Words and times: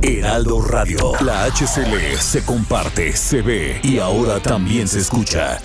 Heraldo 0.00 0.62
Radio. 0.62 1.12
La 1.24 1.44
HCL 1.46 2.18
se 2.20 2.44
comparte, 2.44 3.12
se 3.14 3.42
ve 3.42 3.80
y 3.82 3.98
ahora 3.98 4.38
también 4.38 4.86
se 4.86 5.00
escucha. 5.00 5.58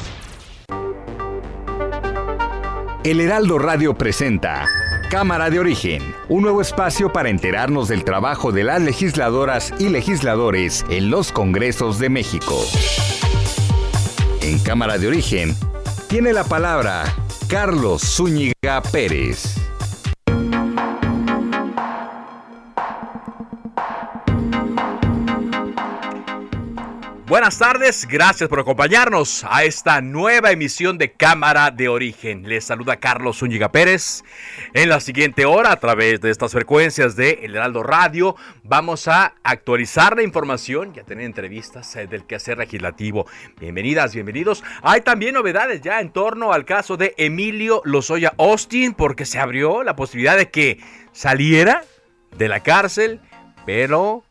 El 3.04 3.22
Heraldo 3.22 3.60
Radio 3.60 3.96
presenta 3.96 4.66
Cámara 5.12 5.52
de 5.52 5.60
Origen, 5.60 6.16
un 6.30 6.41
nuevo 6.41 6.62
espacio 6.62 7.14
para 7.14 7.30
enterarnos 7.30 7.88
del 7.88 8.04
trabajo 8.04 8.52
de 8.52 8.64
las 8.64 8.82
legisladoras 8.82 9.72
y 9.77 9.90
legisladores 9.90 10.84
en 10.90 11.12
los 11.12 11.32
Congresos 11.32 12.00
de 12.00 12.10
México. 12.10 12.60
En 14.41 14.58
Cámara 14.58 14.98
de 14.98 15.10
Origen 15.10 15.55
tiene 16.08 16.34
la 16.34 16.44
palabra 16.44 17.04
Carlos 17.48 18.02
Zúñiga 18.02 18.82
Pérez. 18.91 19.58
Buenas 27.34 27.57
tardes, 27.57 28.07
gracias 28.07 28.48
por 28.48 28.59
acompañarnos 28.59 29.43
a 29.49 29.63
esta 29.63 30.01
nueva 30.01 30.51
emisión 30.51 30.99
de 30.99 31.13
Cámara 31.13 31.71
de 31.71 31.89
Origen. 31.89 32.48
Les 32.48 32.63
saluda 32.63 32.98
Carlos 32.98 33.39
Zúñiga 33.39 33.71
Pérez. 33.71 34.23
En 34.76 34.87
la 34.87 34.99
siguiente 34.99 35.43
hora, 35.43 35.71
a 35.71 35.79
través 35.79 36.21
de 36.21 36.29
estas 36.29 36.51
frecuencias 36.51 37.15
de 37.15 37.39
El 37.41 37.55
Heraldo 37.55 37.81
Radio, 37.81 38.35
vamos 38.61 39.07
a 39.07 39.34
actualizar 39.41 40.15
la 40.15 40.21
información 40.21 40.93
y 40.95 40.99
a 40.99 41.05
tener 41.05 41.26
entrevistas 41.26 41.95
eh, 41.95 42.05
del 42.05 42.27
quehacer 42.27 42.59
legislativo. 42.59 43.26
Bienvenidas, 43.59 44.13
bienvenidos. 44.13 44.63
Hay 44.84 45.01
también 45.01 45.34
novedades 45.34 45.81
ya 45.81 46.01
en 46.01 46.11
torno 46.11 46.54
al 46.54 46.65
caso 46.65 46.98
de 46.98 47.15
Emilio 47.17 47.81
Lozoya 47.84 48.35
Austin, 48.37 48.93
porque 48.93 49.26
se 49.26 49.39
abrió 49.39 49.81
la 49.81 49.95
posibilidad 49.95 50.37
de 50.37 50.51
que 50.51 50.77
saliera 51.13 51.84
de 52.37 52.48
la 52.48 52.59
cárcel, 52.59 53.21
pero 53.65 54.23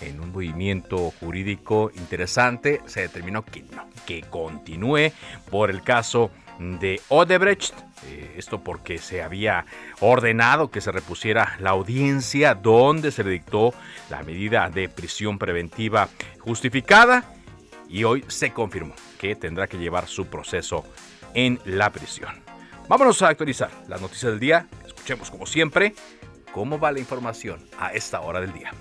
en 0.00 0.20
un 0.20 0.32
movimiento 0.32 1.12
jurídico 1.20 1.90
interesante, 1.96 2.80
se 2.86 3.02
determinó 3.02 3.44
que 3.44 3.62
no, 3.62 3.88
que 4.06 4.22
continúe 4.22 5.12
por 5.50 5.70
el 5.70 5.82
caso 5.82 6.30
de 6.58 7.00
Odebrecht. 7.08 7.74
Eh, 8.06 8.34
esto 8.36 8.62
porque 8.62 8.98
se 8.98 9.22
había 9.22 9.66
ordenado 10.00 10.70
que 10.70 10.80
se 10.80 10.92
repusiera 10.92 11.56
la 11.58 11.70
audiencia 11.70 12.54
donde 12.54 13.10
se 13.10 13.24
le 13.24 13.30
dictó 13.30 13.74
la 14.08 14.22
medida 14.22 14.70
de 14.70 14.88
prisión 14.88 15.38
preventiva 15.38 16.08
justificada 16.38 17.24
y 17.88 18.04
hoy 18.04 18.24
se 18.28 18.52
confirmó 18.52 18.94
que 19.18 19.34
tendrá 19.34 19.66
que 19.66 19.78
llevar 19.78 20.06
su 20.06 20.26
proceso 20.26 20.84
en 21.34 21.58
la 21.64 21.90
prisión. 21.90 22.40
Vámonos 22.88 23.20
a 23.22 23.28
actualizar 23.28 23.70
las 23.88 24.00
noticias 24.00 24.30
del 24.30 24.40
día. 24.40 24.66
Escuchemos 24.86 25.30
como 25.30 25.46
siempre 25.46 25.94
cómo 26.52 26.78
va 26.78 26.92
la 26.92 27.00
información 27.00 27.66
a 27.78 27.92
esta 27.92 28.20
hora 28.20 28.40
del 28.40 28.52
día. 28.52 28.72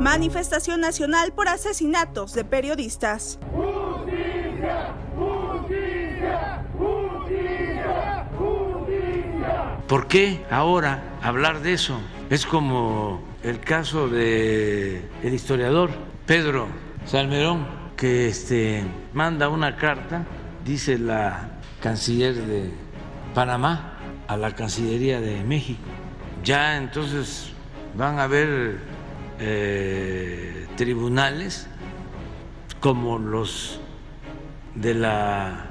Manifestación 0.00 0.80
nacional 0.80 1.32
por 1.32 1.48
asesinatos 1.48 2.32
de 2.32 2.44
periodistas. 2.44 3.38
¿Por 9.88 10.06
qué 10.06 10.44
ahora 10.50 11.02
hablar 11.22 11.60
de 11.62 11.72
eso? 11.72 11.98
Es 12.30 12.46
como 12.46 13.22
el 13.42 13.58
caso 13.60 14.08
de 14.08 15.02
el 15.22 15.34
historiador 15.34 15.90
Pedro 16.26 16.68
Salmerón 17.04 17.66
que 17.96 18.28
este 18.28 18.84
manda 19.12 19.48
una 19.48 19.76
carta, 19.76 20.24
dice 20.64 20.98
la 20.98 21.48
canciller 21.80 22.34
de 22.34 22.70
Panamá 23.34 23.98
a 24.28 24.36
la 24.36 24.54
Cancillería 24.54 25.20
de 25.20 25.42
México. 25.42 25.88
Ya 26.44 26.76
entonces 26.76 27.50
van 27.96 28.20
a 28.20 28.26
ver 28.26 28.78
eh, 29.38 30.66
tribunales 30.76 31.68
como 32.80 33.18
los 33.18 33.80
de 34.74 34.94
la 34.94 35.64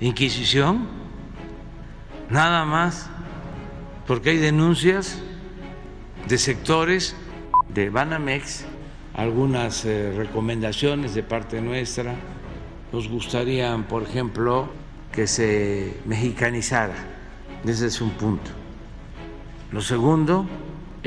Inquisición, 0.00 0.86
nada 2.30 2.64
más 2.64 3.10
porque 4.06 4.30
hay 4.30 4.38
denuncias 4.38 5.18
de 6.28 6.38
sectores 6.38 7.14
de 7.68 7.90
Banamex, 7.90 8.64
algunas 9.14 9.84
eh, 9.84 10.14
recomendaciones 10.16 11.14
de 11.14 11.22
parte 11.22 11.60
nuestra. 11.60 12.14
Nos 12.90 13.08
gustaría, 13.08 13.76
por 13.88 14.04
ejemplo, 14.04 14.68
que 15.12 15.26
se 15.26 15.94
mexicanizara. 16.06 16.94
Ese 17.66 17.86
es 17.86 18.00
un 18.00 18.10
punto. 18.12 18.50
Lo 19.72 19.82
segundo, 19.82 20.46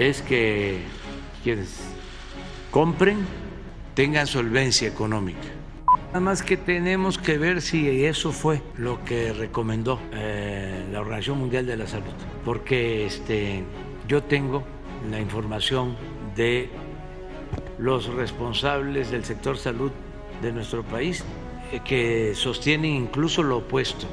es 0.09 0.23
que 0.23 0.79
quienes 1.43 1.79
compren 2.71 3.19
tengan 3.93 4.25
solvencia 4.25 4.87
económica. 4.87 5.47
Nada 6.07 6.21
más 6.21 6.41
que 6.41 6.57
tenemos 6.57 7.19
que 7.19 7.37
ver 7.37 7.61
si 7.61 8.05
eso 8.05 8.31
fue 8.31 8.61
lo 8.77 9.05
que 9.05 9.31
recomendó 9.31 9.99
eh, 10.11 10.87
la 10.91 11.01
Organización 11.01 11.37
Mundial 11.37 11.67
de 11.67 11.77
la 11.77 11.87
Salud, 11.87 12.13
porque 12.43 13.05
este, 13.05 13.63
yo 14.07 14.23
tengo 14.23 14.63
la 15.09 15.19
información 15.19 15.95
de 16.35 16.69
los 17.77 18.07
responsables 18.07 19.11
del 19.11 19.23
sector 19.23 19.57
salud 19.57 19.91
de 20.41 20.51
nuestro 20.51 20.83
país 20.83 21.23
eh, 21.71 21.79
que 21.85 22.33
sostienen 22.33 22.91
incluso 22.91 23.43
lo 23.43 23.57
opuesto. 23.57 24.07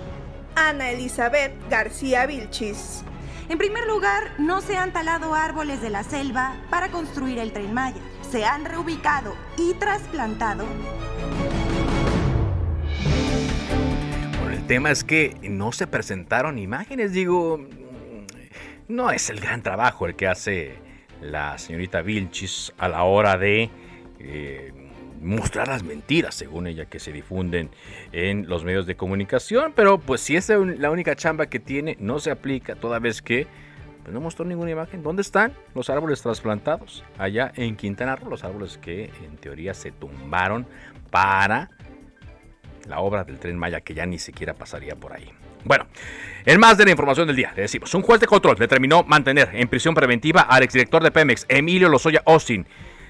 Ana 0.54 0.90
Elizabeth 0.90 1.52
García 1.70 2.26
Vilchis. 2.26 3.04
En 3.48 3.56
primer 3.56 3.86
lugar, 3.86 4.32
no 4.38 4.60
se 4.60 4.76
han 4.76 4.92
talado 4.92 5.34
árboles 5.34 5.80
de 5.80 5.88
la 5.88 6.02
selva 6.02 6.54
para 6.68 6.90
construir 6.90 7.38
el 7.38 7.50
tren 7.52 7.72
Maya. 7.72 8.02
Se 8.30 8.44
han 8.44 8.66
reubicado 8.66 9.34
y 9.56 9.72
trasplantado. 9.72 10.66
Bueno, 14.38 14.54
el 14.54 14.66
tema 14.66 14.90
es 14.90 15.02
que 15.02 15.34
no 15.42 15.72
se 15.72 15.86
presentaron 15.86 16.58
imágenes, 16.58 17.12
digo, 17.12 17.66
no 18.86 19.10
es 19.10 19.30
el 19.30 19.40
gran 19.40 19.62
trabajo 19.62 20.04
el 20.04 20.14
que 20.14 20.28
hace 20.28 20.78
la 21.22 21.56
señorita 21.56 22.02
Vilchis 22.02 22.74
a 22.76 22.88
la 22.88 23.04
hora 23.04 23.38
de 23.38 23.70
eh, 24.18 24.72
mostrar 25.20 25.68
las 25.68 25.82
mentiras, 25.82 26.34
según 26.34 26.66
ella, 26.66 26.86
que 26.86 26.98
se 26.98 27.12
difunden 27.12 27.70
en 28.12 28.48
los 28.48 28.64
medios 28.64 28.86
de 28.86 28.96
comunicación. 28.96 29.72
Pero 29.74 29.98
pues 29.98 30.20
si 30.20 30.36
esa 30.36 30.54
es 30.54 30.78
la 30.78 30.90
única 30.90 31.16
chamba 31.16 31.46
que 31.46 31.60
tiene, 31.60 31.96
no 32.00 32.18
se 32.18 32.30
aplica 32.30 32.74
toda 32.74 32.98
vez 32.98 33.22
que 33.22 33.46
pues, 34.02 34.14
no 34.14 34.20
mostró 34.20 34.44
ninguna 34.44 34.70
imagen. 34.70 35.02
¿Dónde 35.02 35.22
están 35.22 35.52
los 35.74 35.90
árboles 35.90 36.22
trasplantados? 36.22 37.04
Allá 37.18 37.52
en 37.56 37.76
Quintana 37.76 38.16
Roo, 38.16 38.30
los 38.30 38.42
árboles 38.44 38.78
que 38.78 39.10
en 39.24 39.36
teoría 39.36 39.74
se 39.74 39.92
tumbaron 39.92 40.66
para 41.10 41.70
la 42.86 43.00
obra 43.00 43.24
del 43.24 43.38
tren 43.38 43.58
Maya, 43.58 43.80
que 43.82 43.94
ya 43.94 44.06
ni 44.06 44.18
siquiera 44.18 44.54
pasaría 44.54 44.96
por 44.96 45.12
ahí. 45.12 45.30
Bueno, 45.64 45.86
en 46.46 46.58
más 46.58 46.78
de 46.78 46.86
la 46.86 46.92
información 46.92 47.26
del 47.26 47.36
día, 47.36 47.52
le 47.54 47.62
decimos, 47.62 47.92
un 47.94 48.02
juez 48.02 48.20
de 48.20 48.26
control 48.26 48.56
determinó 48.56 49.02
mantener 49.02 49.50
en 49.52 49.68
prisión 49.68 49.94
preventiva 49.94 50.42
al 50.42 50.62
exdirector 50.62 51.02
de 51.02 51.10
Pemex, 51.10 51.44
Emilio 51.48 51.88
Lozoya 51.88 52.22
Austin, 52.24 52.66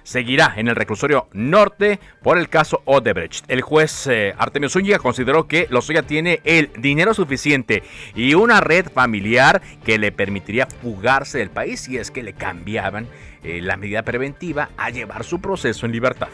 seguirá 0.09 0.55
en 0.57 0.69
el 0.69 0.77
reclusorio 0.77 1.29
norte 1.33 2.01
por 2.23 2.39
el 2.39 2.49
caso 2.49 2.81
Odebrecht. 2.87 3.45
El 3.49 3.61
juez 3.61 4.07
eh, 4.07 4.35
Artemio 4.39 4.71
Zúñiga 4.71 4.99
consideró 4.99 5.47
que 5.47 5.67
Lozoya 5.69 6.03
tiene 6.03 6.41
el 6.45 6.71
dinero 6.79 7.13
suficiente 7.13 7.83
y 8.15 8.33
una 8.35 8.61
red 8.61 8.87
familiar 8.89 9.61
que 9.85 9.99
le 9.99 10.11
permitiría 10.11 10.67
fugarse 10.67 11.39
del 11.39 11.51
país 11.51 11.81
si 11.81 11.99
es 11.99 12.11
que 12.11 12.23
le 12.23 12.33
cambiaban 12.33 13.07
eh, 13.43 13.61
la 13.61 13.77
medida 13.77 14.03
preventiva 14.03 14.71
a 14.79 14.89
llevar 14.89 15.25
su 15.25 15.41
proceso 15.41 15.85
en 15.85 15.93
libertad. 15.93 16.29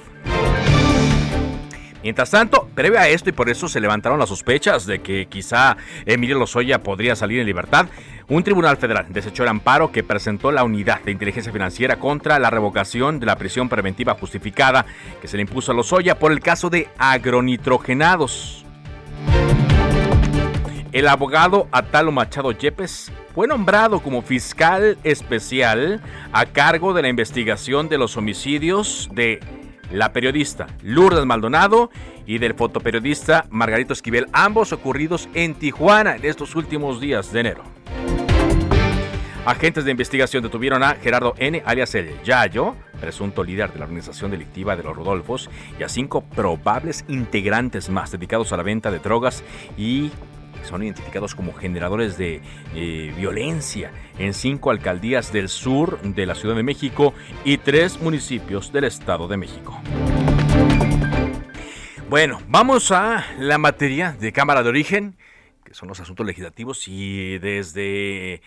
Mientras 2.04 2.30
tanto, 2.30 2.68
previo 2.74 3.00
a 3.00 3.08
esto 3.08 3.30
y 3.30 3.32
por 3.32 3.48
eso 3.48 3.66
se 3.66 3.80
levantaron 3.80 4.18
las 4.18 4.28
sospechas 4.28 4.84
de 4.84 4.98
que 5.00 5.24
quizá 5.24 5.78
Emilio 6.04 6.38
Lozoya 6.38 6.82
podría 6.82 7.16
salir 7.16 7.40
en 7.40 7.46
libertad, 7.46 7.86
un 8.28 8.42
tribunal 8.42 8.76
federal 8.76 9.06
desechó 9.08 9.42
el 9.42 9.48
amparo 9.48 9.90
que 9.90 10.02
presentó 10.02 10.52
la 10.52 10.64
unidad 10.64 11.00
de 11.00 11.12
inteligencia 11.12 11.50
financiera 11.50 11.96
contra 11.96 12.38
la 12.38 12.50
revocación 12.50 13.20
de 13.20 13.24
la 13.24 13.36
prisión 13.36 13.70
preventiva 13.70 14.16
justificada 14.20 14.84
que 15.22 15.28
se 15.28 15.38
le 15.38 15.44
impuso 15.44 15.72
a 15.72 15.74
Lozoya 15.74 16.18
por 16.18 16.30
el 16.30 16.40
caso 16.40 16.68
de 16.68 16.88
agronitrogenados. 16.98 18.66
El 20.92 21.08
abogado 21.08 21.68
Atalo 21.72 22.12
Machado 22.12 22.52
Yepes 22.52 23.10
fue 23.34 23.48
nombrado 23.48 24.00
como 24.00 24.20
fiscal 24.20 24.98
especial 25.04 26.02
a 26.32 26.44
cargo 26.44 26.92
de 26.92 27.00
la 27.00 27.08
investigación 27.08 27.88
de 27.88 27.96
los 27.96 28.18
homicidios 28.18 29.08
de 29.14 29.40
la 29.90 30.12
periodista 30.12 30.66
Lourdes 30.82 31.24
Maldonado 31.26 31.90
y 32.26 32.38
del 32.38 32.54
fotoperiodista 32.54 33.46
Margarito 33.50 33.92
Esquivel, 33.92 34.26
ambos 34.32 34.72
ocurridos 34.72 35.28
en 35.34 35.54
Tijuana 35.54 36.16
en 36.16 36.24
estos 36.24 36.54
últimos 36.56 37.00
días 37.00 37.32
de 37.32 37.40
enero. 37.40 37.62
Agentes 39.46 39.84
de 39.84 39.90
investigación 39.90 40.42
detuvieron 40.42 40.82
a 40.82 40.94
Gerardo 40.94 41.34
N., 41.36 41.62
alias 41.66 41.94
el 41.94 42.22
Yayo, 42.22 42.74
presunto 42.98 43.44
líder 43.44 43.70
de 43.74 43.78
la 43.78 43.84
organización 43.84 44.30
delictiva 44.30 44.74
de 44.74 44.82
los 44.82 44.96
Rodolfos, 44.96 45.50
y 45.78 45.82
a 45.82 45.88
cinco 45.90 46.22
probables 46.22 47.04
integrantes 47.08 47.90
más 47.90 48.10
dedicados 48.10 48.54
a 48.54 48.56
la 48.56 48.62
venta 48.62 48.90
de 48.90 49.00
drogas 49.00 49.44
y 49.76 50.12
son 50.64 50.82
identificados 50.82 51.34
como 51.34 51.52
generadores 51.52 52.16
de 52.18 52.40
eh, 52.74 53.12
violencia 53.16 53.90
en 54.18 54.34
cinco 54.34 54.70
alcaldías 54.70 55.32
del 55.32 55.48
sur 55.48 56.00
de 56.00 56.26
la 56.26 56.34
Ciudad 56.34 56.56
de 56.56 56.62
México 56.62 57.14
y 57.44 57.58
tres 57.58 58.00
municipios 58.00 58.72
del 58.72 58.84
Estado 58.84 59.28
de 59.28 59.36
México. 59.36 59.80
Bueno, 62.08 62.40
vamos 62.48 62.92
a 62.92 63.24
la 63.38 63.58
materia 63.58 64.12
de 64.12 64.32
Cámara 64.32 64.62
de 64.62 64.68
Origen, 64.68 65.16
que 65.64 65.74
son 65.74 65.88
los 65.88 66.00
asuntos 66.00 66.24
legislativos 66.24 66.86
y 66.86 67.38
desde 67.38 68.42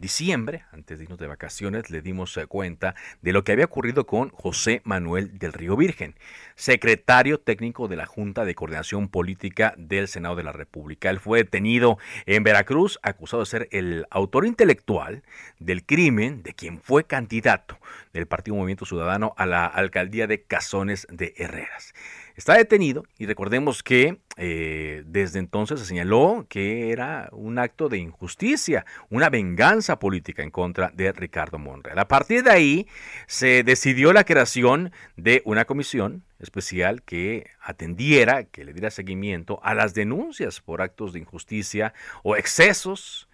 diciembre, 0.00 0.64
antes 0.72 0.98
de 0.98 1.04
irnos 1.04 1.18
de 1.18 1.26
vacaciones, 1.26 1.90
le 1.90 2.02
dimos 2.02 2.36
eh, 2.36 2.46
cuenta 2.46 2.94
de 3.22 3.32
lo 3.32 3.44
que 3.44 3.52
había 3.52 3.66
ocurrido 3.66 4.06
con 4.06 4.30
José 4.30 4.80
Manuel 4.84 5.38
del 5.38 5.52
Río 5.52 5.76
Virgen, 5.76 6.14
secretario 6.56 7.38
técnico 7.38 7.86
de 7.86 7.96
la 7.96 8.06
Junta 8.06 8.44
de 8.44 8.54
Coordinación 8.54 9.08
Política 9.08 9.74
del 9.76 10.08
Senado 10.08 10.36
de 10.36 10.42
la 10.42 10.52
República. 10.52 11.10
Él 11.10 11.20
fue 11.20 11.38
detenido 11.38 11.98
en 12.26 12.42
Veracruz, 12.42 12.98
acusado 13.02 13.42
de 13.42 13.46
ser 13.46 13.68
el 13.70 14.06
autor 14.10 14.46
intelectual 14.46 15.22
del 15.58 15.84
crimen 15.84 16.42
de 16.42 16.54
quien 16.54 16.80
fue 16.80 17.04
candidato 17.04 17.78
del 18.12 18.26
Partido 18.26 18.56
Movimiento 18.56 18.86
Ciudadano 18.86 19.34
a 19.36 19.46
la 19.46 19.66
alcaldía 19.66 20.26
de 20.26 20.42
Cazones 20.42 21.06
de 21.10 21.34
Herreras. 21.36 21.94
Está 22.40 22.54
detenido 22.54 23.04
y 23.18 23.26
recordemos 23.26 23.82
que 23.82 24.16
eh, 24.38 25.02
desde 25.04 25.38
entonces 25.38 25.78
se 25.78 25.84
señaló 25.84 26.46
que 26.48 26.90
era 26.90 27.28
un 27.32 27.58
acto 27.58 27.90
de 27.90 27.98
injusticia, 27.98 28.86
una 29.10 29.28
venganza 29.28 29.98
política 29.98 30.42
en 30.42 30.50
contra 30.50 30.90
de 30.94 31.12
Ricardo 31.12 31.58
Monreal. 31.58 31.98
A 31.98 32.08
partir 32.08 32.42
de 32.42 32.50
ahí 32.50 32.88
se 33.26 33.62
decidió 33.62 34.14
la 34.14 34.24
creación 34.24 34.90
de 35.18 35.42
una 35.44 35.66
comisión 35.66 36.24
especial 36.38 37.02
que 37.02 37.50
atendiera, 37.60 38.44
que 38.44 38.64
le 38.64 38.72
diera 38.72 38.90
seguimiento 38.90 39.60
a 39.62 39.74
las 39.74 39.92
denuncias 39.92 40.62
por 40.62 40.80
actos 40.80 41.12
de 41.12 41.18
injusticia 41.18 41.92
o 42.22 42.36
excesos 42.36 43.28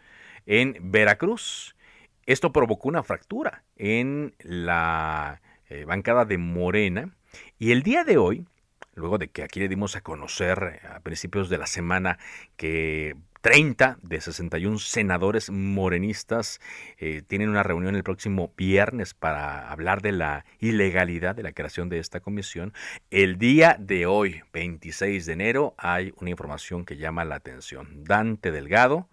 en 0.46 0.76
Veracruz. 0.80 1.76
Esto 2.24 2.52
provocó 2.52 2.88
una 2.88 3.04
fractura 3.04 3.62
en 3.76 4.34
la 4.40 5.42
eh, 5.68 5.84
bancada 5.84 6.24
de 6.24 6.38
Morena 6.38 7.14
y 7.56 7.70
el 7.70 7.84
día 7.84 8.02
de 8.02 8.16
hoy 8.16 8.46
luego 8.96 9.18
de 9.18 9.28
que 9.28 9.44
aquí 9.44 9.60
le 9.60 9.68
dimos 9.68 9.94
a 9.94 10.00
conocer 10.00 10.80
eh, 10.82 10.86
a 10.88 11.00
principios 11.00 11.48
de 11.48 11.58
la 11.58 11.66
semana 11.66 12.18
que 12.56 13.14
30 13.42 13.98
de 14.02 14.20
61 14.20 14.78
senadores 14.78 15.50
morenistas 15.50 16.60
eh, 16.98 17.22
tienen 17.24 17.48
una 17.48 17.62
reunión 17.62 17.94
el 17.94 18.02
próximo 18.02 18.52
viernes 18.56 19.14
para 19.14 19.70
hablar 19.70 20.02
de 20.02 20.12
la 20.12 20.44
ilegalidad 20.58 21.36
de 21.36 21.44
la 21.44 21.52
creación 21.52 21.88
de 21.88 22.00
esta 22.00 22.18
comisión. 22.18 22.72
El 23.10 23.38
día 23.38 23.76
de 23.78 24.06
hoy, 24.06 24.42
26 24.52 25.26
de 25.26 25.32
enero, 25.32 25.74
hay 25.78 26.12
una 26.16 26.30
información 26.30 26.84
que 26.84 26.96
llama 26.96 27.24
la 27.24 27.36
atención. 27.36 28.02
Dante 28.04 28.50
Delgado 28.50 29.08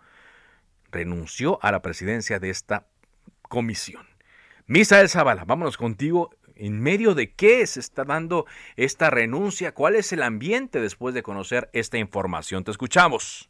renunció 0.92 1.60
a 1.62 1.72
la 1.72 1.82
presidencia 1.82 2.40
de 2.40 2.50
esta 2.50 2.88
comisión. 3.44 4.08
Misael 4.66 5.10
Zavala, 5.10 5.44
vámonos 5.44 5.76
contigo 5.76 6.32
¿En 6.56 6.82
medio 6.82 7.16
de 7.16 7.34
qué 7.34 7.66
se 7.66 7.80
está 7.80 8.04
dando 8.04 8.46
esta 8.76 9.10
renuncia? 9.10 9.74
¿Cuál 9.74 9.96
es 9.96 10.14
el 10.14 10.24
ambiente 10.24 10.80
después 10.80 11.14
de 11.14 11.24
conocer 11.24 11.70
esta 11.74 11.98
información? 11.98 12.64
Te 12.64 12.72
escuchamos. 12.72 13.50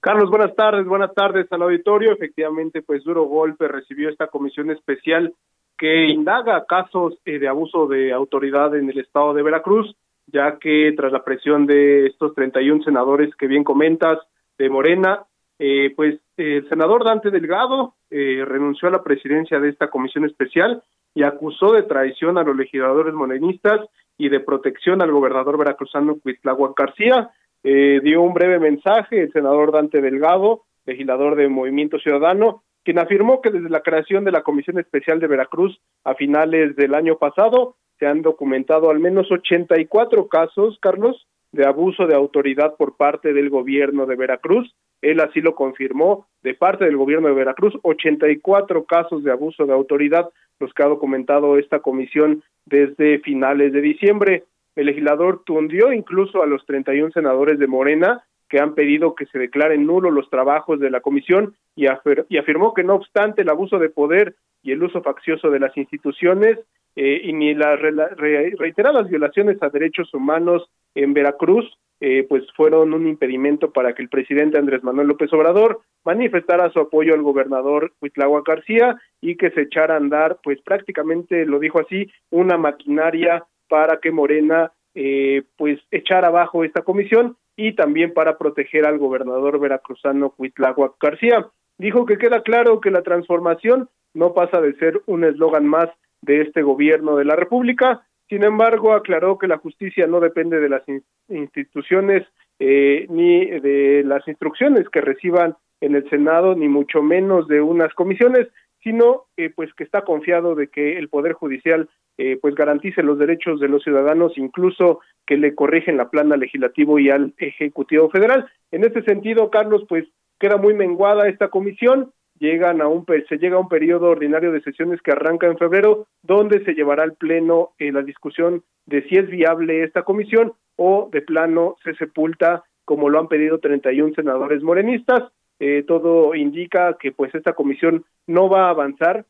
Carlos, 0.00 0.30
buenas 0.30 0.54
tardes, 0.54 0.86
buenas 0.86 1.12
tardes 1.14 1.50
al 1.50 1.62
auditorio. 1.62 2.12
Efectivamente, 2.12 2.82
pues 2.82 3.02
Duro 3.02 3.24
Golpe 3.24 3.66
recibió 3.66 4.08
esta 4.08 4.28
comisión 4.28 4.70
especial 4.70 5.34
que 5.76 6.06
indaga 6.06 6.64
casos 6.64 7.18
eh, 7.24 7.38
de 7.38 7.48
abuso 7.48 7.86
de 7.86 8.12
autoridad 8.12 8.74
en 8.76 8.88
el 8.88 8.98
estado 8.98 9.34
de 9.34 9.42
Veracruz, 9.42 9.94
ya 10.26 10.58
que 10.58 10.92
tras 10.96 11.12
la 11.12 11.24
presión 11.24 11.66
de 11.66 12.06
estos 12.06 12.34
31 12.34 12.82
senadores 12.82 13.34
que 13.36 13.46
bien 13.46 13.64
comentas 13.64 14.18
de 14.58 14.70
Morena, 14.70 15.24
eh, 15.58 15.92
pues 15.94 16.20
el 16.36 16.68
senador 16.68 17.04
Dante 17.04 17.30
Delgado 17.30 17.94
eh, 18.10 18.44
renunció 18.46 18.88
a 18.88 18.92
la 18.92 19.02
presidencia 19.02 19.58
de 19.58 19.70
esta 19.70 19.88
comisión 19.88 20.24
especial 20.24 20.82
y 21.16 21.22
acusó 21.22 21.72
de 21.72 21.82
traición 21.82 22.36
a 22.36 22.42
los 22.42 22.54
legisladores 22.54 23.14
morenistas 23.14 23.80
y 24.18 24.28
de 24.28 24.38
protección 24.38 25.00
al 25.00 25.10
gobernador 25.10 25.56
veracruzano 25.56 26.20
Cuitláhuac 26.20 26.78
García. 26.78 27.30
Eh, 27.64 28.00
dio 28.02 28.20
un 28.20 28.34
breve 28.34 28.58
mensaje 28.60 29.22
el 29.22 29.32
senador 29.32 29.72
Dante 29.72 30.02
Delgado, 30.02 30.64
legislador 30.84 31.34
de 31.34 31.48
Movimiento 31.48 31.98
Ciudadano, 31.98 32.64
quien 32.84 32.98
afirmó 32.98 33.40
que 33.40 33.50
desde 33.50 33.70
la 33.70 33.80
creación 33.80 34.24
de 34.24 34.30
la 34.30 34.42
Comisión 34.42 34.78
Especial 34.78 35.18
de 35.18 35.26
Veracruz 35.26 35.80
a 36.04 36.14
finales 36.14 36.76
del 36.76 36.94
año 36.94 37.16
pasado 37.16 37.76
se 37.98 38.06
han 38.06 38.20
documentado 38.20 38.90
al 38.90 39.00
menos 39.00 39.32
84 39.32 40.28
casos, 40.28 40.78
Carlos, 40.82 41.26
de 41.56 41.66
abuso 41.66 42.06
de 42.06 42.14
autoridad 42.14 42.76
por 42.76 42.96
parte 42.96 43.32
del 43.32 43.50
gobierno 43.50 44.06
de 44.06 44.16
Veracruz. 44.16 44.74
Él 45.02 45.20
así 45.20 45.40
lo 45.40 45.54
confirmó 45.54 46.26
de 46.42 46.54
parte 46.54 46.84
del 46.84 46.96
gobierno 46.96 47.28
de 47.28 47.34
Veracruz, 47.34 47.74
84 47.82 48.84
casos 48.84 49.24
de 49.24 49.32
abuso 49.32 49.66
de 49.66 49.72
autoridad 49.72 50.30
los 50.60 50.72
que 50.72 50.82
ha 50.82 50.86
documentado 50.86 51.58
esta 51.58 51.80
comisión 51.80 52.42
desde 52.64 53.18
finales 53.20 53.72
de 53.72 53.80
diciembre. 53.80 54.44
El 54.74 54.86
legislador 54.86 55.42
tundió 55.44 55.92
incluso 55.92 56.42
a 56.42 56.46
los 56.46 56.64
31 56.66 57.10
senadores 57.12 57.58
de 57.58 57.66
Morena 57.66 58.24
que 58.48 58.60
han 58.60 58.74
pedido 58.74 59.14
que 59.14 59.26
se 59.26 59.38
declaren 59.38 59.86
nulos 59.86 60.12
los 60.12 60.30
trabajos 60.30 60.78
de 60.78 60.90
la 60.90 61.00
comisión 61.00 61.54
y, 61.74 61.86
afirmó 61.86 62.74
que 62.74 62.84
no 62.84 62.94
obstante 62.94 63.42
el 63.42 63.50
abuso 63.50 63.78
de 63.78 63.88
poder 63.88 64.36
y 64.62 64.72
el 64.72 64.82
uso 64.82 65.02
faccioso 65.02 65.50
de 65.50 65.60
las 65.60 65.76
instituciones 65.76 66.58
eh, 66.96 67.20
y 67.24 67.32
ni 67.34 67.54
las 67.54 67.78
reiteradas 67.78 69.08
violaciones 69.08 69.62
a 69.62 69.68
derechos 69.68 70.12
humanos 70.14 70.68
en 70.94 71.12
Veracruz, 71.12 71.66
eh, 72.00 72.26
pues 72.28 72.44
fueron 72.54 72.92
un 72.92 73.06
impedimento 73.06 73.70
para 73.70 73.94
que 73.94 74.02
el 74.02 74.08
presidente 74.08 74.58
Andrés 74.58 74.82
Manuel 74.82 75.08
López 75.08 75.32
Obrador 75.32 75.80
manifestara 76.04 76.70
su 76.70 76.80
apoyo 76.80 77.14
al 77.14 77.22
gobernador 77.22 77.92
Huitlagua 78.02 78.42
García 78.46 79.00
y 79.20 79.36
que 79.36 79.50
se 79.50 79.62
echara 79.62 79.94
a 79.94 79.98
andar, 79.98 80.38
pues 80.42 80.60
prácticamente 80.62 81.46
lo 81.46 81.58
dijo 81.58 81.80
así, 81.80 82.10
una 82.30 82.58
maquinaria 82.58 83.44
para 83.68 83.98
que 83.98 84.10
Morena 84.10 84.72
eh, 84.94 85.42
pues 85.56 85.78
echara 85.90 86.28
abajo 86.28 86.64
esta 86.64 86.82
comisión 86.82 87.36
y 87.56 87.74
también 87.74 88.12
para 88.12 88.36
proteger 88.36 88.86
al 88.86 88.98
gobernador 88.98 89.58
veracruzano 89.58 90.34
Huitlagua 90.36 90.94
García. 91.00 91.46
Dijo 91.78 92.04
que 92.04 92.18
queda 92.18 92.42
claro 92.42 92.80
que 92.80 92.90
la 92.90 93.02
transformación 93.02 93.88
no 94.12 94.34
pasa 94.34 94.60
de 94.60 94.74
ser 94.76 95.02
un 95.06 95.24
eslogan 95.24 95.66
más 95.66 95.88
de 96.22 96.42
este 96.42 96.62
gobierno 96.62 97.16
de 97.16 97.24
la 97.24 97.36
República, 97.36 98.06
sin 98.28 98.44
embargo, 98.44 98.92
aclaró 98.92 99.38
que 99.38 99.46
la 99.46 99.58
justicia 99.58 100.06
no 100.06 100.20
depende 100.20 100.58
de 100.58 100.68
las 100.68 100.82
instituciones 101.28 102.26
eh, 102.58 103.06
ni 103.08 103.46
de 103.46 104.02
las 104.04 104.26
instrucciones 104.26 104.88
que 104.88 105.00
reciban 105.00 105.56
en 105.80 105.94
el 105.94 106.08
Senado, 106.10 106.54
ni 106.56 106.68
mucho 106.68 107.02
menos 107.02 107.46
de 107.46 107.60
unas 107.60 107.92
comisiones, 107.94 108.48
sino 108.82 109.24
eh, 109.36 109.50
pues 109.54 109.72
que 109.74 109.84
está 109.84 110.02
confiado 110.02 110.54
de 110.54 110.68
que 110.68 110.98
el 110.98 111.08
Poder 111.08 111.34
Judicial 111.34 111.88
eh, 112.18 112.38
pues 112.40 112.54
garantice 112.54 113.02
los 113.02 113.18
derechos 113.18 113.60
de 113.60 113.68
los 113.68 113.82
ciudadanos, 113.84 114.36
incluso 114.36 115.00
que 115.26 115.36
le 115.36 115.54
corrigen 115.54 115.96
la 115.96 116.08
plana 116.08 116.36
legislativo 116.36 116.98
y 116.98 117.10
al 117.10 117.34
Ejecutivo 117.38 118.08
Federal. 118.10 118.48
En 118.72 118.84
este 118.84 119.02
sentido, 119.02 119.50
Carlos, 119.50 119.84
pues 119.88 120.06
queda 120.40 120.56
muy 120.56 120.74
menguada 120.74 121.28
esta 121.28 121.48
comisión, 121.48 122.12
llegan 122.38 122.80
a 122.80 122.88
un 122.88 123.04
se 123.28 123.38
llega 123.38 123.56
a 123.56 123.60
un 123.60 123.68
periodo 123.68 124.10
ordinario 124.10 124.52
de 124.52 124.62
sesiones 124.62 125.00
que 125.02 125.12
arranca 125.12 125.46
en 125.46 125.58
febrero, 125.58 126.06
donde 126.22 126.64
se 126.64 126.74
llevará 126.74 127.02
al 127.02 127.14
pleno 127.14 127.70
eh, 127.78 127.92
la 127.92 128.02
discusión 128.02 128.62
de 128.86 129.02
si 129.08 129.16
es 129.16 129.28
viable 129.28 129.84
esta 129.84 130.02
comisión 130.02 130.52
o 130.76 131.08
de 131.10 131.22
plano 131.22 131.76
se 131.82 131.94
sepulta 131.94 132.64
como 132.84 133.08
lo 133.08 133.18
han 133.18 133.28
pedido 133.28 133.58
31 133.58 134.14
senadores 134.14 134.62
morenistas. 134.62 135.24
Eh, 135.58 135.84
todo 135.86 136.34
indica 136.34 136.96
que 137.00 137.12
pues 137.12 137.34
esta 137.34 137.54
comisión 137.54 138.04
no 138.26 138.48
va 138.48 138.66
a 138.66 138.70
avanzar, 138.70 139.24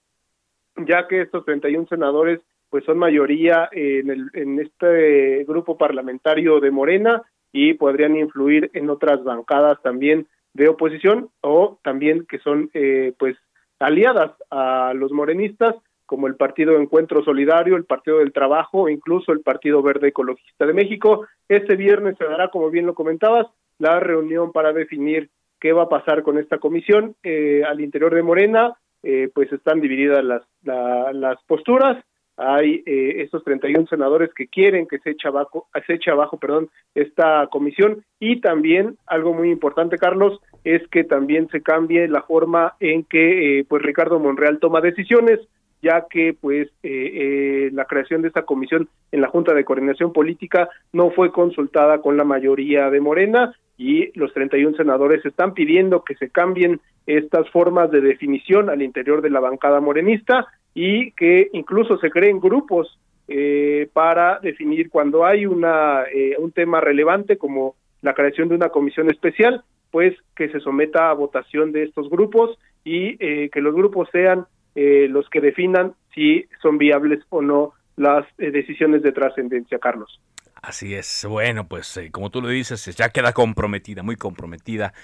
ya 0.77 1.07
que 1.07 1.23
estos 1.23 1.45
31 1.45 1.87
senadores 1.89 2.41
pues 2.69 2.85
son 2.85 2.99
mayoría 2.99 3.69
en, 3.71 4.11
el, 4.11 4.31
en 4.35 4.59
este 4.59 5.45
grupo 5.45 5.79
parlamentario 5.79 6.59
de 6.59 6.73
Morena 6.73 7.23
y 7.53 7.75
podrían 7.75 8.17
influir 8.17 8.71
en 8.75 8.91
otras 8.91 9.23
bancadas 9.23 9.81
también 9.83 10.27
de 10.57 10.69
oposición 10.69 11.29
o 11.43 11.79
también 11.83 12.27
que 12.27 12.39
son 12.39 12.71
eh, 12.73 13.13
pues 13.19 13.37
aliadas 13.79 14.33
a 14.51 14.95
los 14.95 15.13
morenistas 15.13 15.75
como 16.07 16.29
el 16.29 16.37
Partido 16.37 16.77
Encuentro 16.77 17.23
Solidario, 17.23 17.77
el 17.77 17.85
Partido 17.85 18.19
del 18.19 18.33
Trabajo 18.33 18.83
o 18.83 18.89
incluso 18.89 19.33
el 19.33 19.41
Partido 19.41 19.83
Verde 19.83 20.09
Ecologista 20.09 20.65
de 20.65 20.73
México. 20.73 21.27
Este 21.49 21.77
viernes 21.77 22.17
se 22.17 22.25
dará, 22.25 22.49
como 22.49 22.71
bien 22.71 22.87
lo 22.87 22.95
comentabas, 22.95 23.47
la 23.79 24.01
reunión 24.01 24.53
para 24.53 24.73
definir 24.73 25.29
qué 25.61 25.73
va 25.73 25.83
a 25.83 25.89
pasar 25.89 26.23
con 26.23 26.39
esta 26.39 26.59
comisión. 26.59 27.17
Eh, 27.23 27.63
al 27.67 27.81
interior 27.81 28.15
de 28.15 28.23
Morena, 28.23 28.75
eh, 29.03 29.31
pues 29.35 29.53
están 29.53 29.81
divididas 29.81 30.25
las, 30.25 30.43
las 30.63 31.43
posturas. 31.45 32.03
Hay 32.37 32.83
eh, 32.87 33.23
estos 33.23 33.43
31 33.45 33.87
senadores 33.87 34.31
que 34.35 34.47
quieren 34.47 34.87
que 34.87 34.99
se 34.99 35.11
eche 35.11 35.29
abajo, 35.29 35.69
se 35.87 36.11
abajo, 36.11 36.39
perdón, 36.39 36.69
esta 36.95 37.47
comisión. 37.51 38.05
Y 38.21 38.41
también 38.41 38.97
algo 39.07 39.33
muy 39.33 39.51
importante, 39.51 39.99
Carlos, 39.99 40.41
es 40.65 40.87
que 40.89 41.05
también 41.05 41.49
se 41.49 41.63
cambie 41.63 42.09
la 42.09 42.23
forma 42.23 42.75
en 42.81 43.05
que 43.05 43.65
pues 43.69 43.83
Ricardo 43.83 44.19
Monreal 44.19 44.59
toma 44.59 44.81
decisiones 44.81 45.41
ya 45.83 46.07
que 46.09 46.37
pues 46.39 46.69
eh, 46.83 47.13
eh, 47.15 47.71
la 47.73 47.85
creación 47.85 48.23
de 48.23 48.29
esta 48.29 48.43
comisión 48.43 48.89
en 49.13 49.21
la 49.21 49.29
Junta 49.29 49.55
de 49.55 49.65
Coordinación 49.65 50.13
Política 50.13 50.69
no 50.93 51.11
fue 51.11 51.33
consultada 51.33 52.01
con 52.01 52.17
la 52.17 52.25
mayoría 52.25 52.91
de 52.91 53.01
Morena 53.01 53.55
y 53.77 54.11
los 54.19 54.33
31 54.33 54.77
senadores 54.77 55.25
están 55.25 55.55
pidiendo 55.55 56.03
que 56.03 56.15
se 56.17 56.31
cambien 56.31 56.81
estas 57.07 57.49
formas 57.51 57.91
de 57.91 58.01
definición 58.01 58.71
al 58.71 58.83
interior 58.83 59.23
de 59.23 59.31
la 59.31 59.41
bancada 59.41 59.81
morenista 59.81 60.47
y 60.77 61.11
que 61.13 61.49
incluso 61.53 61.99
se 61.99 62.11
creen 62.11 62.39
grupos 62.39 63.01
eh, 63.27 63.89
para 63.93 64.39
definir 64.39 64.89
cuando 64.89 65.25
hay 65.25 65.45
una 65.45 66.05
un 66.39 66.53
tema 66.53 66.81
relevante 66.81 67.37
como 67.37 67.75
la 68.03 68.15
creación 68.15 68.49
de 68.49 68.55
una 68.55 68.69
comisión 68.69 69.11
especial 69.11 69.65
pues 69.91 70.15
que 70.37 70.49
se 70.51 70.61
someta 70.61 71.11
a 71.11 71.15
votación 71.15 71.73
de 71.73 71.83
estos 71.83 72.09
grupos 72.09 72.57
y 72.85 73.17
que 73.17 73.61
los 73.61 73.75
grupos 73.75 74.09
sean 74.13 74.47
eh, 74.79 75.09
los 75.09 75.27
que 75.31 75.41
definan 75.41 75.95
si 76.15 76.45
son 76.61 76.77
viables 76.77 77.21
o 77.31 77.41
no 77.41 77.73
las 77.97 78.27
eh, 78.37 78.51
decisiones 78.51 79.03
de 79.03 79.11
trascendencia, 79.11 79.79
Carlos. 79.79 80.21
Así 80.67 80.97
es. 80.97 81.25
Bueno, 81.29 81.69
pues 81.69 81.97
eh, 81.97 82.11
como 82.11 82.33
tú 82.33 82.43
lo 82.43 82.49
dices, 82.49 82.85
ya 82.97 83.11
queda 83.11 83.33
comprometida, 83.33 84.03
muy 84.03 84.17
comprometida 84.17 84.95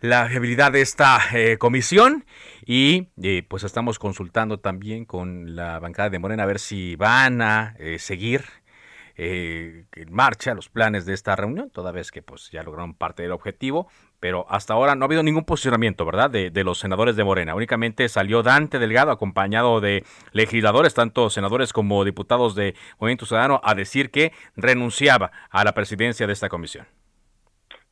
la 0.00 0.26
viabilidad 0.26 0.72
de 0.72 0.80
esta 0.80 1.20
comisión 1.58 2.24
y 2.64 3.02
pues 3.42 3.62
estamos 3.62 3.98
consultando 3.98 4.58
también 4.58 5.04
con 5.04 5.54
la 5.54 5.78
bancada 5.80 6.08
de 6.08 6.18
Morena 6.18 6.44
a 6.44 6.46
ver 6.46 6.58
si 6.58 6.96
van 6.96 7.42
a 7.42 7.76
seguir 7.98 8.42
en 9.16 9.86
marcha 10.10 10.54
los 10.54 10.70
planes 10.70 11.04
de 11.04 11.12
esta 11.12 11.36
reunión, 11.36 11.68
toda 11.68 11.92
vez 11.92 12.10
que 12.10 12.22
pues 12.22 12.50
ya 12.50 12.62
lograron 12.62 12.94
parte 12.94 13.22
del 13.22 13.32
objetivo, 13.32 13.88
pero 14.22 14.46
hasta 14.48 14.74
ahora 14.74 14.94
no 14.94 15.02
ha 15.02 15.06
habido 15.06 15.24
ningún 15.24 15.44
posicionamiento, 15.44 16.06
¿verdad?, 16.06 16.30
de, 16.30 16.62
los 16.62 16.78
senadores 16.78 17.16
de 17.16 17.24
Morena. 17.24 17.56
Únicamente 17.56 18.08
salió 18.08 18.44
Dante 18.44 18.78
Delgado, 18.78 19.10
acompañado 19.10 19.80
de 19.80 20.04
legisladores, 20.32 20.94
tanto 20.94 21.28
senadores 21.28 21.72
como 21.72 22.04
diputados 22.04 22.54
de 22.54 22.76
Movimiento 23.00 23.26
Ciudadano, 23.26 23.60
a 23.64 23.74
decir 23.74 24.12
que 24.12 24.30
renunciaba 24.56 25.32
a 25.50 25.64
la 25.64 25.72
presidencia 25.72 26.28
de 26.28 26.34
esta 26.34 26.48
comisión. 26.48 26.86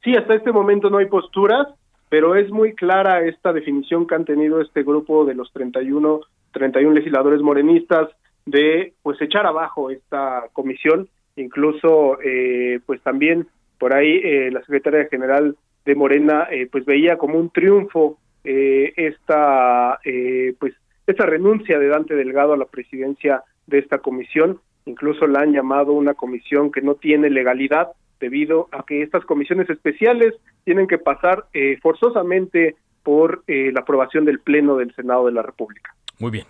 Sí, 0.04 0.14
hasta 0.14 0.34
este 0.34 0.52
momento 0.52 0.88
no 0.88 0.99
hay 0.99 1.06
posturas, 1.06 1.66
pero 2.08 2.37
es 2.37 2.49
muy 2.52 2.76
clara 2.76 3.26
esta 3.26 3.52
definición 3.52 4.06
que 4.06 4.14
han 4.14 4.25
tenido 4.25 4.60
este 4.60 4.84
grupo 4.84 5.25
de 5.25 5.34
los 5.34 5.52
31, 5.52 6.20
31 6.52 6.94
legisladores 6.94 7.42
morenistas 7.42 8.08
de 8.46 8.92
pues 9.02 9.20
echar 9.20 9.46
abajo 9.46 9.90
esta 9.90 10.44
comisión, 10.52 11.08
incluso 11.34 12.20
eh, 12.22 12.78
pues 12.87 13.02
también 13.02 13.49
por 13.80 13.94
ahí 13.94 14.20
eh, 14.22 14.50
la 14.52 14.60
secretaria 14.60 15.08
general 15.10 15.56
de 15.84 15.94
Morena 15.94 16.46
eh, 16.50 16.68
pues 16.70 16.84
veía 16.84 17.16
como 17.16 17.38
un 17.38 17.50
triunfo 17.50 18.18
eh, 18.44 18.92
esta 18.96 19.99
eh, 20.04 20.54
pues 20.58 20.75
esta 21.06 21.26
renuncia 21.26 21.78
de 21.78 21.88
Dante 21.88 22.14
Delgado 22.14 22.52
a 22.52 22.56
la 22.56 22.66
presidencia 22.66 23.42
de 23.66 23.78
esta 23.78 23.99
comisión 23.99 24.60
incluso 24.87 25.26
la 25.26 25.40
han 25.40 25.52
llamado 25.52 25.92
una 25.92 26.14
comisión 26.14 26.70
que 26.70 26.82
no 26.82 26.94
tiene 26.94 27.30
legalidad 27.30 27.88
debido 28.18 28.68
a 28.72 28.84
que 28.84 29.02
estas 29.02 29.25
comisiones 29.25 29.68
especiales 29.70 30.34
tienen 30.64 30.87
que 30.87 30.99
pasar 30.99 31.46
eh, 31.52 31.78
forzosamente 31.82 32.76
por 33.02 33.42
la 33.46 33.80
aprobación 33.80 34.26
del 34.26 34.40
pleno 34.40 34.76
del 34.76 34.94
Senado 34.94 35.25
de 35.25 35.32
la 35.32 35.40
República. 35.40 35.94
Muy 36.18 36.30
bien, 36.30 36.44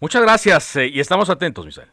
muchas 0.00 0.22
gracias 0.22 0.76
y 0.76 1.00
estamos 1.00 1.28
atentos, 1.28 1.66
Misael. 1.66 1.88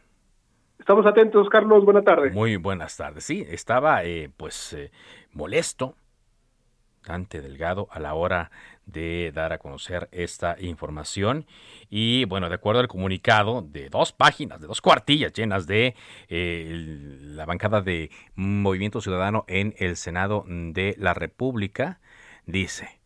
Estamos 0.77 1.05
atentos, 1.07 1.49
Carlos. 1.49 1.83
Buenas 1.83 2.05
tardes. 2.05 2.31
Muy 2.31 2.57
buenas 2.57 2.95
tardes. 2.95 3.23
Sí, 3.23 3.43
estaba 3.49 4.01
pues 4.37 4.77
molesto 5.33 5.95
Delgado 7.41 7.87
a 7.91 7.99
la 7.99 8.13
hora 8.13 8.51
de 8.85 9.31
dar 9.33 9.53
a 9.53 9.57
conocer 9.57 10.09
esta 10.11 10.55
información. 10.59 11.45
Y 11.89 12.25
bueno, 12.25 12.49
de 12.49 12.55
acuerdo 12.55 12.79
al 12.81 12.87
comunicado 12.87 13.61
de 13.61 13.89
dos 13.89 14.11
páginas, 14.11 14.59
de 14.61 14.67
dos 14.67 14.81
cuartillas 14.81 15.33
llenas 15.33 15.67
de 15.67 15.95
eh, 16.29 16.71
la 17.21 17.45
bancada 17.45 17.81
de 17.81 18.09
Movimiento 18.35 19.01
Ciudadano 19.01 19.45
en 19.47 19.75
el 19.77 19.95
Senado 19.97 20.45
de 20.47 20.95
la 20.97 21.13
República, 21.13 21.99
dice 22.45 23.02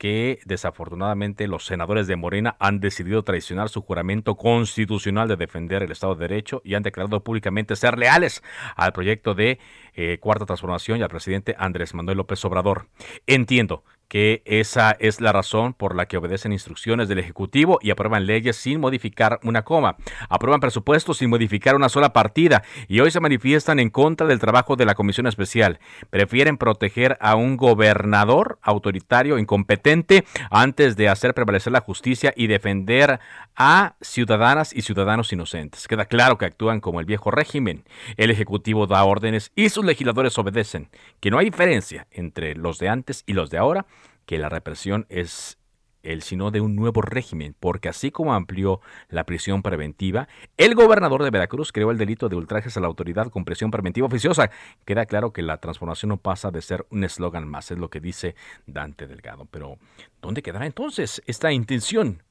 que 0.00 0.38
desafortunadamente 0.46 1.46
los 1.46 1.66
senadores 1.66 2.06
de 2.06 2.16
Morena 2.16 2.56
han 2.58 2.80
decidido 2.80 3.22
traicionar 3.22 3.68
su 3.68 3.82
juramento 3.82 4.34
constitucional 4.34 5.28
de 5.28 5.36
defender 5.36 5.82
el 5.82 5.92
Estado 5.92 6.14
de 6.14 6.26
Derecho 6.26 6.62
y 6.64 6.72
han 6.72 6.82
declarado 6.82 7.22
públicamente 7.22 7.76
ser 7.76 7.98
leales 7.98 8.42
al 8.76 8.94
proyecto 8.94 9.34
de 9.34 9.58
eh, 9.92 10.16
Cuarta 10.18 10.46
Transformación 10.46 11.00
y 11.00 11.02
al 11.02 11.10
presidente 11.10 11.54
Andrés 11.58 11.92
Manuel 11.92 12.16
López 12.16 12.42
Obrador. 12.46 12.86
Entiendo 13.26 13.84
que 14.10 14.42
esa 14.44 14.96
es 14.98 15.20
la 15.20 15.30
razón 15.30 15.72
por 15.72 15.94
la 15.94 16.06
que 16.06 16.16
obedecen 16.16 16.52
instrucciones 16.52 17.08
del 17.08 17.20
Ejecutivo 17.20 17.78
y 17.80 17.92
aprueban 17.92 18.26
leyes 18.26 18.56
sin 18.56 18.80
modificar 18.80 19.38
una 19.44 19.62
coma, 19.62 19.96
aprueban 20.28 20.58
presupuestos 20.58 21.18
sin 21.18 21.30
modificar 21.30 21.76
una 21.76 21.88
sola 21.88 22.12
partida 22.12 22.64
y 22.88 22.98
hoy 22.98 23.12
se 23.12 23.20
manifiestan 23.20 23.78
en 23.78 23.88
contra 23.88 24.26
del 24.26 24.40
trabajo 24.40 24.74
de 24.74 24.84
la 24.84 24.96
Comisión 24.96 25.28
Especial. 25.28 25.78
Prefieren 26.10 26.58
proteger 26.58 27.16
a 27.20 27.36
un 27.36 27.56
gobernador 27.56 28.58
autoritario 28.62 29.38
incompetente 29.38 30.24
antes 30.50 30.96
de 30.96 31.08
hacer 31.08 31.32
prevalecer 31.32 31.72
la 31.72 31.80
justicia 31.80 32.32
y 32.34 32.48
defender 32.48 33.20
a 33.54 33.94
ciudadanas 34.00 34.74
y 34.74 34.82
ciudadanos 34.82 35.32
inocentes. 35.32 35.86
Queda 35.86 36.06
claro 36.06 36.36
que 36.36 36.46
actúan 36.46 36.80
como 36.80 36.98
el 36.98 37.06
viejo 37.06 37.30
régimen. 37.30 37.84
El 38.16 38.32
Ejecutivo 38.32 38.88
da 38.88 39.04
órdenes 39.04 39.52
y 39.54 39.68
sus 39.68 39.84
legisladores 39.84 40.36
obedecen, 40.36 40.88
que 41.20 41.30
no 41.30 41.38
hay 41.38 41.44
diferencia 41.44 42.08
entre 42.10 42.56
los 42.56 42.80
de 42.80 42.88
antes 42.88 43.22
y 43.26 43.34
los 43.34 43.50
de 43.50 43.58
ahora 43.58 43.86
que 44.30 44.38
la 44.38 44.48
represión 44.48 45.06
es 45.08 45.58
el 46.04 46.22
sino 46.22 46.52
de 46.52 46.60
un 46.60 46.76
nuevo 46.76 47.02
régimen, 47.02 47.56
porque 47.58 47.88
así 47.88 48.12
como 48.12 48.32
amplió 48.32 48.80
la 49.08 49.26
prisión 49.26 49.60
preventiva, 49.60 50.28
el 50.56 50.76
gobernador 50.76 51.24
de 51.24 51.30
Veracruz 51.30 51.72
creó 51.72 51.90
el 51.90 51.98
delito 51.98 52.28
de 52.28 52.36
ultrajes 52.36 52.76
a 52.76 52.80
la 52.80 52.86
autoridad 52.86 53.26
con 53.26 53.44
prisión 53.44 53.72
preventiva 53.72 54.06
oficiosa. 54.06 54.52
Queda 54.84 55.06
claro 55.06 55.32
que 55.32 55.42
la 55.42 55.56
transformación 55.56 56.10
no 56.10 56.16
pasa 56.16 56.52
de 56.52 56.62
ser 56.62 56.86
un 56.90 57.02
eslogan 57.02 57.48
más, 57.48 57.72
es 57.72 57.78
lo 57.78 57.90
que 57.90 57.98
dice 57.98 58.36
Dante 58.68 59.08
Delgado. 59.08 59.46
Pero, 59.46 59.78
¿dónde 60.22 60.42
quedará 60.42 60.64
entonces 60.64 61.20
esta 61.26 61.50
intención? 61.50 62.22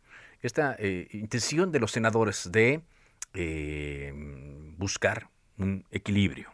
Esta 0.41 0.77
eh, 0.79 1.09
intención 1.11 1.73
de 1.73 1.81
los 1.81 1.91
senadores 1.91 2.49
de 2.49 2.79
eh, 3.33 4.13
buscar 4.77 5.27
un 5.57 5.83
equilibrio. 5.91 6.49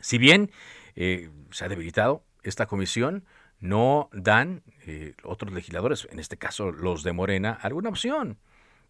Si 0.00 0.18
bien 0.18 0.50
eh, 0.96 1.30
se 1.52 1.64
ha 1.64 1.68
debilitado 1.68 2.24
esta 2.42 2.66
comisión, 2.66 3.24
no 3.60 4.08
dan 4.12 4.62
eh, 4.86 5.14
otros 5.24 5.52
legisladores, 5.52 6.06
en 6.10 6.18
este 6.18 6.36
caso 6.36 6.72
los 6.72 7.02
de 7.02 7.12
Morena, 7.12 7.52
alguna 7.52 7.88
opción. 7.88 8.38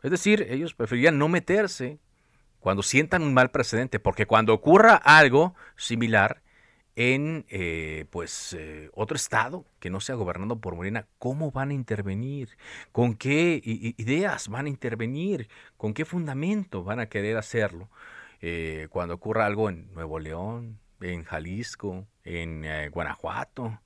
Es 0.03 0.11
decir, 0.11 0.47
ellos 0.51 0.75
preferirían 0.75 1.19
no 1.19 1.29
meterse 1.29 1.99
cuando 2.61 2.83
sientan 2.83 3.23
un 3.23 3.35
mal 3.35 3.51
precedente, 3.51 3.99
porque 3.99 4.27
cuando 4.27 4.53
ocurra 4.53 4.97
algo 4.97 5.55
similar 5.77 6.43
en 6.97 7.45
eh, 7.49 8.07
pues 8.11 8.55
eh, 8.59 8.91
otro 8.95 9.17
estado 9.17 9.67
que 9.79 9.91
no 9.91 10.01
sea 10.01 10.15
gobernado 10.15 10.61
por 10.61 10.75
Morena, 10.75 11.07
¿cómo 11.19 11.51
van 11.51 11.71
a 11.71 11.75
intervenir? 11.75 12.57
¿Con 12.91 13.15
qué 13.15 13.61
ideas 13.65 14.49
van 14.49 14.67
a 14.67 14.71
intervenir? 14.71 15.49
¿Con 15.77 15.95
qué 15.95 16.05
fundamento 16.05 16.83
van 16.83 17.01
a 17.01 17.07
querer 17.07 17.37
hacerlo? 17.37 17.89
cuando 18.91 19.15
ocurra 19.15 19.45
algo 19.45 19.69
en 19.71 19.93
Nuevo 19.93 20.21
León, 20.21 20.79
en 21.01 21.25
Jalisco, 21.25 22.07
en 22.23 22.65
Guanajuato, 22.93 23.81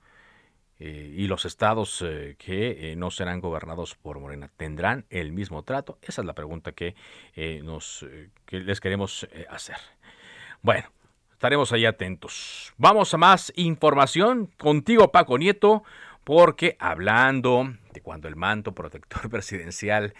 eh, 0.83 1.15
y 1.15 1.27
los 1.27 1.45
estados 1.45 2.03
eh, 2.03 2.37
que 2.39 2.93
eh, 2.93 2.97
no 2.97 3.11
serán 3.11 3.41
gobernados 3.41 3.95
por 3.97 4.19
Morena 4.19 4.51
tendrán 4.57 5.05
el 5.11 5.31
mismo 5.31 5.63
trato? 5.63 5.99
Esa 6.01 6.23
es 6.23 6.27
la 6.27 6.33
pregunta 6.33 6.73
que, 6.73 6.95
nos, 7.63 8.07
que 8.47 8.61
les 8.61 8.81
queremos 8.81 9.29
hacer. 9.51 9.77
Bueno, 10.63 10.89
estaremos 11.33 11.71
ahí 11.73 11.85
atentos. 11.85 12.73
Vamos 12.79 13.13
a 13.13 13.19
más 13.19 13.53
información 13.57 14.47
contigo, 14.57 15.13
Paco 15.13 15.37
Nieto, 15.37 15.85
porque 16.25 16.77
hablando 16.81 17.75
de 17.93 18.01
cuando 18.01 18.29
el 18.29 18.37
manto 18.37 18.73
protector 18.73 19.29
presidencial 19.31 20.15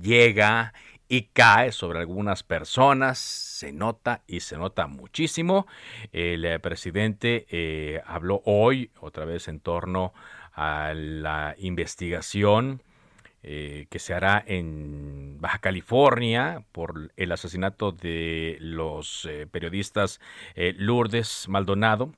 llega 0.00 0.72
y 1.10 1.22
cae 1.32 1.72
sobre 1.72 1.98
algunas 1.98 2.44
personas. 2.44 3.18
Se 3.18 3.72
nota 3.72 4.22
y 4.28 4.40
se 4.40 4.56
nota 4.56 4.86
muchísimo. 4.86 5.66
El 6.12 6.44
eh, 6.44 6.58
presidente 6.60 7.46
eh, 7.50 8.00
habló 8.06 8.40
hoy 8.46 8.92
otra 9.00 9.24
vez 9.24 9.48
en 9.48 9.58
torno 9.58 10.14
a 10.54 10.94
la 10.94 11.56
investigación 11.58 12.82
eh, 13.42 13.86
que 13.90 13.98
se 13.98 14.14
hará 14.14 14.42
en 14.46 15.38
Baja 15.40 15.58
California 15.58 16.62
por 16.70 17.10
el 17.16 17.32
asesinato 17.32 17.90
de 17.90 18.56
los 18.60 19.28
periodistas 19.50 20.20
Lourdes 20.54 21.48
Maldonado 21.48 22.12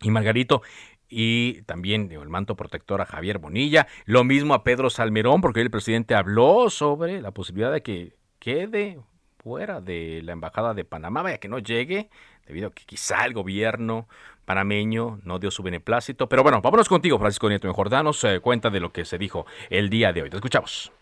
y 0.00 0.10
Margarito. 0.10 0.62
Y 1.08 1.62
también 1.62 2.10
el 2.10 2.28
manto 2.28 2.56
protector 2.56 3.00
a 3.00 3.06
Javier 3.06 3.38
Bonilla, 3.38 3.86
lo 4.06 4.24
mismo 4.24 4.54
a 4.54 4.64
Pedro 4.64 4.90
Salmerón, 4.90 5.40
porque 5.40 5.60
el 5.60 5.70
presidente 5.70 6.14
habló 6.14 6.70
sobre 6.70 7.20
la 7.20 7.30
posibilidad 7.30 7.72
de 7.72 7.82
que 7.82 8.12
quede 8.38 8.98
fuera 9.38 9.80
de 9.80 10.20
la 10.22 10.32
embajada 10.32 10.74
de 10.74 10.84
Panamá, 10.84 11.22
vaya 11.22 11.38
que 11.38 11.48
no 11.48 11.58
llegue, 11.58 12.10
debido 12.46 12.68
a 12.68 12.72
que 12.72 12.84
quizá 12.84 13.24
el 13.24 13.32
gobierno 13.32 14.08
panameño 14.44 15.18
no 15.24 15.38
dio 15.38 15.50
su 15.50 15.62
beneplácito. 15.62 16.28
Pero 16.28 16.42
bueno, 16.42 16.60
vámonos 16.62 16.88
contigo, 16.88 17.18
Francisco 17.18 17.48
Nieto 17.48 17.68
Mejor, 17.68 17.90
danos 17.90 18.22
eh, 18.24 18.40
cuenta 18.40 18.70
de 18.70 18.80
lo 18.80 18.90
que 18.90 19.04
se 19.04 19.18
dijo 19.18 19.46
el 19.70 19.90
día 19.90 20.12
de 20.12 20.22
hoy. 20.22 20.30
Te 20.30 20.36
escuchamos. 20.36 20.92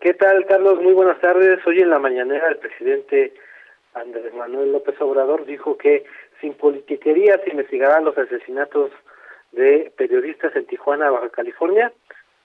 ¿Qué 0.00 0.14
tal, 0.14 0.44
Carlos? 0.46 0.80
Muy 0.80 0.92
buenas 0.92 1.20
tardes. 1.20 1.58
Hoy 1.66 1.80
en 1.80 1.90
la 1.90 1.98
mañanera 1.98 2.48
el 2.48 2.58
presidente 2.58 3.34
Andrés 3.94 4.34
Manuel 4.34 4.72
López 4.72 5.00
Obrador 5.00 5.46
dijo 5.46 5.76
que 5.78 6.04
sin 6.40 6.54
politiquería 6.54 7.40
se 7.44 7.50
investigarán 7.50 8.04
los 8.04 8.16
asesinatos 8.18 8.90
de 9.54 9.92
periodistas 9.96 10.54
en 10.56 10.66
Tijuana, 10.66 11.10
Baja 11.10 11.28
California, 11.30 11.92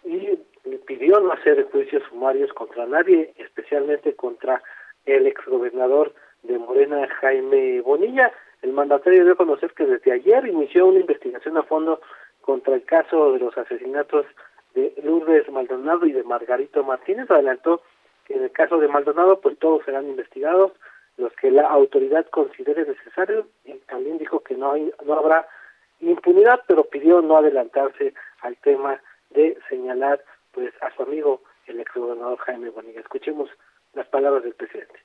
y 0.05 0.37
pidió 0.85 1.19
no 1.19 1.31
hacer 1.31 1.63
juicios 1.71 2.03
sumarios 2.09 2.53
contra 2.53 2.85
nadie, 2.85 3.33
especialmente 3.37 4.15
contra 4.15 4.61
el 5.05 5.27
exgobernador 5.27 6.13
de 6.43 6.57
Morena, 6.57 7.07
Jaime 7.21 7.81
Bonilla. 7.81 8.31
El 8.61 8.73
mandatario 8.73 9.23
dio 9.23 9.33
a 9.33 9.37
conocer 9.37 9.73
que 9.73 9.85
desde 9.85 10.11
ayer 10.11 10.45
inició 10.45 10.87
una 10.87 10.99
investigación 10.99 11.57
a 11.57 11.63
fondo 11.63 12.01
contra 12.41 12.75
el 12.75 12.83
caso 12.83 13.33
de 13.33 13.39
los 13.39 13.57
asesinatos 13.57 14.25
de 14.73 14.93
Lourdes 15.03 15.49
Maldonado 15.49 16.05
y 16.05 16.11
de 16.11 16.23
Margarito 16.23 16.83
Martínez. 16.83 17.29
Adelantó 17.29 17.81
que 18.25 18.35
en 18.35 18.43
el 18.43 18.51
caso 18.51 18.77
de 18.77 18.87
Maldonado, 18.87 19.39
pues 19.41 19.57
todos 19.59 19.83
serán 19.85 20.07
investigados, 20.07 20.71
los 21.17 21.33
que 21.33 21.51
la 21.51 21.67
autoridad 21.67 22.25
considere 22.27 22.85
necesarios, 22.85 23.45
y 23.65 23.73
también 23.87 24.17
dijo 24.17 24.39
que 24.39 24.55
no, 24.55 24.71
hay, 24.71 24.91
no 25.05 25.13
habrá 25.13 25.47
impunidad, 26.01 26.61
pero 26.67 26.83
pidió 26.85 27.21
no 27.21 27.37
adelantarse 27.37 28.13
al 28.41 28.57
tema 28.57 28.99
de 29.31 29.57
señalar 29.69 30.23
pues 30.51 30.71
a 30.81 30.95
su 30.95 31.03
amigo 31.03 31.41
el 31.67 31.79
exgobernador 31.79 32.37
Jaime 32.39 32.69
Bonilla. 32.69 32.99
Escuchemos 32.99 33.49
las 33.93 34.07
palabras 34.07 34.43
del 34.43 34.53
presidente. 34.53 34.99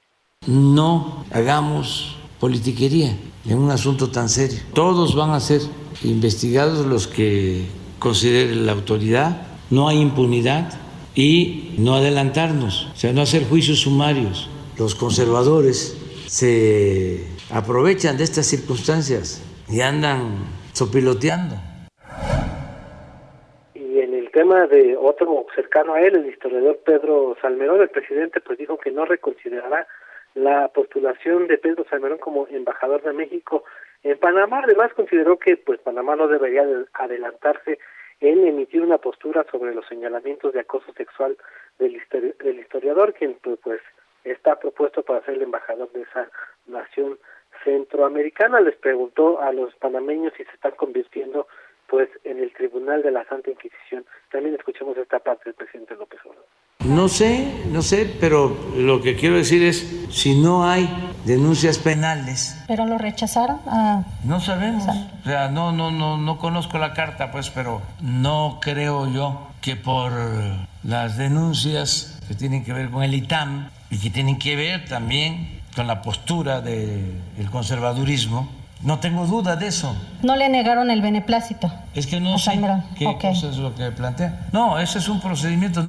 No 0.47 1.25
hagamos 1.33 2.19
politiquería 2.41 3.17
en 3.49 3.59
un 3.59 3.71
asunto 3.71 4.11
tan 4.11 4.29
serio. 4.29 4.59
Todos 4.75 5.17
van 5.17 5.31
a 5.31 5.41
ser 5.41 5.61
investigados 6.03 6.87
los 6.87 7.07
que 7.07 7.67
considere 7.99 8.55
la 8.55 8.73
autoridad. 8.73 9.47
No 9.71 9.89
hay 9.89 10.01
impunidad 10.01 10.73
y 11.15 11.75
no 11.79 11.95
adelantarnos, 11.95 12.91
o 12.93 12.97
sea, 12.97 13.13
no 13.13 13.23
hacer 13.23 13.45
juicios 13.45 13.81
sumarios. 13.81 14.51
Los 14.79 14.95
conservadores 14.95 15.97
se 16.27 17.27
aprovechan 17.51 18.17
de 18.17 18.25
estas 18.25 18.47
circunstancias 18.47 19.43
y 19.69 19.81
andan 19.81 20.45
sopiloteando. 20.75 21.55
Y 23.75 24.01
en 24.01 24.13
el 24.13 24.31
tema 24.33 24.67
de 24.67 24.97
otro 24.97 25.47
cercano 25.55 25.95
a 25.95 26.01
él, 26.01 26.17
el 26.17 26.27
historiador 26.27 26.81
Pedro 26.85 27.37
Salmerón, 27.41 27.81
el 27.81 27.89
presidente 27.89 28.41
pues 28.41 28.59
dijo 28.59 28.77
que 28.77 28.91
no 28.91 29.05
reconsiderará 29.05 29.87
la 30.35 30.69
postulación 30.69 31.47
de 31.47 31.59
Pedro 31.59 31.87
Salmerón 31.89 32.19
como 32.19 32.49
embajador 32.49 33.03
de 33.03 33.13
México 33.13 33.65
en 34.03 34.19
Panamá. 34.19 34.63
Además 34.65 34.93
consideró 34.95 35.39
que 35.39 35.57
pues 35.57 35.79
Panamá 35.81 36.17
no 36.17 36.27
debería 36.27 36.65
adelantarse 36.95 37.79
en 38.21 38.45
emitir 38.47 38.83
una 38.83 38.99
postura 38.99 39.47
sobre 39.51 39.75
los 39.75 39.87
señalamientos 39.87 40.53
de 40.53 40.61
acoso 40.61 40.93
sexual 40.95 41.37
del, 41.79 42.01
del 42.11 42.59
historiador, 42.59 43.15
quien 43.15 43.35
pues, 43.35 43.59
pues 43.63 43.81
está 44.25 44.59
propuesto 44.59 45.03
para 45.03 45.25
ser 45.25 45.35
el 45.35 45.43
embajador 45.43 45.91
de 45.93 46.03
esa 46.03 46.29
nación 46.67 47.19
centroamericana 47.63 48.61
les 48.61 48.77
preguntó 48.77 49.41
a 49.41 49.53
los 49.53 49.75
panameños 49.77 50.33
si 50.37 50.45
se 50.45 50.53
están 50.53 50.73
convirtiendo 50.73 51.47
pues 51.87 52.09
en 52.25 52.39
el 52.39 52.53
Tribunal 52.53 53.03
de 53.03 53.11
la 53.11 53.25
Santa 53.27 53.51
Inquisición. 53.51 54.05
También 54.33 54.55
escuchemos 54.55 54.97
esta 54.97 55.19
parte 55.19 55.45
del 55.47 55.55
presidente 55.55 55.95
López 55.95 56.21
Obrador. 56.25 56.47
No 56.87 57.09
sé, 57.09 57.47
no 57.71 57.81
sé, 57.81 58.15
pero 58.21 58.55
lo 58.77 59.01
que 59.01 59.17
quiero 59.17 59.37
decir 59.37 59.63
es, 59.63 60.07
si 60.11 60.39
no 60.39 60.69
hay 60.69 60.87
denuncias 61.25 61.79
penales. 61.79 62.63
¿Pero 62.69 62.85
lo 62.85 62.99
rechazaron? 62.99 63.59
Ah, 63.67 64.05
no 64.25 64.39
sabemos. 64.41 64.85
O 65.23 65.25
sea, 65.25 65.49
no, 65.49 65.73
no, 65.73 65.91
no, 65.91 66.19
no 66.19 66.39
conozco 66.39 66.77
la 66.79 66.93
carta, 66.93 67.33
pues, 67.33 67.49
pero 67.49 67.81
no 68.03 68.59
creo 68.61 69.11
yo 69.11 69.49
que 69.63 69.77
por 69.77 70.13
las 70.83 71.17
denuncias 71.17 72.21
que 72.29 72.35
tienen 72.35 72.65
que 72.65 72.75
ver 72.75 72.91
con 72.91 73.03
el 73.03 73.15
ITAM 73.15 73.71
y 73.91 73.99
que 73.99 74.11
tienen 74.11 74.39
que 74.39 74.55
ver 74.55 74.85
también 74.85 75.63
con 75.75 75.87
la 75.87 76.03
postura 76.03 76.61
del 76.61 77.51
conservadurismo. 77.51 78.49
No 78.85 79.01
tengo 79.01 79.27
duda 79.27 79.57
de 79.57 79.69
eso. 79.69 79.97
No 80.23 80.37
le 80.37 80.49
negaron 80.49 80.91
el 80.91 81.01
beneplácito. 81.01 81.69
Es 81.95 82.07
que 82.07 82.21
no 82.21 82.39
sé 82.39 82.53
qué 82.99 83.07
cosa 83.21 83.49
es 83.49 83.59
lo 83.59 83.75
que 83.75 83.91
plantea. 83.91 84.49
No, 84.53 84.79
ese 84.79 84.99
es 84.99 85.09
un 85.09 85.21
procedimiento. 85.21 85.81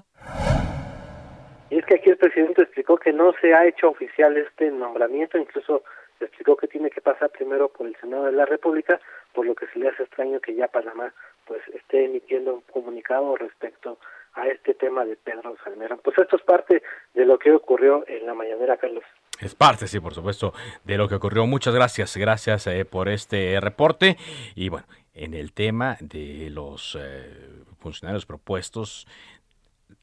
Y 1.70 1.78
es 1.80 1.86
que 1.86 1.96
aquí 1.96 2.10
el 2.10 2.18
presidente 2.18 2.62
explicó 2.62 2.98
que 2.98 3.12
no 3.12 3.34
se 3.42 3.54
ha 3.54 3.66
hecho 3.66 3.90
oficial 3.90 4.38
este 4.38 4.72
nombramiento, 4.72 5.38
incluso 5.38 5.84
explicó 6.22 6.56
que 6.56 6.68
tiene 6.68 6.90
que 6.90 7.02
pasar 7.02 7.30
primero 7.32 7.70
por 7.70 7.86
el 7.88 7.96
Senado 8.00 8.26
de 8.26 8.32
la 8.32 8.46
República, 8.46 9.00
por 9.34 9.46
lo 9.46 9.56
que 9.56 9.68
se 9.68 9.80
le 9.80 9.90
hace 9.90 10.04
extraño 10.04 10.40
que 10.40 10.56
ya 10.56 10.68
Panamá 10.68 11.14
pues 11.46 11.62
esté 11.74 12.06
emitiendo 12.06 12.54
un 12.56 12.62
comunicado 12.62 13.36
respecto 13.36 13.98
a 14.36 14.48
este 14.48 14.74
tema 14.74 15.06
de 15.06 15.16
Pedro 15.16 15.56
Salmerón. 15.64 16.00
Pues 16.04 16.18
esto 16.18 16.38
es 16.38 16.44
parte 16.44 16.82
de 17.14 17.26
lo 17.26 17.38
que 17.38 17.52
ocurrió 17.52 18.04
en 18.08 18.26
la 18.26 18.34
mañanera, 18.34 18.78
Carlos. 18.78 19.04
Es 19.40 19.54
parte, 19.54 19.88
sí, 19.88 20.00
por 20.00 20.14
supuesto, 20.14 20.54
de 20.86 20.98
lo 20.98 21.10
que 21.10 21.16
ocurrió. 21.16 21.46
Muchas 21.46 21.74
gracias, 21.74 22.16
gracias 22.16 22.68
eh, 22.68 22.86
por 22.86 23.10
este 23.10 23.60
reporte. 23.60 24.18
Y 24.56 24.70
bueno, 24.70 24.88
en 25.14 25.34
el 25.34 25.52
tema 25.52 25.98
de 26.00 26.50
los 26.50 26.98
eh, 27.00 27.64
funcionarios 27.80 28.26
propuestos, 28.26 29.08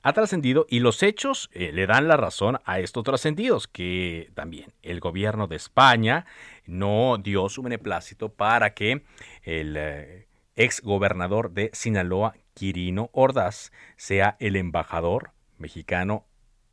ha 0.02 0.12
trascendido 0.12 0.66
y 0.68 0.80
los 0.80 1.02
hechos 1.02 1.48
eh, 1.52 1.72
le 1.72 1.86
dan 1.86 2.08
la 2.08 2.16
razón 2.16 2.60
a 2.64 2.78
estos 2.80 3.04
trascendidos, 3.04 3.68
que 3.68 4.30
también 4.34 4.74
el 4.82 5.00
gobierno 5.00 5.46
de 5.46 5.56
España 5.56 6.26
no 6.66 7.16
dio 7.18 7.48
su 7.48 7.62
beneplácito 7.62 8.28
para 8.28 8.74
que 8.74 9.02
el 9.44 10.26
ex 10.56 10.82
gobernador 10.82 11.52
de 11.52 11.70
Sinaloa, 11.72 12.34
Quirino 12.54 13.08
Ordaz, 13.12 13.72
sea 13.96 14.36
el 14.40 14.56
embajador 14.56 15.30
mexicano 15.58 16.26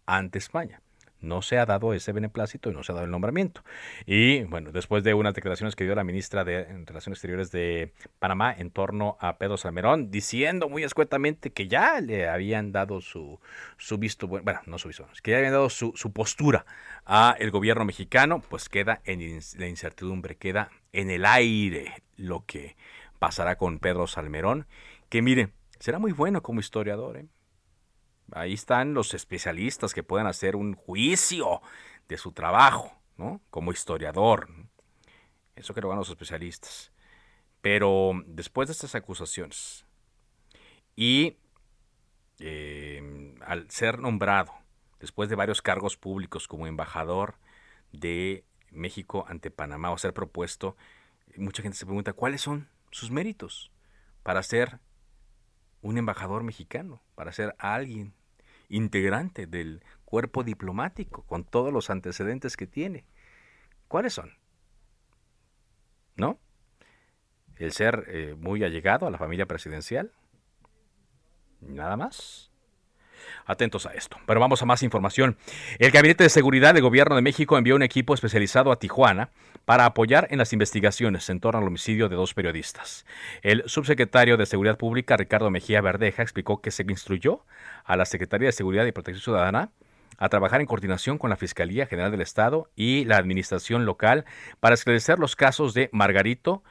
ante 0.05 0.39
España 0.39 0.81
no 1.21 1.41
se 1.41 1.57
ha 1.57 1.65
dado 1.65 1.93
ese 1.93 2.11
beneplácito 2.11 2.69
y 2.69 2.73
no 2.73 2.83
se 2.83 2.91
ha 2.91 2.95
dado 2.95 3.05
el 3.05 3.11
nombramiento. 3.11 3.63
Y 4.05 4.43
bueno, 4.43 4.71
después 4.71 5.03
de 5.03 5.13
unas 5.13 5.33
declaraciones 5.33 5.75
que 5.75 5.83
dio 5.83 5.95
la 5.95 6.03
ministra 6.03 6.43
de 6.43 6.65
Relaciones 6.85 7.17
Exteriores 7.17 7.51
de 7.51 7.93
Panamá 8.19 8.53
en 8.57 8.71
torno 8.71 9.17
a 9.19 9.37
Pedro 9.37 9.57
Salmerón, 9.57 10.11
diciendo 10.11 10.69
muy 10.69 10.83
escuetamente 10.83 11.51
que 11.51 11.67
ya 11.67 11.99
le 12.01 12.27
habían 12.27 12.71
dado 12.71 13.01
su, 13.01 13.39
su 13.77 13.97
visto, 13.97 14.27
bueno, 14.27 14.61
no 14.65 14.77
su 14.77 14.87
visto, 14.87 15.07
que 15.23 15.31
ya 15.31 15.37
habían 15.37 15.53
dado 15.53 15.69
su, 15.69 15.93
su 15.95 16.11
postura 16.11 16.65
a 17.05 17.35
el 17.39 17.51
gobierno 17.51 17.85
mexicano, 17.85 18.41
pues 18.41 18.69
queda 18.69 19.01
en 19.05 19.39
la 19.57 19.67
incertidumbre, 19.67 20.35
queda 20.35 20.69
en 20.93 21.09
el 21.09 21.25
aire 21.25 22.03
lo 22.17 22.45
que 22.45 22.75
pasará 23.19 23.57
con 23.57 23.79
Pedro 23.79 24.07
Salmerón, 24.07 24.65
que 25.09 25.21
mire, 25.21 25.49
será 25.79 25.99
muy 25.99 26.11
bueno 26.11 26.41
como 26.41 26.59
historiador, 26.59 27.17
¿eh? 27.17 27.25
Ahí 28.33 28.53
están 28.53 28.93
los 28.93 29.13
especialistas 29.13 29.93
que 29.93 30.03
pueden 30.03 30.27
hacer 30.27 30.55
un 30.55 30.73
juicio 30.73 31.61
de 32.07 32.17
su 32.17 32.31
trabajo, 32.31 32.91
¿no? 33.17 33.41
Como 33.49 33.71
historiador. 33.71 34.49
Eso 35.55 35.73
que 35.73 35.81
van 35.81 35.97
los 35.97 36.09
especialistas. 36.09 36.91
Pero 37.61 38.13
después 38.25 38.67
de 38.67 38.73
estas 38.73 38.95
acusaciones 38.95 39.85
y 40.95 41.37
eh, 42.39 43.35
al 43.45 43.69
ser 43.69 43.99
nombrado, 43.99 44.53
después 44.99 45.29
de 45.29 45.35
varios 45.35 45.61
cargos 45.61 45.97
públicos 45.97 46.47
como 46.47 46.67
embajador 46.67 47.35
de 47.91 48.45
México 48.71 49.25
ante 49.27 49.51
Panamá 49.51 49.91
o 49.91 49.97
ser 49.97 50.13
propuesto, 50.13 50.77
mucha 51.37 51.61
gente 51.61 51.77
se 51.77 51.85
pregunta 51.85 52.13
cuáles 52.13 52.41
son 52.41 52.69
sus 52.91 53.11
méritos 53.11 53.71
para 54.23 54.43
ser 54.43 54.79
un 55.81 55.97
embajador 55.97 56.43
mexicano, 56.43 57.01
para 57.15 57.31
ser 57.31 57.55
alguien 57.57 58.13
integrante 58.69 59.47
del 59.47 59.83
cuerpo 60.05 60.43
diplomático, 60.43 61.23
con 61.23 61.43
todos 61.43 61.73
los 61.73 61.89
antecedentes 61.89 62.55
que 62.55 62.67
tiene. 62.67 63.05
¿Cuáles 63.87 64.13
son? 64.13 64.37
¿No? 66.15 66.39
El 67.57 67.71
ser 67.73 68.05
eh, 68.07 68.35
muy 68.35 68.63
allegado 68.63 69.05
a 69.05 69.11
la 69.11 69.17
familia 69.17 69.45
presidencial. 69.45 70.13
Nada 71.59 71.97
más. 71.97 72.48
Atentos 73.45 73.85
a 73.85 73.93
esto. 73.93 74.17
Pero 74.25 74.39
vamos 74.39 74.61
a 74.61 74.65
más 74.65 74.83
información. 74.83 75.37
El 75.77 75.91
Gabinete 75.91 76.23
de 76.23 76.29
Seguridad 76.29 76.73
del 76.73 76.83
Gobierno 76.83 77.15
de 77.15 77.21
México 77.21 77.57
envió 77.57 77.75
un 77.75 77.83
equipo 77.83 78.13
especializado 78.13 78.71
a 78.71 78.79
Tijuana 78.79 79.29
para 79.65 79.85
apoyar 79.85 80.27
en 80.31 80.39
las 80.39 80.53
investigaciones 80.53 81.29
en 81.29 81.39
torno 81.39 81.59
al 81.59 81.67
homicidio 81.67 82.09
de 82.09 82.15
dos 82.15 82.33
periodistas. 82.33 83.05
El 83.41 83.63
subsecretario 83.67 84.37
de 84.37 84.45
Seguridad 84.45 84.77
Pública, 84.77 85.17
Ricardo 85.17 85.51
Mejía 85.51 85.81
Verdeja, 85.81 86.23
explicó 86.23 86.61
que 86.61 86.71
se 86.71 86.83
instruyó 86.89 87.45
a 87.83 87.95
la 87.95 88.05
Secretaría 88.05 88.47
de 88.47 88.53
Seguridad 88.53 88.85
y 88.85 88.91
Protección 88.91 89.23
Ciudadana 89.23 89.71
a 90.17 90.29
trabajar 90.29 90.59
en 90.59 90.67
coordinación 90.67 91.17
con 91.17 91.29
la 91.29 91.37
Fiscalía 91.37 91.85
General 91.85 92.11
del 92.11 92.21
Estado 92.21 92.69
y 92.75 93.05
la 93.05 93.17
Administración 93.17 93.85
Local 93.85 94.25
para 94.59 94.75
esclarecer 94.75 95.17
los 95.17 95.35
casos 95.35 95.73
de 95.73 95.89
Margarito 95.93 96.63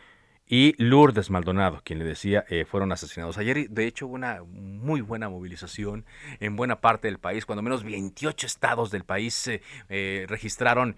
y 0.48 0.74
Lourdes 0.82 1.28
Maldonado, 1.28 1.82
quien 1.84 1.98
le 1.98 2.06
decía, 2.06 2.44
eh, 2.48 2.64
fueron 2.64 2.90
asesinados. 2.90 3.36
Ayer, 3.36 3.68
de 3.68 3.86
hecho, 3.86 4.06
hubo 4.06 4.14
una 4.14 4.42
muy 4.44 5.02
buena 5.02 5.28
movilización 5.28 6.06
en 6.40 6.56
buena 6.56 6.80
parte 6.80 7.08
del 7.08 7.18
país, 7.18 7.44
cuando 7.44 7.62
menos 7.62 7.84
28 7.84 8.46
estados 8.46 8.90
del 8.90 9.04
país 9.04 9.46
eh, 9.46 9.60
eh, 9.90 10.24
registraron 10.28 10.96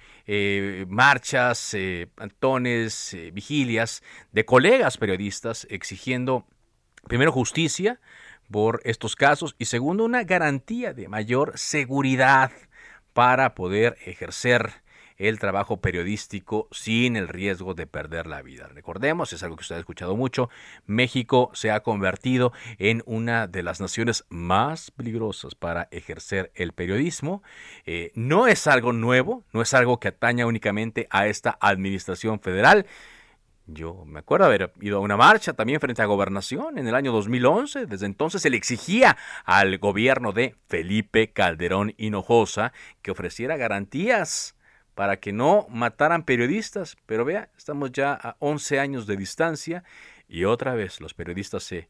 marchas, 0.87 1.77
antones, 2.17 3.17
vigilias 3.33 4.03
de 4.31 4.45
colegas 4.45 4.97
periodistas 4.97 5.67
exigiendo, 5.71 6.47
primero, 7.09 7.33
justicia 7.33 8.01
por 8.51 8.81
estos 8.85 9.17
casos 9.17 9.57
y 9.59 9.65
segundo, 9.65 10.05
una 10.05 10.23
garantía 10.23 10.93
de 10.93 11.09
mayor 11.09 11.59
seguridad 11.59 12.53
para 13.13 13.55
poder 13.55 13.97
ejercer 14.05 14.83
el 15.21 15.39
trabajo 15.39 15.83
periodístico 15.83 16.67
sin 16.73 17.15
el 17.15 17.29
riesgo 17.29 17.75
de 17.75 17.87
perder 17.87 18.27
la 18.27 18.41
vida. 18.41 18.69
Recordemos, 18.69 19.35
es 19.35 19.43
algo 19.43 19.57
que 19.57 19.63
usted 19.63 19.77
ha 19.77 19.81
escuchado 19.81 20.17
mucho, 20.17 20.49
México 20.87 21.51
se 21.53 21.71
ha 21.71 21.81
convertido 21.81 22.53
en 22.79 23.03
una 23.05 23.47
de 23.47 23.63
las 23.63 23.81
naciones 23.81 24.25
más 24.31 24.91
peligrosas 24.91 25.55
para 25.55 25.89
ejercer 25.91 26.51
el 26.55 26.73
periodismo. 26.73 27.43
Eh, 27.85 28.13
no 28.15 28.47
es 28.47 28.67
algo 28.67 28.95
nuevo, 28.95 29.45
no 29.53 29.61
es 29.61 29.75
algo 29.75 30.01
que 30.01 30.09
ataña 30.09 30.47
únicamente 30.47 31.07
a 31.11 31.27
esta 31.27 31.59
administración 31.61 32.41
federal. 32.41 32.87
Yo 33.67 34.05
me 34.07 34.21
acuerdo 34.21 34.47
haber 34.47 34.73
ido 34.81 34.97
a 34.97 35.01
una 35.01 35.19
marcha 35.19 35.53
también 35.53 35.81
frente 35.81 36.01
a 36.01 36.07
gobernación 36.07 36.79
en 36.79 36.89
el 36.89 36.95
año 36.95 37.13
2011. 37.13 37.85
Desde 37.87 38.07
entonces 38.07 38.41
se 38.41 38.49
le 38.49 38.57
exigía 38.57 39.19
al 39.45 39.77
gobierno 39.79 40.33
de 40.33 40.57
Felipe 40.67 41.31
Calderón 41.31 41.95
Hinojosa 41.99 42.73
que 43.03 43.11
ofreciera 43.11 43.59
garantías 43.59 44.57
para 45.01 45.19
que 45.19 45.33
no 45.33 45.67
mataran 45.71 46.25
periodistas. 46.25 46.99
Pero 47.07 47.25
vea, 47.25 47.49
estamos 47.57 47.91
ya 47.91 48.13
a 48.13 48.37
11 48.39 48.81
años 48.81 49.07
de 49.07 49.17
distancia 49.17 49.83
y 50.29 50.45
otra 50.45 50.75
vez 50.75 51.01
los 51.01 51.15
periodistas 51.15 51.63
se 51.63 51.89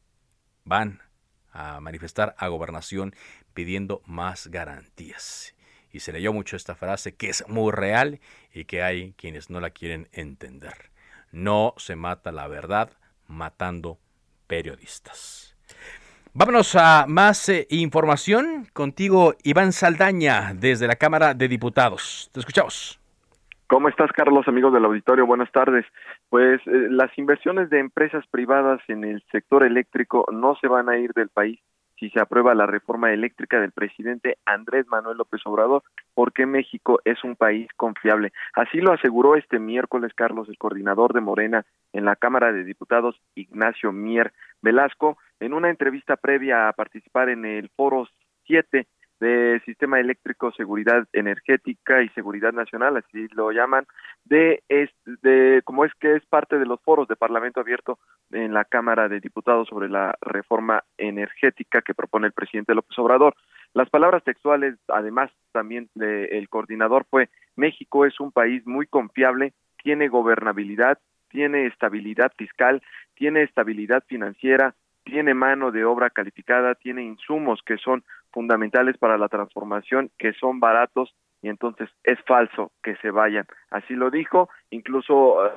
van 0.62 1.03
a 1.51 1.81
manifestar 1.81 2.37
a 2.38 2.46
gobernación 2.46 3.12
pidiendo 3.53 4.01
más 4.07 4.46
garantías. 4.46 5.57
Y 5.90 5.99
se 5.99 6.12
leyó 6.12 6.33
mucho 6.33 6.55
esta 6.55 6.77
frase 6.77 7.16
que 7.16 7.31
es 7.31 7.42
muy 7.49 7.73
real 7.73 8.20
y 8.55 8.66
que 8.66 8.85
hay 8.85 9.12
quienes 9.14 9.51
no 9.51 9.59
la 9.59 9.70
quieren 9.70 10.09
entender. 10.12 10.92
No 11.33 11.75
se 11.79 11.96
mata 11.96 12.31
la 12.31 12.46
verdad 12.46 12.92
matando 13.27 13.99
periodistas. 14.46 15.57
Vámonos 16.33 16.77
a 16.77 17.07
más 17.09 17.49
eh, 17.49 17.66
información 17.70 18.68
contigo, 18.73 19.35
Iván 19.42 19.73
Saldaña, 19.73 20.55
desde 20.55 20.87
la 20.87 20.94
Cámara 20.94 21.35
de 21.35 21.49
Diputados. 21.49 22.31
Te 22.33 22.38
escuchamos. 22.38 23.00
¿Cómo 23.71 23.89
estás, 23.89 24.11
Carlos, 24.11 24.49
amigos 24.49 24.73
del 24.73 24.85
auditorio? 24.85 25.27
Buenas 25.27 25.53
tardes. 25.53 25.87
Pues 26.29 26.61
eh, 26.67 26.89
las 26.91 27.17
inversiones 27.17 27.71
de 27.71 27.79
empresas 27.79 28.27
privadas 28.27 28.81
en 28.89 29.05
el 29.05 29.23
sector 29.31 29.63
eléctrico 29.63 30.27
no 30.33 30.57
se 30.61 30.67
van 30.67 30.89
a 30.89 30.99
ir 30.99 31.13
del 31.13 31.29
país 31.29 31.61
si 31.97 32.11
se 32.11 32.19
aprueba 32.19 32.53
la 32.57 32.67
reforma 32.67 33.13
eléctrica 33.13 33.61
del 33.61 33.71
presidente 33.71 34.39
Andrés 34.45 34.89
Manuel 34.89 35.19
López 35.19 35.41
Obrador, 35.45 35.85
porque 36.15 36.47
México 36.47 36.99
es 37.05 37.23
un 37.23 37.37
país 37.37 37.69
confiable. 37.77 38.33
Así 38.55 38.81
lo 38.81 38.93
aseguró 38.93 39.37
este 39.37 39.61
miércoles 39.61 40.15
Carlos, 40.17 40.49
el 40.49 40.59
coordinador 40.59 41.13
de 41.13 41.21
Morena 41.21 41.65
en 41.93 42.07
la 42.07 42.17
Cámara 42.17 42.53
de 42.53 42.65
Diputados, 42.65 43.21
Ignacio 43.37 43.93
Mier 43.93 44.33
Velasco, 44.63 45.17
en 45.39 45.55
una 45.55 45.71
entrevista 45.71 46.17
previa 46.17 46.69
a 46.69 46.73
participar 46.73 47.29
en 47.29 47.45
el 47.45 47.69
Foro 47.77 48.09
7 48.47 48.89
de 49.21 49.61
Sistema 49.67 50.01
Eléctrico, 50.01 50.51
Seguridad 50.53 51.07
Energética 51.13 52.03
y 52.03 52.09
Seguridad 52.11 52.53
Nacional, 52.53 52.97
así 52.97 53.29
lo 53.33 53.53
llaman, 53.53 53.87
de, 54.25 54.63
de 55.23 55.61
como 55.65 55.85
es 55.85 55.93
que 56.01 56.17
es 56.17 56.25
parte 56.27 56.59
de 56.59 56.67
los 56.67 56.81
foros 56.81 57.07
de 57.07 57.17
Parlamento 57.17 57.61
Abierto 57.61 57.99
en 58.33 58.55
la 58.55 58.65
Cámara 58.65 59.09
de 59.09 59.21
Diputados 59.21 59.69
sobre 59.69 59.89
la 59.89 60.17
reforma 60.23 60.83
energética 60.97 61.83
que 61.83 61.95
propone 61.95 62.29
el 62.29 62.33
presidente 62.33 62.75
López 62.75 62.99
Obrador. 62.99 63.35
Las 63.75 63.91
palabras 63.91 64.25
textuales, 64.25 64.77
además, 64.89 65.31
también 65.53 65.89
del 65.95 66.49
coordinador 66.49 67.07
fue 67.09 67.29
México 67.57 68.07
es 68.07 68.19
un 68.21 68.33
país 68.33 68.67
muy 68.67 68.87
confiable, 68.87 69.53
tiene 69.83 70.09
gobernabilidad, 70.09 70.99
tiene 71.29 71.67
estabilidad 71.67 72.33
fiscal, 72.37 72.83
tiene 73.15 73.43
estabilidad 73.43 74.03
financiera, 74.07 74.75
tiene 75.05 75.35
mano 75.35 75.71
de 75.71 75.85
obra 75.85 76.11
calificada, 76.11 76.75
tiene 76.75 77.05
insumos 77.05 77.61
que 77.65 77.77
son 77.79 78.03
fundamentales 78.33 78.97
para 78.99 79.19
la 79.19 79.29
transformación, 79.29 80.11
que 80.19 80.33
son 80.35 80.61
baratos 80.61 81.14
y 81.43 81.49
entonces 81.49 81.88
es 82.05 82.19
falso 82.27 82.73
que 82.83 82.97
se 82.97 83.11
vayan. 83.11 83.47
Así 83.71 83.95
lo 83.95 84.11
dijo, 84.11 84.49
incluso 84.71 85.47
eh, 85.47 85.51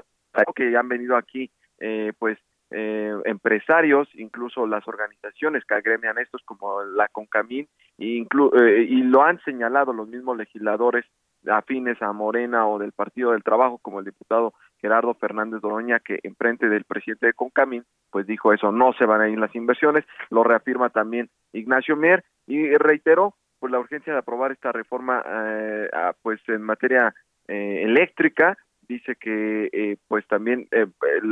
que 0.56 0.76
han 0.78 0.88
venido 0.88 1.16
aquí 1.18 1.52
eh, 1.80 2.14
pues 2.18 2.38
eh, 2.72 3.14
empresarios, 3.26 4.08
incluso 4.16 4.66
las 4.66 4.88
organizaciones 4.88 5.64
que 5.66 5.76
agremian 5.76 6.18
estos 6.18 6.42
como 6.44 6.82
la 6.84 7.08
CONCAMIN 7.10 7.68
y 7.98 8.26
lo 8.26 9.24
han 9.24 9.40
señalado 9.42 9.94
los 9.94 10.08
mismos 10.08 10.38
legisladores 10.38 11.06
afines 11.48 12.02
a 12.02 12.14
Morena 12.14 12.68
o 12.68 12.80
del 12.80 12.92
Partido 12.92 13.32
del 13.32 13.44
Trabajo, 13.44 13.78
como 13.80 14.00
el 14.00 14.06
diputado 14.06 14.54
Gerardo 14.80 15.14
Fernández 15.14 15.62
Doroña, 15.62 16.00
que 16.00 16.20
en 16.24 16.36
frente 16.36 16.70
del 16.70 16.84
presidente 16.84 17.28
de 17.28 17.34
Concamín, 17.34 17.86
pues 18.12 18.28
dijo 18.28 18.54
eso, 18.54 18.72
no 18.72 18.94
se 18.94 19.06
van 19.06 19.22
a 19.22 19.30
ir 19.30 19.40
las 19.40 19.56
inversiones, 19.56 20.06
lo 20.30 20.44
reafirma 20.44 20.90
también 20.90 21.30
Ignacio 21.54 21.96
Mier 21.96 22.24
y 22.48 22.76
reiteró 22.78 23.36
pues 23.60 23.72
la 23.72 23.80
urgencia 23.80 24.12
de 24.12 24.20
aprobar 24.20 24.52
esta 24.52 24.74
reforma 24.74 25.24
eh, 25.26 25.90
pues 26.22 26.42
en 26.50 26.62
materia 26.62 27.16
eh, 27.48 27.84
eléctrica 27.84 28.58
dice 28.88 29.16
que 29.16 29.70
eh, 29.72 29.98
pues 30.08 30.28
también 30.28 30.68
eh, 30.72 30.88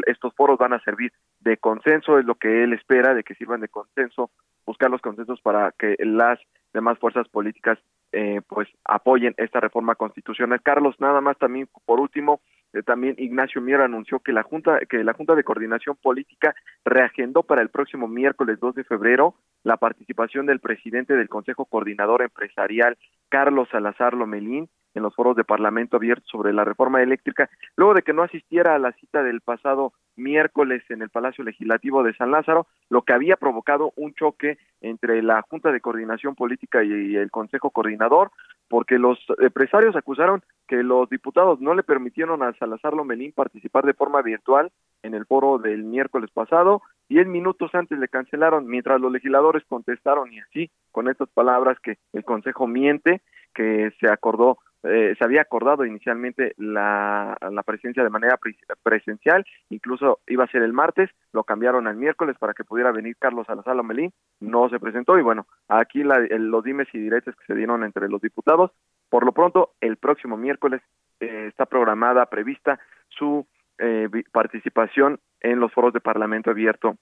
estos 0.08 0.34
foros 0.36 0.58
van 0.58 0.74
a 0.74 0.84
servir 0.84 1.12
de 1.40 1.58
consenso 1.58 2.20
es 2.20 2.26
lo 2.26 2.36
que 2.36 2.64
él 2.64 2.74
espera 2.74 3.14
de 3.14 3.24
que 3.24 3.36
sirvan 3.36 3.62
de 3.62 3.70
consenso 3.70 4.32
buscar 4.66 4.90
los 4.90 5.02
consensos 5.02 5.42
para 5.42 5.72
que 5.78 5.96
las 6.00 6.40
demás 6.74 6.98
fuerzas 7.00 7.28
políticas 7.28 7.78
eh, 8.12 8.42
pues 8.48 8.68
apoyen 8.84 9.34
esta 9.38 9.60
reforma 9.60 9.96
constitucional. 9.96 10.62
Carlos, 10.62 10.96
nada 11.00 11.22
más 11.22 11.38
también 11.38 11.70
por 11.86 12.00
último, 12.00 12.42
eh, 12.74 12.84
también 12.84 13.16
Ignacio 13.18 13.62
Mier 13.62 13.82
anunció 13.82 14.20
que 14.20 14.34
la 14.34 14.44
Junta 14.44 14.80
que 14.90 15.04
la 15.04 15.14
Junta 15.14 15.36
de 15.36 15.44
Coordinación 15.44 15.98
Política 16.02 16.56
reagendó 16.86 17.44
para 17.44 17.62
el 17.62 17.70
próximo 17.70 18.08
miércoles 18.08 18.60
2 18.60 18.76
de 18.76 18.84
febrero 18.84 19.36
la 19.64 19.78
participación 19.78 20.46
del 20.46 20.60
presidente 20.60 21.16
del 21.16 21.30
Consejo 21.30 21.66
Coordinador 21.66 22.22
Empresarial 22.22 22.98
Carlos 23.30 23.70
Salazar 23.72 24.14
Lomelín 24.14 24.70
en 24.94 25.04
los 25.04 25.16
foros 25.16 25.36
de 25.36 25.44
Parlamento 25.44 25.98
abierto 25.98 26.26
sobre 26.28 26.54
la 26.54 26.64
reforma 26.64 27.02
eléctrica, 27.02 27.50
luego 27.76 27.94
de 27.94 28.02
que 28.02 28.14
no 28.14 28.24
asistiera 28.24 28.76
a 28.76 28.80
la 28.80 28.92
cita 28.94 29.24
del 29.24 29.42
pasado 29.42 29.94
miércoles 30.16 30.84
en 30.90 31.02
el 31.02 31.10
Palacio 31.10 31.44
Legislativo 31.44 32.04
de 32.04 32.14
San 32.16 32.32
Lázaro, 32.32 32.68
lo 32.90 33.04
que 33.04 33.14
había 33.14 33.38
provocado 33.38 33.94
un 33.96 34.14
choque 34.14 34.58
entre 34.82 35.22
la 35.22 35.42
Junta 35.44 35.72
de 35.72 35.82
Coordinación 35.82 36.36
Política 36.36 36.84
y 36.84 37.16
el 37.16 37.32
Consejo 37.32 37.70
Coordinador, 37.70 38.32
porque 38.68 38.98
los 38.98 39.20
empresarios 39.40 39.96
acusaron 39.96 40.44
que 40.68 40.84
los 40.84 41.10
diputados 41.10 41.60
no 41.60 41.74
le 41.74 41.84
permitieron 41.84 42.44
a 42.44 42.54
Salazar 42.54 42.94
Lomelín 42.94 43.34
participar 43.34 43.86
de 43.86 43.94
forma 43.94 44.22
virtual 44.22 44.72
en 45.04 45.14
el 45.14 45.26
foro 45.26 45.58
del 45.58 45.84
miércoles 45.84 46.30
pasado, 46.32 46.82
diez 47.10 47.28
minutos 47.28 47.74
antes 47.74 47.98
le 47.98 48.08
cancelaron, 48.08 48.68
mientras 48.68 49.02
los 49.02 49.12
legisladores 49.12 49.64
contestaron 49.68 50.32
y 50.32 50.40
así, 50.40 50.72
con 50.92 51.10
estas 51.10 51.30
palabras 51.30 51.78
que 51.80 51.98
el 52.14 52.24
Consejo 52.24 52.68
miente, 52.68 53.22
que 53.54 53.92
se 54.00 54.08
acordó 54.08 54.60
eh, 54.84 55.16
se 55.18 55.24
había 55.24 55.42
acordado 55.42 55.86
inicialmente 55.86 56.54
la, 56.58 57.38
la 57.52 57.64
presencia 57.64 58.04
de 58.04 58.10
manera 58.10 58.40
presencial, 58.82 59.46
incluso 59.70 60.20
iba 60.28 60.44
a 60.44 60.52
ser 60.52 60.64
el 60.64 60.74
martes, 60.74 61.10
lo 61.34 61.44
cambiaron 61.44 61.88
al 61.88 61.98
miércoles 61.98 62.36
para 62.40 62.54
que 62.54 62.64
pudiera 62.64 62.92
venir 62.92 63.16
Carlos 63.18 63.46
Salazar 63.48 63.76
Lomelín, 63.76 64.12
no 64.40 64.70
se 64.70 64.80
presentó 64.80 65.20
y 65.20 65.22
bueno, 65.22 65.46
aquí 65.68 66.04
los 66.04 66.64
dimes 66.64 66.88
y 66.94 67.00
diretes 67.00 67.36
que 67.36 67.46
se 67.46 67.56
dieron 67.56 67.84
entre 67.84 68.10
los 68.10 68.22
diputados, 68.22 68.72
por 69.10 69.26
lo 69.26 69.34
pronto 69.34 69.74
el 69.82 69.98
próximo 69.98 70.36
miércoles 70.38 70.82
eh, 71.20 71.46
está 71.48 71.66
programada, 71.66 72.26
prevista 72.26 72.80
su 73.10 73.46
eh, 73.78 74.10
participación 74.32 75.20
en 75.42 75.60
los 75.60 75.72
foros 75.74 75.94
de 75.94 76.00
Parlamento 76.00 76.50
abierto 76.50 76.98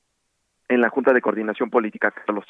en 0.67 0.81
la 0.81 0.89
Junta 0.89 1.13
de 1.13 1.21
Coordinación 1.21 1.69
Política, 1.69 2.11
Carlos. 2.11 2.45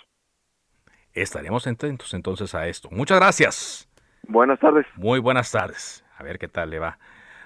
Estaremos 1.14 1.66
atentos 1.66 2.14
entonces 2.14 2.54
a 2.54 2.68
esto. 2.68 2.90
Muchas 2.92 3.20
gracias. 3.20 3.89
Buenas 4.30 4.60
tardes. 4.60 4.86
Muy 4.96 5.20
buenas 5.20 5.52
tardes. 5.52 6.06
A 6.16 6.24
ver 6.24 6.38
qué 6.38 6.48
tal 6.48 6.70
le 6.70 6.78
va 6.78 7.00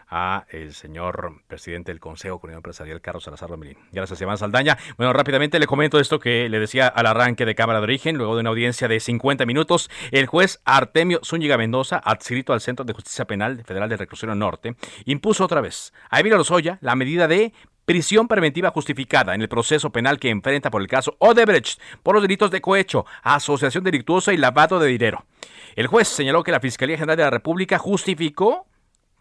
a 0.10 0.46
el 0.50 0.74
señor 0.74 1.42
presidente 1.48 1.92
del 1.92 2.02
Consejo 2.02 2.40
Comunidad 2.40 2.58
Empresarial, 2.58 3.00
Carlos 3.00 3.24
Salazar 3.24 3.50
Lomelín. 3.50 3.78
Gracias, 3.94 4.22
Iván 4.22 4.38
Saldaña. 4.38 4.78
Bueno, 4.98 5.14
rápidamente 5.14 5.60
le 5.60 5.66
comento 5.66 5.98
esto 5.98 6.20
que 6.20 6.50
le 6.50 6.60
decía 6.60 6.88
al 6.88 7.06
arranque 7.06 7.46
de 7.46 7.56
Cámara 7.56 7.80
de 7.80 7.86
Origen, 7.86 8.18
luego 8.18 8.36
de 8.36 8.42
una 8.42 8.50
audiencia 8.50 8.90
de 8.90 9.00
50 9.00 9.46
minutos, 9.46 9.90
el 10.12 10.28
juez 10.28 10.62
Artemio 10.66 11.22
Zúñiga 11.24 11.58
Mendoza, 11.58 12.02
adscrito 12.04 12.52
al 12.52 12.60
Centro 12.60 12.84
de 12.84 12.94
Justicia 12.94 13.26
Penal 13.26 13.64
Federal 13.64 13.88
de 13.88 13.96
Reclusión 13.96 14.38
Norte, 14.38 14.76
impuso 15.06 15.46
otra 15.46 15.62
vez 15.62 15.94
a 16.10 16.20
Emilio 16.20 16.38
Lozoya 16.38 16.80
la 16.82 16.96
medida 16.96 17.30
de 17.30 17.54
prisión 17.86 18.28
preventiva 18.28 18.72
justificada 18.72 19.36
en 19.36 19.42
el 19.42 19.50
proceso 19.50 19.92
penal 19.92 20.20
que 20.20 20.30
enfrenta 20.30 20.72
por 20.72 20.82
el 20.82 20.88
caso 20.88 21.16
Odebrecht 21.20 21.80
por 22.02 22.16
los 22.16 22.22
delitos 22.22 22.52
de 22.52 22.62
cohecho, 22.62 23.06
asociación 23.24 23.84
delictuosa 23.84 24.34
y 24.34 24.38
lavado 24.38 24.80
de 24.80 24.88
dinero. 24.88 25.26
El 25.76 25.88
juez 25.88 26.08
señaló 26.08 26.44
que 26.44 26.52
la 26.52 26.60
Fiscalía 26.60 26.98
General 26.98 27.18
de 27.18 27.24
la 27.24 27.30
República 27.30 27.78
justificó 27.78 28.68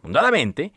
fundadamente 0.01 0.72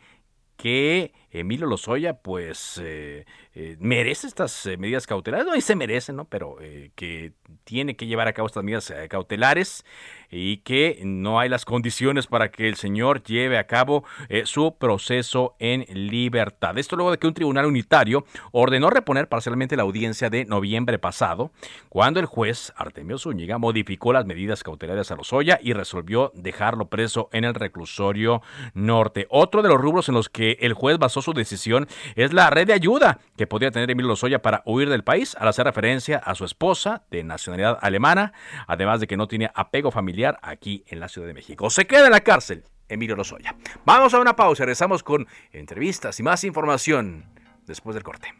que 0.56 1.12
Emilio 1.40 1.66
Lozoya, 1.66 2.14
pues 2.14 2.80
eh, 2.82 3.24
eh, 3.54 3.76
merece 3.80 4.26
estas 4.26 4.66
eh, 4.66 4.76
medidas 4.76 5.06
cautelares, 5.06 5.46
no 5.46 5.54
y 5.54 5.60
se 5.60 5.76
merece, 5.76 6.12
¿no? 6.12 6.24
Pero 6.24 6.56
que 6.94 7.32
tiene 7.64 7.96
que 7.96 8.06
llevar 8.06 8.28
a 8.28 8.32
cabo 8.32 8.46
estas 8.46 8.64
medidas 8.64 8.92
cautelares 9.08 9.84
y 10.30 10.58
que 10.58 11.00
no 11.04 11.38
hay 11.38 11.48
las 11.48 11.64
condiciones 11.64 12.26
para 12.26 12.50
que 12.50 12.68
el 12.68 12.76
señor 12.76 13.22
lleve 13.22 13.58
a 13.58 13.66
cabo 13.66 14.04
su 14.44 14.76
proceso 14.78 15.54
en 15.58 15.84
libertad. 15.88 16.78
Esto 16.78 16.96
luego 16.96 17.10
de 17.10 17.18
que 17.18 17.26
un 17.26 17.34
tribunal 17.34 17.66
unitario 17.66 18.24
ordenó 18.52 18.90
reponer 18.90 19.28
parcialmente 19.28 19.76
la 19.76 19.82
audiencia 19.82 20.30
de 20.30 20.44
noviembre 20.44 20.98
pasado, 20.98 21.52
cuando 21.88 22.20
el 22.20 22.26
juez 22.26 22.72
Artemio 22.76 23.18
Zúñiga 23.18 23.58
modificó 23.58 24.12
las 24.12 24.26
medidas 24.26 24.62
cautelares 24.62 25.10
a 25.10 25.16
Lozoya 25.16 25.58
y 25.62 25.72
resolvió 25.72 26.32
dejarlo 26.34 26.88
preso 26.88 27.28
en 27.32 27.44
el 27.44 27.54
reclusorio 27.54 28.42
norte. 28.74 29.26
Otro 29.30 29.62
de 29.62 29.68
los 29.68 29.80
rubros 29.80 30.08
en 30.08 30.14
los 30.14 30.28
que 30.28 30.58
el 30.60 30.72
juez 30.72 30.98
basó 30.98 31.22
su 31.26 31.32
decisión 31.32 31.88
es 32.14 32.32
la 32.32 32.50
red 32.50 32.68
de 32.68 32.72
ayuda 32.72 33.18
que 33.36 33.48
podría 33.48 33.72
tener 33.72 33.90
Emilio 33.90 34.10
Lozoya 34.10 34.40
para 34.42 34.62
huir 34.64 34.88
del 34.88 35.02
país 35.02 35.36
al 35.40 35.48
hacer 35.48 35.66
referencia 35.66 36.18
a 36.18 36.36
su 36.36 36.44
esposa 36.44 37.02
de 37.10 37.24
nacionalidad 37.24 37.78
alemana, 37.82 38.32
además 38.68 39.00
de 39.00 39.08
que 39.08 39.16
no 39.16 39.26
tiene 39.26 39.50
apego 39.54 39.90
familiar 39.90 40.38
aquí 40.40 40.84
en 40.86 41.00
la 41.00 41.08
Ciudad 41.08 41.26
de 41.26 41.34
México. 41.34 41.68
Se 41.68 41.84
queda 41.86 42.06
en 42.06 42.12
la 42.12 42.20
cárcel 42.20 42.62
Emilio 42.88 43.16
Lozoya. 43.16 43.56
Vamos 43.84 44.14
a 44.14 44.20
una 44.20 44.36
pausa, 44.36 44.62
regresamos 44.64 45.02
con 45.02 45.26
entrevistas 45.50 46.20
y 46.20 46.22
más 46.22 46.44
información 46.44 47.24
después 47.66 47.94
del 47.94 48.04
corte. 48.04 48.32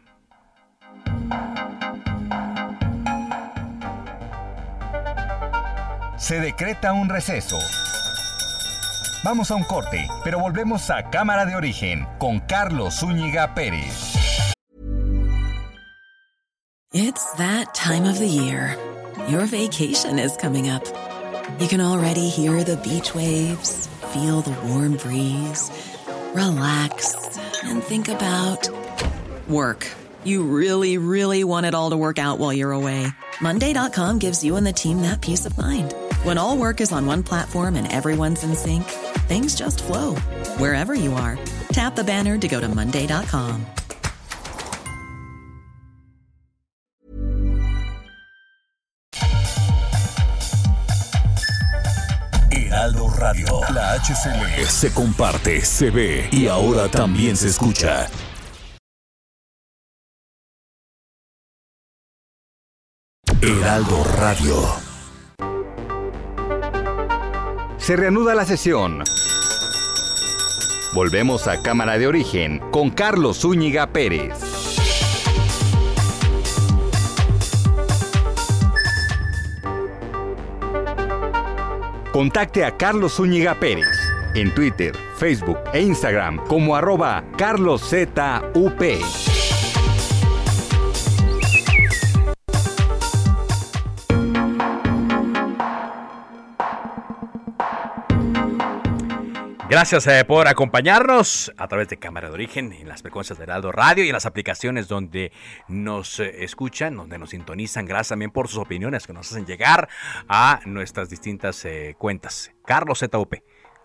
Se 6.17 6.39
decreta 6.39 6.93
un 6.93 7.09
receso. 7.09 7.57
Vamos 9.29 9.51
a 9.51 9.55
un 9.55 9.63
corte, 9.65 10.07
pero 10.23 10.39
volvemos 10.39 10.89
a 10.89 11.09
Cámara 11.09 11.45
de 11.45 11.53
Origen 11.53 12.07
con 12.17 12.39
Carlos 12.39 13.01
Zúñiga 13.01 13.53
Pérez. 13.53 14.15
It's 16.93 17.33
that 17.33 17.73
time 17.73 18.05
of 18.05 18.19
the 18.19 18.25
year. 18.25 18.77
Your 19.27 19.45
vacation 19.45 20.17
is 20.17 20.37
coming 20.37 20.69
up. 20.69 20.81
You 21.59 21.67
can 21.67 21.81
already 21.81 22.29
hear 22.29 22.63
the 22.63 22.77
beach 22.77 23.13
waves, 23.13 23.89
feel 24.13 24.39
the 24.39 24.55
warm 24.65 24.95
breeze, 24.95 25.69
relax 26.33 27.13
and 27.65 27.83
think 27.83 28.07
about 28.07 28.69
work. 29.49 29.85
You 30.23 30.43
really, 30.43 30.97
really 30.97 31.43
want 31.43 31.65
it 31.65 31.75
all 31.75 31.89
to 31.89 31.97
work 31.97 32.17
out 32.17 32.39
while 32.39 32.53
you're 32.53 32.71
away. 32.71 33.05
Monday.com 33.41 34.19
gives 34.19 34.41
you 34.41 34.55
and 34.55 34.65
the 34.65 34.71
team 34.71 35.01
that 35.01 35.19
peace 35.19 35.45
of 35.45 35.57
mind. 35.57 35.93
When 36.27 36.37
all 36.37 36.57
work 36.57 36.81
is 36.81 36.91
on 36.91 37.05
one 37.05 37.23
platform 37.23 37.77
and 37.77 37.87
everyone's 37.89 38.43
in 38.43 38.53
sync, 38.53 38.83
things 39.29 39.55
just 39.55 39.81
flow 39.81 40.15
wherever 40.59 40.93
you 40.93 41.13
are. 41.13 41.39
Tap 41.71 41.95
the 41.95 42.03
banner 42.03 42.37
to 42.37 42.47
go 42.49 42.59
to 42.59 42.67
Monday.com. 42.67 43.65
Heraldo 52.51 53.07
Radio, 53.07 53.61
la 53.73 53.93
HCL 53.93 54.67
se 54.67 54.91
comparte, 54.91 55.61
se 55.61 55.91
ve 55.91 56.27
y 56.33 56.47
ahora 56.47 56.89
también 56.89 57.37
se 57.37 57.47
escucha. 57.47 58.09
Heraldo 63.41 64.03
Radio. 64.19 64.86
Se 67.87 67.95
reanuda 67.95 68.35
la 68.35 68.43
sesión. 68.43 69.01
Volvemos 70.93 71.47
a 71.47 71.61
Cámara 71.61 71.97
de 71.97 72.05
Origen 72.05 72.59
con 72.69 72.89
Carlos 72.89 73.39
Zúñiga 73.39 73.87
Pérez. 73.93 74.33
Contacte 82.11 82.65
a 82.65 82.75
Carlos 82.75 83.13
Zúñiga 83.13 83.57
Pérez 83.57 83.97
en 84.35 84.53
Twitter, 84.53 84.93
Facebook 85.15 85.59
e 85.71 85.81
Instagram 85.81 86.45
como 86.47 86.75
arroba 86.75 87.23
carloszup. 87.37 88.19
Gracias 99.69 100.07
eh, 100.07 100.23
por 100.23 100.47
acompañarnos 100.47 101.51
a 101.57 101.67
través 101.67 101.89
de 101.89 101.97
Cámara 101.97 102.29
de 102.29 102.35
Origen 102.35 102.71
en 102.71 102.87
las 102.87 103.01
frecuencias 103.01 103.37
de 103.37 103.43
Heraldo 103.43 103.73
Radio 103.73 104.05
y 104.05 104.07
en 104.07 104.13
las 104.13 104.25
aplicaciones 104.25 104.87
donde 104.87 105.33
nos 105.67 106.21
eh, 106.21 106.45
escuchan, 106.45 106.95
donde 106.95 107.17
nos 107.17 107.31
sintonizan. 107.31 107.85
Gracias 107.85 108.09
también 108.09 108.31
por 108.31 108.47
sus 108.47 108.59
opiniones 108.59 109.05
que 109.05 109.11
nos 109.11 109.29
hacen 109.29 109.45
llegar 109.45 109.89
a 110.29 110.61
nuestras 110.65 111.09
distintas 111.09 111.65
eh, 111.65 111.95
cuentas. 111.97 112.53
Carlos 112.65 112.99
ZUP. 112.99 113.33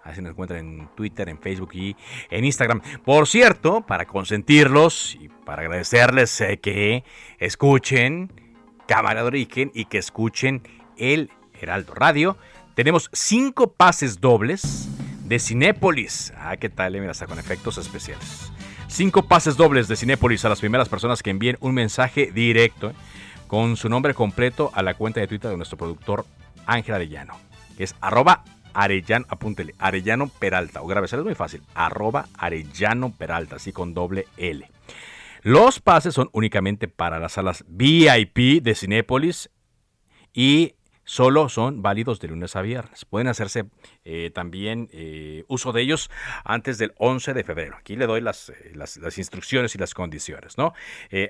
Así 0.05 0.23
nos 0.23 0.31
encuentran 0.31 0.61
en 0.61 0.89
Twitter, 0.95 1.29
en 1.29 1.41
Facebook 1.41 1.71
y 1.75 1.97
en 2.31 2.45
Instagram. 2.45 2.81
Por 3.05 3.27
cierto, 3.27 3.85
para 3.85 4.07
consentirlos 4.07 5.17
y 5.21 5.31
para 5.45 5.63
agradecerles 5.63 6.45
que 6.63 7.03
escuchen 7.39 8.33
Cámara 8.87 9.23
de 9.23 9.27
Origen 9.27 9.73
y 9.75 9.87
que 9.87 9.99
escuchen 9.99 10.63
el 10.97 11.31
Heraldo 11.61 11.95
Radio, 11.95 12.37
tenemos 12.77 13.11
cinco 13.13 13.73
pases 13.73 14.21
dobles 14.21 14.89
de 15.33 15.39
Cinépolis. 15.39 16.31
Ah, 16.37 16.59
¿qué 16.59 16.69
tal? 16.69 16.95
Eh? 16.95 17.01
Mira, 17.01 17.13
hasta 17.13 17.27
con 17.27 17.39
efectos 17.39 17.79
especiales. 17.79 18.53
Cinco 18.87 19.23
pases 19.23 19.57
dobles 19.57 19.89
de 19.89 19.97
Cinépolis 19.97 20.45
a 20.45 20.51
las 20.51 20.61
primeras 20.61 20.91
personas 20.91 21.23
que 21.23 21.31
envíen 21.31 21.57
un 21.61 21.73
mensaje 21.73 22.31
directo 22.31 22.91
eh, 22.91 22.95
con 23.47 23.79
su 23.79 23.89
nombre 23.89 24.13
completo 24.13 24.71
a 24.75 24.83
la 24.83 24.93
cuenta 24.93 25.21
de 25.21 25.29
Twitter 25.29 25.51
de 25.51 25.57
nuestro 25.57 25.79
productor 25.79 26.27
Ángel 26.67 26.97
Arellano, 26.97 27.35
que 27.79 27.85
es 27.85 27.95
arroba 28.03 28.45
Arellano, 28.75 29.25
apúntele, 29.27 29.75
Arellano 29.79 30.29
Peralta, 30.29 30.83
o 30.83 30.87
grábese, 30.87 31.17
es 31.17 31.25
muy 31.25 31.35
fácil, 31.35 31.63
arroba 31.75 32.27
Arellano 32.37 33.11
Peralta, 33.17 33.57
así 33.57 33.73
con 33.73 33.95
doble 33.95 34.27
L. 34.37 34.71
Los 35.41 35.81
pases 35.81 36.13
son 36.13 36.29
únicamente 36.33 36.89
para 36.89 37.19
las 37.19 37.33
salas 37.33 37.65
VIP 37.69 38.63
de 38.63 38.75
Cinépolis 38.75 39.49
y 40.35 40.75
solo 41.13 41.51
son 41.51 41.83
válidos 41.83 42.21
de 42.21 42.29
lunes 42.29 42.57
a 42.57 42.63
viernes. 42.63 43.05
Pueden 43.05 43.29
hacerse 43.29 43.67
eh, 44.03 44.31
también 44.33 44.89
eh, 44.95 45.45
uso 45.47 45.73
de 45.73 45.83
ellos 45.83 46.11
antes 46.43 46.79
del 46.79 46.95
11 46.97 47.35
de 47.35 47.45
febrero. 47.45 47.77
Aquí 47.77 47.97
le 47.97 48.07
doy 48.07 48.23
las, 48.23 48.49
eh, 48.49 48.73
las, 48.75 49.19
instrucciones 49.19 49.75
y 49.75 49.79
las 49.79 49.93
condiciones, 49.93 50.57
¿no? 50.57 50.73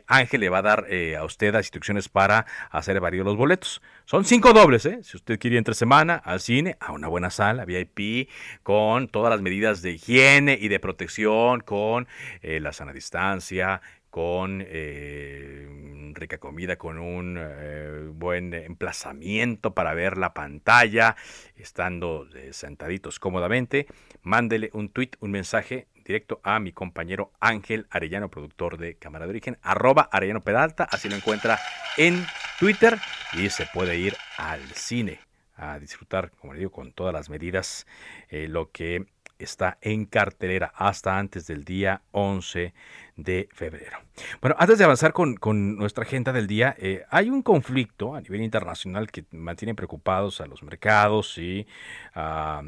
Ángel 0.07 0.42
le 0.42 0.51
va 0.51 0.59
a 0.59 0.62
dar 0.62 0.87
a 1.18 1.25
usted 1.25 1.53
las 1.53 1.66
instrucciones 1.66 2.09
para 2.09 2.47
hacer 2.71 3.01
válidos 3.01 3.27
los 3.27 3.37
boletos. 3.37 3.83
Son 4.05 4.25
cinco 4.25 4.53
dobles, 4.53 4.87
¿eh? 4.87 5.01
Si 5.03 5.16
usted 5.16 5.37
quiere 5.40 5.55
ir 5.55 5.59
entre 5.59 5.75
semana 5.75 6.14
al 6.14 6.38
cine, 6.38 6.77
a 6.79 6.92
una 6.92 7.09
buena 7.09 7.31
sala, 7.31 7.64
VIP, 7.64 8.29
con 8.62 9.09
todas 9.09 9.31
las 9.31 9.42
medidas 9.42 9.83
de 9.83 9.95
higiene 9.95 10.57
y 10.61 10.68
de 10.68 10.79
protección, 10.79 11.61
con 11.61 12.07
la 12.42 12.73
sana 12.73 12.92
distancia, 12.92 13.83
con 14.12 14.62
eh, 14.68 16.12
rica 16.12 16.37
comida, 16.37 16.77
con 16.77 16.98
un 16.98 17.38
eh, 17.40 18.11
buen 18.12 18.53
emplazamiento 18.53 19.72
para 19.72 19.94
ver 19.94 20.18
la 20.18 20.35
pantalla, 20.35 21.16
estando 21.57 22.29
eh, 22.35 22.53
sentaditos 22.53 23.18
cómodamente, 23.18 23.87
mándele 24.20 24.68
un 24.75 24.90
tweet, 24.90 25.12
un 25.20 25.31
mensaje 25.31 25.87
directo 26.05 26.42
a 26.44 26.61
mi 26.61 26.72
compañero 26.72 27.33
Ángel 27.40 27.87
Arellano, 27.88 28.29
productor 28.29 28.77
de 28.77 28.96
Cámara 28.96 29.25
de 29.25 29.31
Origen, 29.31 29.57
arroba 29.62 30.11
Arellano 30.12 30.42
Pedalta, 30.42 30.85
así 30.85 31.09
lo 31.09 31.16
encuentra 31.16 31.59
en 31.96 32.22
Twitter 32.61 32.98
y 33.33 33.48
se 33.48 33.64
puede 33.72 33.96
ir 33.96 34.14
al 34.37 34.61
cine 34.75 35.20
a 35.57 35.79
disfrutar, 35.79 36.33
como 36.33 36.53
le 36.53 36.59
digo, 36.59 36.70
con 36.70 36.92
todas 36.92 37.14
las 37.14 37.31
medidas, 37.31 37.87
lo 38.31 38.70
que 38.72 39.07
está 39.42 39.78
en 39.81 40.05
cartelera 40.07 40.72
hasta 40.74 41.18
antes 41.18 41.46
del 41.46 41.64
día 41.64 42.02
11 42.12 42.72
de 43.16 43.48
febrero. 43.52 43.98
Bueno, 44.40 44.57
antes 44.59 44.78
de 44.78 44.85
avanzar 44.85 45.12
con, 45.12 45.76
nuestra 45.76 46.05
agenda 46.05 46.33
del 46.33 46.46
día, 46.46 46.74
eh, 46.78 47.05
hay 47.11 47.31
un 47.31 47.42
conflicto 47.42 48.14
a 48.14 48.20
nivel 48.20 48.42
internacional 48.42 49.11
que 49.11 49.24
mantiene 49.31 49.74
preocupados 49.74 50.40
a 50.40 50.46
los 50.46 50.62
mercados 50.62 51.37
y 51.38 51.66
a 52.14 52.62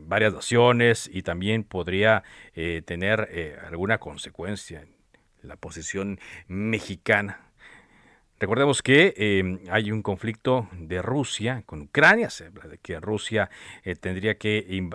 varias 0.00 0.34
naciones 0.34 1.10
y 1.12 1.22
también 1.22 1.64
podría 1.64 2.22
eh, 2.54 2.82
tener 2.84 3.28
eh, 3.30 3.56
alguna 3.66 3.98
consecuencia 3.98 4.82
en 4.82 4.96
la 5.42 5.56
posición 5.56 6.20
mexicana 6.48 7.45
Recordemos 8.38 8.82
que 8.82 9.14
em, 9.16 9.60
hay 9.70 9.90
un 9.90 10.02
conflicto 10.02 10.68
de 10.72 11.00
Rusia 11.00 11.62
con 11.64 11.82
Ucrania, 11.82 12.28
se 12.28 12.50
que 12.82 13.00
Rusia 13.00 13.48
eh, 13.82 13.96
tendría 13.96 14.36
que 14.36 14.90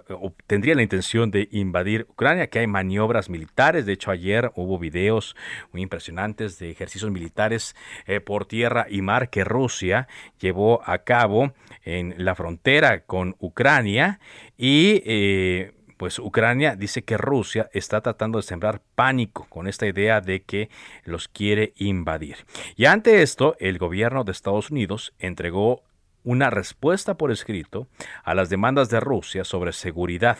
tendría 0.46 0.76
la 0.76 0.84
intención 0.84 1.32
de 1.32 1.48
invadir 1.52 2.06
Ucrania, 2.10 2.48
que 2.48 2.60
hay 2.60 2.68
maniobras 2.68 3.30
militares. 3.30 3.88
De 3.88 3.94
hecho, 3.94 4.12
ayer 4.12 4.52
hubo 4.56 4.78
videos 4.78 5.36
muy 5.72 5.82
impresionantes 5.82 6.60
de 6.60 6.70
ejercicios 6.70 7.12
militares 7.12 7.76
eh, 8.06 8.20
por 8.20 8.46
tierra 8.46 8.86
y 8.90 9.02
mar 9.02 9.30
que 9.32 9.44
Rusia 9.44 10.08
llevó 10.40 10.82
a 10.86 11.00
cabo 11.00 11.54
en 11.84 12.14
la 12.18 12.36
frontera 12.36 13.06
con 13.06 13.36
Ucrania 13.40 14.20
y 14.56 15.02
eh, 15.06 15.74
pues 16.02 16.18
Ucrania 16.18 16.76
dice 16.76 17.04
que 17.04 17.16
Rusia 17.16 17.70
está 17.74 18.02
tratando 18.02 18.40
de 18.40 18.42
sembrar 18.42 18.82
pánico 18.96 19.46
con 19.50 19.68
esta 19.68 19.86
idea 19.86 20.20
de 20.20 20.42
que 20.42 20.72
los 21.04 21.28
quiere 21.28 21.74
invadir. 21.76 22.38
Y 22.76 22.86
ante 22.86 23.22
esto, 23.22 23.56
el 23.60 23.78
gobierno 23.78 24.24
de 24.24 24.32
Estados 24.32 24.72
Unidos 24.72 25.14
entregó 25.20 25.84
una 26.24 26.50
respuesta 26.50 27.18
por 27.18 27.32
escrito 27.32 27.88
a 28.24 28.34
las 28.34 28.50
demandas 28.50 28.90
de 28.90 29.00
Rusia 29.00 29.44
sobre 29.44 29.74
seguridad, 29.74 30.40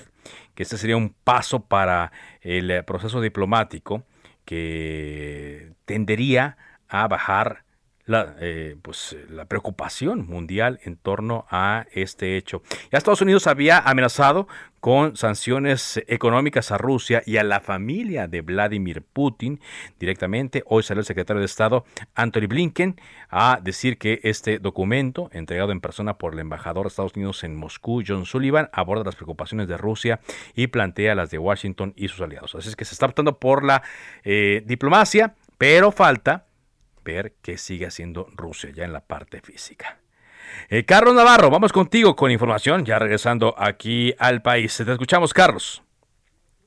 que 0.56 0.64
este 0.64 0.80
sería 0.80 0.98
un 0.98 1.14
paso 1.24 1.60
para 1.60 2.12
el 2.42 2.72
eh, 2.72 2.82
proceso 2.82 3.22
diplomático 3.22 4.04
que 4.46 5.74
tendería 5.86 6.58
a 6.90 7.08
bajar 7.08 7.66
la, 8.12 8.36
eh, 8.40 8.76
pues, 8.82 9.16
la 9.30 9.46
preocupación 9.46 10.28
mundial 10.28 10.80
en 10.84 10.98
torno 10.98 11.46
a 11.50 11.86
este 11.94 12.38
hecho. 12.38 12.62
Ya 12.92 12.98
Estados 12.98 13.22
Unidos 13.22 13.48
había 13.48 13.80
amenazado 13.80 14.48
con 14.82 15.16
sanciones 15.16 16.04
económicas 16.08 16.72
a 16.72 16.78
Rusia 16.78 17.22
y 17.26 17.38
a 17.38 17.44
la 17.44 17.60
familia 17.60 18.28
de 18.28 18.42
Vladimir 18.42 19.04
Putin 19.04 19.62
directamente. 20.00 20.64
Hoy 20.66 20.84
salió 20.84 21.00
el 21.02 21.06
secretario 21.06 21.40
de 21.40 21.46
Estado 21.46 21.86
Anthony 22.16 22.48
Blinken 22.48 23.00
a 23.30 23.60
decir 23.62 23.98
que 23.98 24.20
este 24.24 24.58
documento, 24.58 25.30
entregado 25.34 25.72
en 25.72 25.82
persona 25.82 26.18
por 26.18 26.34
el 26.34 26.40
embajador 26.40 26.86
de 26.86 26.90
Estados 26.90 27.16
Unidos 27.16 27.44
en 27.44 27.56
Moscú, 27.56 28.04
John 28.06 28.26
Sullivan, 28.26 28.70
aborda 28.74 29.04
las 29.04 29.16
preocupaciones 29.16 29.68
de 29.68 29.78
Rusia 29.78 30.20
y 30.56 30.68
plantea 30.68 31.16
las 31.16 31.30
de 31.30 31.38
Washington 31.38 31.94
y 31.96 32.08
sus 32.08 32.22
aliados. 32.22 32.56
Así 32.56 32.68
es 32.68 32.76
que 32.76 32.86
se 32.86 32.96
está 32.96 33.06
optando 33.06 33.38
por 33.38 33.64
la 33.64 33.84
eh, 34.24 34.64
diplomacia, 34.66 35.36
pero 35.60 35.92
falta 35.92 36.48
ver 37.04 37.34
qué 37.42 37.58
sigue 37.58 37.86
haciendo 37.86 38.28
Rusia 38.36 38.70
ya 38.74 38.86
en 38.86 38.94
la 38.94 39.02
parte 39.02 39.42
física. 39.42 39.98
Eh, 40.70 40.84
Carlos 40.86 41.14
Navarro, 41.14 41.50
vamos 41.50 41.72
contigo 41.72 42.16
con 42.16 42.32
información, 42.32 42.86
ya 42.86 43.00
regresando 43.00 43.56
aquí 43.58 44.14
al 44.20 44.42
país. 44.42 44.76
Te 44.78 44.92
escuchamos, 44.92 45.34
Carlos. 45.34 45.84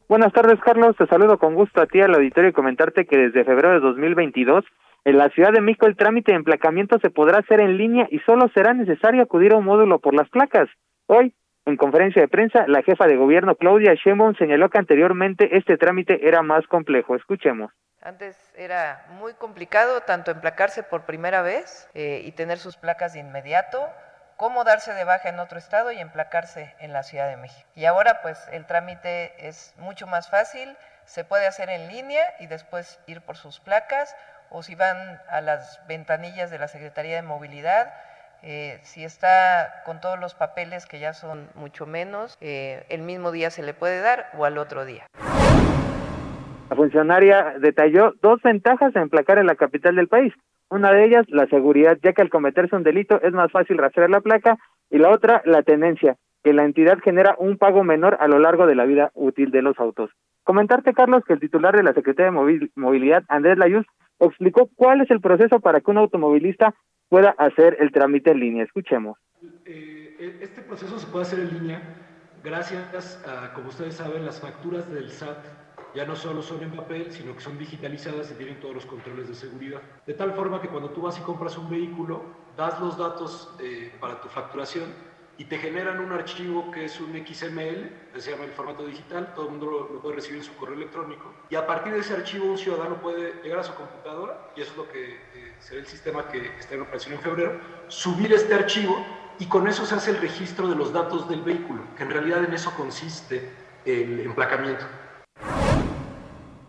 Buenas 0.09 0.33
tardes, 0.33 0.61
Carlos. 0.61 0.97
Te 0.97 1.07
saludo 1.07 1.39
con 1.39 1.55
gusto 1.55 1.81
a 1.81 1.87
ti 1.87 2.01
al 2.01 2.15
auditorio 2.15 2.51
y 2.51 2.53
comentarte 2.53 3.07
que 3.07 3.17
desde 3.17 3.45
febrero 3.45 3.75
de 3.75 3.81
2022 3.81 4.65
en 5.05 5.19
la 5.19 5.29
Ciudad 5.31 5.53
de 5.53 5.61
México 5.61 5.87
el 5.87 5.97
trámite 5.97 6.33
de 6.33 6.39
emplacamiento 6.39 6.99
se 6.99 7.11
podrá 7.11 7.39
hacer 7.39 7.61
en 7.61 7.77
línea 7.77 8.07
y 8.11 8.19
solo 8.21 8.51
será 8.55 8.75
necesario 8.75 9.23
acudir 9.23 9.53
a 9.53 9.57
un 9.57 9.65
módulo 9.65 9.99
por 9.99 10.15
las 10.15 10.29
placas. 10.29 10.69
Hoy, 11.07 11.35
en 11.67 11.77
conferencia 11.77 12.21
de 12.21 12.29
prensa, 12.29 12.67
la 12.69 12.83
jefa 12.83 13.07
de 13.07 13.17
gobierno 13.17 13.55
Claudia 13.57 13.95
Sheinbaum 13.95 14.35
señaló 14.37 14.69
que 14.69 14.79
anteriormente 14.79 15.57
este 15.57 15.77
trámite 15.77 16.27
era 16.27 16.43
más 16.43 16.67
complejo. 16.67 17.17
Escuchemos. 17.17 17.73
Antes 18.03 18.37
era 18.55 19.07
muy 19.19 19.33
complicado 19.33 20.03
tanto 20.03 20.31
emplacarse 20.31 20.83
por 20.83 21.07
primera 21.07 21.41
vez 21.41 21.89
eh, 21.95 22.21
y 22.25 22.33
tener 22.33 22.59
sus 22.59 22.77
placas 22.77 23.15
de 23.15 23.21
inmediato, 23.21 23.81
como 24.37 24.65
darse 24.65 24.93
de 24.93 25.05
baja 25.05 25.31
en 25.31 25.39
otro 25.39 25.57
estado 25.57 25.91
y 25.91 25.99
emplacarse 26.01 26.75
en 26.81 26.93
la 26.93 27.03
Ciudad 27.03 27.29
de 27.31 27.39
México. 27.39 27.67
Y 27.75 27.87
ahora 27.87 28.21
pues 28.21 28.47
el 28.53 28.67
trámite 28.67 29.33
es 29.39 29.75
mucho 29.79 30.07
más 30.07 30.29
fácil, 30.29 30.77
se 31.07 31.25
puede 31.25 31.47
hacer 31.47 31.71
en 31.71 31.89
línea 31.89 32.23
y 32.41 32.47
después 32.47 33.01
ir 33.07 33.23
por 33.23 33.37
sus 33.37 33.61
placas 33.61 34.15
o 34.51 34.63
si 34.63 34.75
van 34.75 35.21
a 35.31 35.41
las 35.41 35.81
ventanillas 35.87 36.51
de 36.51 36.59
la 36.59 36.69
Secretaría 36.69 37.17
de 37.17 37.23
Movilidad, 37.23 37.95
eh, 38.47 38.79
si 38.83 39.03
está 39.05 39.83
con 39.87 40.01
todos 40.01 40.21
los 40.21 40.35
papeles 40.35 40.85
que 40.85 41.01
ya 41.01 41.15
son 41.15 41.49
mucho 41.55 41.87
menos, 41.87 42.37
eh, 42.43 42.85
el 42.91 43.01
mismo 43.01 43.33
día 43.33 43.51
se 43.51 43.63
le 43.63 43.73
puede 43.73 44.01
dar 44.01 44.27
o 44.37 44.45
al 44.45 44.59
otro 44.59 44.85
día. 44.85 45.07
La 46.69 46.77
funcionaria 46.77 47.55
detalló 47.59 48.13
dos 48.21 48.43
ventajas 48.43 48.93
de 48.93 49.01
emplacar 49.01 49.39
en 49.39 49.47
la 49.47 49.55
capital 49.55 49.97
del 49.97 50.09
país. 50.09 50.35
Una 50.69 50.93
de 50.93 51.05
ellas, 51.05 51.25
la 51.29 51.47
seguridad, 51.47 51.97
ya 52.03 52.13
que 52.13 52.21
al 52.21 52.31
cometerse 52.31 52.77
un 52.77 52.83
delito 52.83 53.21
es 53.23 53.33
más 53.33 53.51
fácil 53.51 53.79
rastrear 53.79 54.11
la 54.11 54.21
placa, 54.21 54.59
y 54.91 54.99
la 54.99 55.11
otra, 55.11 55.41
la 55.47 55.63
tenencia, 55.63 56.17
que 56.43 56.53
la 56.53 56.65
entidad 56.65 56.99
genera 57.03 57.37
un 57.39 57.57
pago 57.57 57.83
menor 57.83 58.19
a 58.21 58.29
lo 58.29 58.39
largo 58.39 58.67
de 58.67 58.75
la 58.75 58.85
vida 58.85 59.11
útil 59.15 59.51
de 59.51 59.63
los 59.63 59.79
autos. 59.79 60.11
Comentarte, 60.43 60.93
Carlos, 60.93 61.25
que 61.27 61.33
el 61.33 61.41
titular 61.41 61.75
de 61.75 61.83
la 61.83 61.95
Secretaría 61.95 62.31
de 62.31 62.71
Movilidad, 62.77 63.25
Andrés 63.29 63.57
Layuz, 63.57 63.87
explicó 64.21 64.71
cuál 64.75 65.01
es 65.01 65.11
el 65.11 65.21
proceso 65.21 65.61
para 65.61 65.81
que 65.81 65.91
un 65.91 65.99
automovilista 65.99 66.75
pueda 67.09 67.31
hacer 67.39 67.77
el 67.81 67.93
trámite 67.93 68.31
en 68.31 68.41
línea. 68.41 68.65
Escuchemos. 68.65 69.19
Eh, 69.67 70.39
este 70.41 70.63
proceso 70.63 70.99
se 70.99 71.07
puede 71.07 71.23
hacer 71.23 71.41
en 71.41 71.55
línea 71.55 71.83
gracias 72.45 73.25
a, 73.27 73.55
como 73.55 73.71
ustedes 73.71 73.95
saben, 73.95 74.25
las 74.25 74.41
facturas 74.41 74.91
del 74.93 75.11
SAT 75.11 75.39
ya 75.95 76.05
no 76.05 76.15
solo 76.15 76.43
son 76.43 76.63
en 76.63 76.73
papel, 76.73 77.11
sino 77.11 77.35
que 77.35 77.41
son 77.41 77.57
digitalizadas 77.57 78.31
y 78.33 78.35
tienen 78.35 78.61
todos 78.61 78.75
los 78.75 78.87
controles 78.87 79.29
de 79.29 79.35
seguridad. 79.35 79.81
De 80.07 80.15
tal 80.15 80.33
forma 80.33 80.61
que 80.61 80.69
cuando 80.69 80.91
tú 80.91 81.03
vas 81.03 81.19
y 81.19 81.23
compras 81.23 81.57
un 81.57 81.71
vehículo, 81.71 82.23
das 82.57 82.81
los 82.81 82.99
datos 82.99 83.55
eh, 83.63 83.93
para 84.01 84.21
tu 84.21 84.29
facturación 84.29 84.85
y 85.37 85.45
te 85.45 85.59
generan 85.59 86.01
un 86.01 86.13
archivo 86.13 86.71
que 86.71 86.85
es 86.85 87.01
un 87.01 87.13
XML, 87.13 87.91
que 88.13 88.21
se 88.21 88.31
llama 88.31 88.45
el 88.45 88.51
formato 88.51 88.87
digital, 88.87 89.33
todo 89.35 89.47
el 89.47 89.51
mundo 89.53 89.89
lo, 89.93 90.01
puede 90.01 90.17
recibir 90.17 90.39
en 90.39 90.45
su 90.45 90.55
correo 90.57 90.77
electrónico, 90.77 91.33
y 91.51 91.57
a 91.57 91.67
partir 91.67 91.93
de 91.93 92.01
ese 92.01 92.15
archivo 92.15 92.47
un 92.47 92.59
ciudadano 92.59 92.97
puede 92.97 93.43
llegar 93.43 93.59
a 93.59 93.65
su 93.65 93.75
computadora, 93.75 94.51
y 94.57 94.61
eso 94.61 94.73
es 94.73 94.77
lo 94.77 94.89
que 94.89 95.15
eh, 95.15 95.55
será 95.59 95.81
el 95.81 95.87
sistema 95.87 96.29
que 96.29 96.47
está 96.59 96.75
en 96.75 96.83
operación 96.83 97.15
en 97.15 97.21
febrero, 97.21 97.61
subir 97.89 98.33
este 98.33 98.55
archivo 98.55 99.05
y 99.39 99.47
con 99.47 99.67
eso 99.67 99.85
se 99.85 99.95
hace 99.97 100.13
el 100.13 100.19
registro 100.19 100.69
de 100.69 100.77
los 100.77 100.93
datos 100.93 101.29
del 101.29 101.43
vehículo, 101.43 101.83
que 101.97 102.05
en 102.05 102.11
realidad 102.11 102.45
en 102.45 102.53
eso 102.53 102.73
consiste 102.77 103.51
el 103.85 104.21
emplacamiento. 104.21 104.85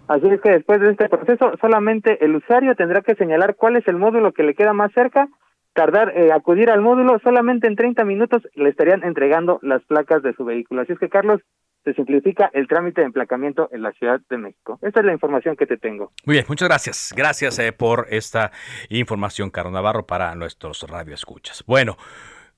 Así 0.07 0.27
es 0.27 0.41
que 0.41 0.51
después 0.51 0.79
de 0.81 0.91
este 0.91 1.09
proceso, 1.09 1.53
solamente 1.59 2.23
el 2.23 2.35
usuario 2.35 2.75
tendrá 2.75 3.01
que 3.01 3.15
señalar 3.15 3.55
cuál 3.55 3.75
es 3.75 3.87
el 3.87 3.97
módulo 3.97 4.33
que 4.33 4.43
le 4.43 4.53
queda 4.53 4.73
más 4.73 4.91
cerca, 4.93 5.29
tardar, 5.75 6.17
eh, 6.17 6.31
acudir 6.31 6.71
al 6.71 6.81
módulo, 6.81 7.19
solamente 7.19 7.67
en 7.67 7.75
30 7.75 8.05
minutos 8.05 8.41
le 8.55 8.69
estarían 8.69 9.03
entregando 9.03 9.59
las 9.61 9.83
placas 9.83 10.23
de 10.23 10.33
su 10.33 10.45
vehículo. 10.45 10.81
Así 10.81 10.93
es 10.93 10.99
que, 10.99 11.09
Carlos, 11.09 11.41
se 11.83 11.93
simplifica 11.93 12.49
el 12.53 12.67
trámite 12.67 13.01
de 13.01 13.07
emplacamiento 13.07 13.69
en 13.71 13.83
la 13.83 13.91
Ciudad 13.91 14.19
de 14.29 14.37
México. 14.37 14.79
Esta 14.81 15.01
es 15.01 15.05
la 15.05 15.11
información 15.11 15.55
que 15.55 15.67
te 15.67 15.77
tengo. 15.77 16.13
Muy 16.25 16.35
bien, 16.35 16.45
muchas 16.47 16.67
gracias. 16.67 17.13
Gracias 17.15 17.59
eh, 17.59 17.73
por 17.73 18.07
esta 18.09 18.51
información, 18.89 19.51
Carlos 19.51 19.73
Navarro, 19.73 20.07
para 20.07 20.33
nuestros 20.33 20.81
radioescuchas. 20.89 21.63
Bueno, 21.67 21.97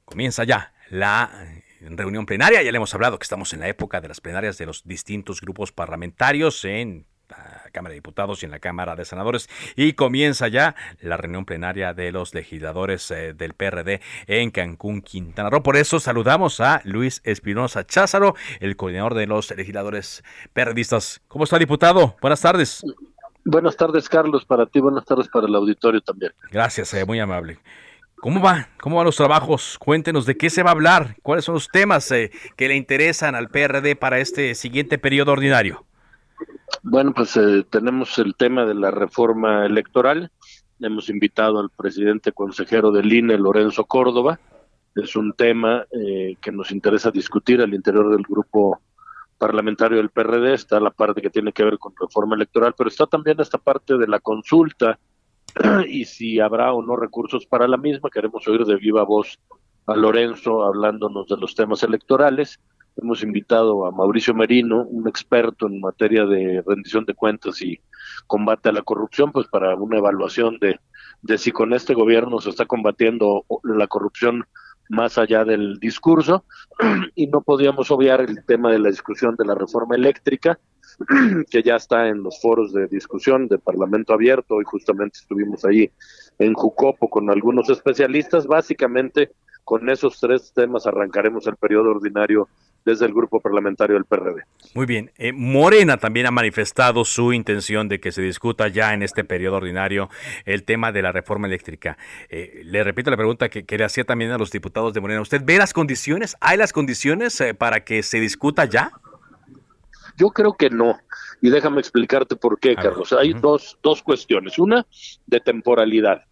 comienza 0.06 0.44
ya 0.44 0.72
la 0.90 1.30
reunión 1.82 2.26
plenaria. 2.28 2.62
Ya 2.62 2.72
le 2.72 2.78
hemos 2.78 2.94
hablado 2.94 3.18
que 3.18 3.24
estamos 3.24 3.52
en 3.52 3.62
la 3.62 3.68
época 3.68 4.00
de 4.00 4.08
las 4.08 4.22
plenarias 4.22 4.60
de 4.60 4.68
los 4.68 4.88
distintos 4.88 5.42
grupos 5.42 5.72
parlamentarios 5.72 6.64
en 6.66 7.06
la 7.30 7.70
Cámara 7.72 7.92
de 7.92 7.96
Diputados 7.96 8.42
y 8.42 8.46
en 8.46 8.52
la 8.52 8.60
Cámara 8.60 8.96
de 8.96 9.06
Senadores 9.06 9.50
y 9.76 9.94
comienza 9.94 10.48
ya 10.48 10.76
la 11.02 11.18
reunión 11.18 11.46
plenaria 11.46 11.94
de 11.94 12.12
los 12.12 12.34
legisladores 12.34 13.10
eh, 13.12 13.34
del 13.34 13.54
PRD 13.54 14.02
en 14.28 14.52
Cancún, 14.52 15.02
Quintana 15.02 15.50
Roo. 15.50 15.64
Por 15.64 15.78
eso 15.78 16.00
saludamos 16.00 16.60
a 16.60 16.82
Luis 16.86 17.22
Espinosa 17.24 17.86
Cházaro, 17.86 18.36
el 18.60 18.76
coordinador 18.76 19.14
de 19.14 19.28
los 19.28 19.56
legisladores 19.56 20.24
periodistas. 20.54 21.22
¿Cómo 21.28 21.44
está, 21.44 21.60
diputado? 21.60 22.16
Buenas 22.22 22.42
tardes. 22.42 22.84
Buenas 23.44 23.78
tardes, 23.78 24.10
Carlos, 24.10 24.46
para 24.46 24.66
ti, 24.66 24.80
buenas 24.82 25.06
tardes 25.06 25.30
para 25.30 25.48
el 25.48 25.56
auditorio 25.56 26.02
también. 26.02 26.34
Gracias, 26.52 26.94
eh, 26.94 27.06
muy 27.06 27.20
amable. 27.20 27.60
¿Cómo 28.20 28.42
va? 28.42 28.68
¿Cómo 28.82 28.98
van 28.98 29.06
los 29.06 29.16
trabajos? 29.16 29.78
Cuéntenos 29.78 30.26
de 30.26 30.36
qué 30.36 30.50
se 30.50 30.64
va 30.64 30.72
a 30.72 30.74
hablar, 30.74 31.16
cuáles 31.22 31.46
son 31.46 31.54
los 31.54 31.70
temas 31.70 32.12
eh, 32.12 32.32
que 32.56 32.68
le 32.68 32.76
interesan 32.76 33.36
al 33.36 33.50
PRD 33.50 33.96
para 33.96 34.20
este 34.20 34.54
siguiente 34.56 34.98
periodo 34.98 35.32
ordinario. 35.32 35.87
Bueno, 36.84 37.14
pues 37.14 37.36
eh, 37.38 37.66
tenemos 37.70 38.18
el 38.20 38.36
tema 38.36 38.66
de 38.66 38.76
la 38.76 38.92
reforma 38.92 39.66
electoral. 39.66 40.32
Hemos 40.80 41.10
invitado 41.10 41.60
al 41.60 41.70
presidente 41.70 42.32
consejero 42.32 42.92
del 42.92 43.12
INE, 43.12 43.38
Lorenzo 43.38 43.86
Córdoba. 43.86 44.40
Es 44.96 45.16
un 45.16 45.34
tema 45.34 45.86
eh, 45.92 46.36
que 46.42 46.52
nos 46.52 46.72
interesa 46.72 47.12
discutir 47.12 47.62
al 47.62 47.74
interior 47.74 48.12
del 48.12 48.24
grupo 48.24 48.80
parlamentario 49.38 49.98
del 49.98 50.10
PRD. 50.10 50.54
Está 50.54 50.80
la 50.80 50.92
parte 50.92 51.22
que 51.22 51.30
tiene 51.30 51.52
que 51.52 51.64
ver 51.64 51.78
con 51.78 51.94
reforma 52.00 52.36
electoral, 52.36 52.74
pero 52.78 52.90
está 52.90 53.06
también 53.06 53.40
esta 53.40 53.58
parte 53.58 53.98
de 53.98 54.08
la 54.08 54.20
consulta 54.20 55.00
y 55.88 56.06
si 56.06 56.40
habrá 56.40 56.74
o 56.74 56.82
no 56.82 56.96
recursos 56.96 57.46
para 57.46 57.68
la 57.68 57.78
misma. 57.78 58.10
Queremos 58.10 58.48
oír 58.48 58.66
de 58.66 58.76
viva 58.76 59.04
voz 59.04 59.40
a 59.88 59.96
Lorenzo 59.96 60.64
hablándonos 60.64 61.28
de 61.28 61.38
los 61.38 61.56
temas 61.56 61.82
electorales. 61.84 62.60
Hemos 63.02 63.24
invitado 63.24 63.86
a 63.86 63.92
Mauricio 63.92 64.34
Merino, 64.34 64.84
un 64.84 65.08
experto 65.08 65.68
en 65.68 65.80
materia 65.80 66.26
de 66.26 66.64
rendición 66.66 67.06
de 67.06 67.14
cuentas 67.14 67.62
y 67.62 67.80
combate 68.26 68.70
a 68.70 68.72
la 68.72 68.82
corrupción, 68.82 69.32
pues 69.32 69.48
para 69.48 69.76
una 69.76 69.98
evaluación 69.98 70.58
de, 70.60 70.80
de 71.22 71.38
si 71.38 71.52
con 71.52 71.74
este 71.74 71.94
gobierno 71.94 72.40
se 72.40 72.50
está 72.50 72.66
combatiendo 72.66 73.46
la 73.64 73.88
corrupción 73.88 74.46
más 74.90 75.18
allá 75.18 75.44
del 75.46 75.80
discurso. 75.80 76.46
Y 77.16 77.28
no 77.28 77.42
podíamos 77.42 77.92
obviar 77.92 78.22
el 78.22 78.44
tema 78.46 78.72
de 78.72 78.80
la 78.80 78.90
discusión 78.90 79.36
de 79.38 79.46
la 79.46 79.56
reforma 79.56 79.96
eléctrica, 79.96 80.60
que 81.50 81.64
ya 81.64 81.76
está 81.76 82.08
en 82.08 82.24
los 82.24 82.40
foros 82.42 82.74
de 82.74 82.88
discusión 82.88 83.48
de 83.48 83.58
Parlamento 83.58 84.14
Abierto, 84.14 84.62
y 84.62 84.66
justamente 84.66 85.20
estuvimos 85.20 85.66
ahí 85.66 85.92
en 86.40 86.54
Jucopo 86.54 87.10
con 87.10 87.30
algunos 87.30 87.70
especialistas. 87.70 88.48
Básicamente, 88.48 89.32
con 89.64 89.90
esos 89.90 90.20
tres 90.20 90.54
temas 90.54 90.88
arrancaremos 90.88 91.48
el 91.48 91.58
periodo 91.58 91.92
ordinario 91.92 92.48
desde 92.88 93.06
el 93.06 93.14
grupo 93.14 93.42
parlamentario 93.42 93.96
del 93.96 94.06
PRD. 94.06 94.44
Muy 94.74 94.86
bien. 94.86 95.12
Eh, 95.18 95.34
Morena 95.34 95.98
también 95.98 96.26
ha 96.26 96.32
manifestado 96.32 97.04
su 97.04 97.34
intención 97.34 97.90
de 97.90 98.00
que 98.00 98.14
se 98.14 98.22
discuta 98.22 98.70
ya 98.70 98.94
en 98.94 99.04
este 99.04 99.26
periodo 99.26 99.58
ordinario 99.58 100.10
el 100.46 100.64
tema 100.64 100.94
de 100.94 101.02
la 101.02 101.12
reforma 101.12 101.48
eléctrica. 101.48 101.98
Eh, 102.30 102.62
le 102.64 102.86
repito 102.86 103.12
la 103.12 103.18
pregunta 103.18 103.50
que, 103.50 103.66
que, 103.66 103.78
le 103.78 103.84
hacía 103.84 104.06
también 104.06 104.32
a 104.32 104.38
los 104.38 104.52
diputados 104.52 104.94
de 104.94 105.02
Morena. 105.02 105.20
¿Usted 105.20 105.42
ve 105.44 105.58
las 105.58 105.74
condiciones? 105.74 106.38
¿Hay 106.40 106.58
las 106.58 106.72
condiciones 106.72 107.42
eh, 107.42 107.54
para 107.54 107.84
que 107.84 108.02
se 108.04 108.22
discuta 108.22 108.64
ya? 108.64 108.94
Yo 110.16 110.30
creo 110.30 110.54
que 110.54 110.70
no. 110.70 110.98
Y 111.42 111.50
déjame 111.50 111.80
explicarte 111.82 112.38
por 112.38 112.58
qué, 112.58 112.76
Carlos. 112.76 113.12
Hay 113.14 113.34
dos, 113.34 113.78
dos 113.84 114.02
cuestiones. 114.02 114.58
Una, 114.58 114.88
de 115.28 115.40
temporalidad. 115.42 116.24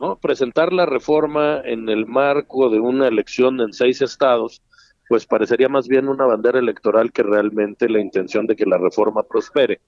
¿no? 0.00 0.16
Presentar 0.16 0.72
la 0.72 0.86
reforma 0.86 1.60
en 1.64 1.88
el 1.88 2.06
marco 2.06 2.70
de 2.70 2.78
una 2.78 3.08
elección 3.08 3.60
en 3.60 3.72
seis 3.72 4.00
estados, 4.00 4.62
pues 5.08 5.26
parecería 5.26 5.68
más 5.68 5.88
bien 5.88 6.08
una 6.08 6.26
bandera 6.26 6.58
electoral 6.58 7.12
que 7.12 7.22
realmente 7.22 7.88
la 7.88 8.00
intención 8.00 8.46
de 8.46 8.56
que 8.56 8.66
la 8.66 8.78
reforma 8.78 9.22
prospere. 9.22 9.80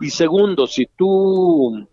Y 0.00 0.10
segundo, 0.10 0.66
si 0.66 0.86
tú 0.86 1.86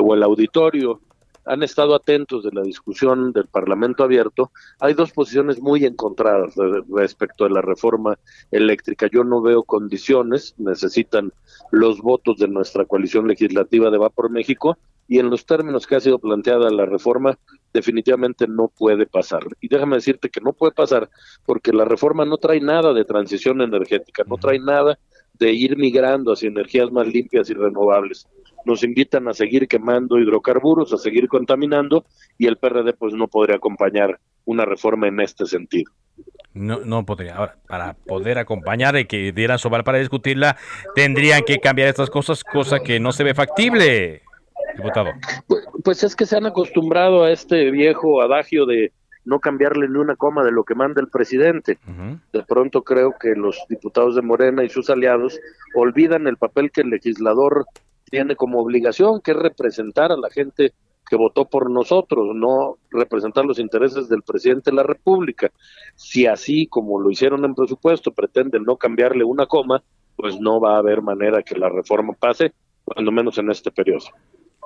o 0.00 0.14
el 0.14 0.22
auditorio 0.22 1.00
han 1.46 1.62
estado 1.62 1.94
atentos 1.94 2.42
de 2.42 2.50
la 2.52 2.62
discusión 2.62 3.32
del 3.32 3.46
Parlamento 3.46 4.02
abierto, 4.02 4.50
hay 4.80 4.94
dos 4.94 5.12
posiciones 5.12 5.60
muy 5.60 5.84
encontradas 5.84 6.54
respecto 6.88 7.44
a 7.44 7.50
la 7.50 7.62
reforma 7.62 8.18
eléctrica. 8.50 9.08
Yo 9.10 9.22
no 9.22 9.40
veo 9.40 9.62
condiciones, 9.62 10.54
necesitan 10.58 11.32
los 11.70 12.00
votos 12.00 12.38
de 12.38 12.48
nuestra 12.48 12.84
coalición 12.84 13.28
legislativa 13.28 13.90
de 13.90 13.98
Va 13.98 14.10
por 14.10 14.28
México 14.28 14.76
y 15.08 15.20
en 15.20 15.30
los 15.30 15.46
términos 15.46 15.86
que 15.86 15.94
ha 15.94 16.00
sido 16.00 16.18
planteada 16.18 16.68
la 16.70 16.84
reforma 16.84 17.38
definitivamente 17.72 18.46
no 18.48 18.68
puede 18.68 19.06
pasar. 19.06 19.42
Y 19.60 19.68
déjame 19.68 19.96
decirte 19.96 20.28
que 20.28 20.40
no 20.40 20.52
puede 20.52 20.72
pasar 20.72 21.08
porque 21.44 21.72
la 21.72 21.84
reforma 21.84 22.24
no 22.24 22.38
trae 22.38 22.60
nada 22.60 22.92
de 22.92 23.04
transición 23.04 23.60
energética, 23.60 24.24
no 24.26 24.36
trae 24.36 24.58
nada 24.58 24.98
de 25.34 25.52
ir 25.52 25.76
migrando 25.76 26.32
hacia 26.32 26.48
energías 26.48 26.90
más 26.90 27.06
limpias 27.06 27.50
y 27.50 27.54
renovables 27.54 28.26
nos 28.66 28.82
invitan 28.82 29.28
a 29.28 29.32
seguir 29.32 29.68
quemando 29.68 30.18
hidrocarburos, 30.18 30.92
a 30.92 30.98
seguir 30.98 31.28
contaminando, 31.28 32.04
y 32.36 32.46
el 32.46 32.58
PRD 32.58 32.92
pues 32.92 33.14
no 33.14 33.28
podría 33.28 33.56
acompañar 33.56 34.18
una 34.44 34.64
reforma 34.64 35.06
en 35.08 35.20
este 35.20 35.46
sentido. 35.46 35.92
No, 36.52 36.80
no 36.80 37.04
podría. 37.04 37.36
Ahora, 37.36 37.58
para 37.68 37.94
poder 37.94 38.38
acompañar 38.38 38.96
y 38.96 39.04
que 39.04 39.30
dieran 39.32 39.58
su 39.58 39.70
para 39.70 39.98
discutirla, 39.98 40.56
tendrían 40.94 41.42
que 41.46 41.58
cambiar 41.58 41.88
estas 41.88 42.10
cosas, 42.10 42.42
cosa 42.42 42.80
que 42.80 42.98
no 42.98 43.12
se 43.12 43.24
ve 43.24 43.34
factible, 43.34 44.22
diputado. 44.76 45.10
Pues, 45.46 45.64
pues 45.84 46.04
es 46.04 46.16
que 46.16 46.26
se 46.26 46.36
han 46.36 46.46
acostumbrado 46.46 47.24
a 47.24 47.30
este 47.30 47.70
viejo 47.70 48.22
adagio 48.22 48.66
de 48.66 48.92
no 49.26 49.40
cambiarle 49.40 49.88
ni 49.88 49.98
una 49.98 50.16
coma 50.16 50.44
de 50.44 50.52
lo 50.52 50.64
que 50.64 50.74
manda 50.74 51.00
el 51.00 51.08
presidente. 51.08 51.78
De 52.32 52.42
pronto 52.44 52.82
creo 52.82 53.14
que 53.20 53.34
los 53.34 53.58
diputados 53.68 54.14
de 54.14 54.22
Morena 54.22 54.62
y 54.62 54.68
sus 54.68 54.88
aliados 54.88 55.38
olvidan 55.74 56.26
el 56.28 56.36
papel 56.36 56.70
que 56.70 56.82
el 56.82 56.90
legislador 56.90 57.66
tiene 58.08 58.36
como 58.36 58.60
obligación, 58.60 59.20
que 59.20 59.32
es 59.32 59.36
representar 59.36 60.12
a 60.12 60.16
la 60.16 60.30
gente 60.30 60.72
que 61.08 61.16
votó 61.16 61.44
por 61.44 61.70
nosotros, 61.70 62.34
no 62.34 62.78
representar 62.90 63.44
los 63.44 63.58
intereses 63.58 64.08
del 64.08 64.22
presidente 64.22 64.70
de 64.70 64.76
la 64.76 64.82
República. 64.82 65.50
Si 65.94 66.26
así 66.26 66.66
como 66.66 67.00
lo 67.00 67.10
hicieron 67.10 67.44
en 67.44 67.54
presupuesto 67.54 68.12
pretenden 68.12 68.62
no 68.62 68.76
cambiarle 68.76 69.24
una 69.24 69.46
coma, 69.46 69.82
pues 70.16 70.40
no 70.40 70.60
va 70.60 70.76
a 70.76 70.78
haber 70.78 71.02
manera 71.02 71.42
que 71.42 71.58
la 71.58 71.68
reforma 71.68 72.12
pase, 72.14 72.52
cuando 72.84 73.12
menos 73.12 73.38
en 73.38 73.50
este 73.50 73.70
periodo. 73.70 74.06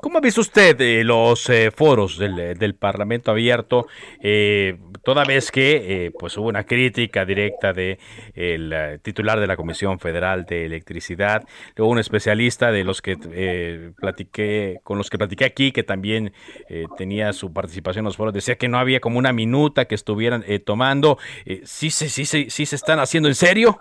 ¿Cómo 0.02 0.16
ha 0.16 0.20
visto 0.22 0.40
usted 0.40 0.80
eh, 0.80 1.04
los 1.04 1.46
eh, 1.50 1.70
foros 1.70 2.16
del, 2.16 2.56
del, 2.58 2.74
Parlamento 2.74 3.30
abierto, 3.30 3.86
eh, 4.18 4.78
toda 5.04 5.24
vez 5.24 5.50
que 5.50 6.10
pues 6.18 6.38
hubo 6.38 6.48
una 6.48 6.64
crítica 6.64 7.26
directa 7.26 7.74
de 7.74 7.98
el 8.34 8.98
titular 9.02 9.38
de 9.38 9.46
la 9.46 9.56
Comisión 9.56 9.98
Federal 9.98 10.46
de 10.46 10.64
Electricidad, 10.64 11.46
luego 11.76 11.92
un 11.92 11.98
especialista 11.98 12.72
de 12.72 12.84
los 12.84 13.02
que 13.02 13.92
platiqué, 14.00 14.80
con 14.84 14.96
los 14.96 15.10
que 15.10 15.18
platiqué 15.18 15.44
aquí, 15.44 15.72
que 15.72 15.82
también 15.82 16.32
tenía 16.96 17.34
su 17.34 17.52
participación 17.52 18.02
en 18.02 18.06
los 18.06 18.16
foros, 18.16 18.32
decía 18.32 18.56
que 18.56 18.68
no 18.68 18.78
había 18.78 19.00
como 19.00 19.18
una 19.18 19.34
minuta 19.34 19.84
que 19.84 19.94
estuvieran 19.94 20.44
tomando. 20.64 21.18
¿sí, 21.64 21.90
sí, 21.90 22.08
sí, 22.08 22.24
sí, 22.24 22.46
¿Sí 22.48 22.64
se 22.64 22.76
están 22.76 23.00
haciendo 23.00 23.28
en 23.28 23.34
serio? 23.34 23.78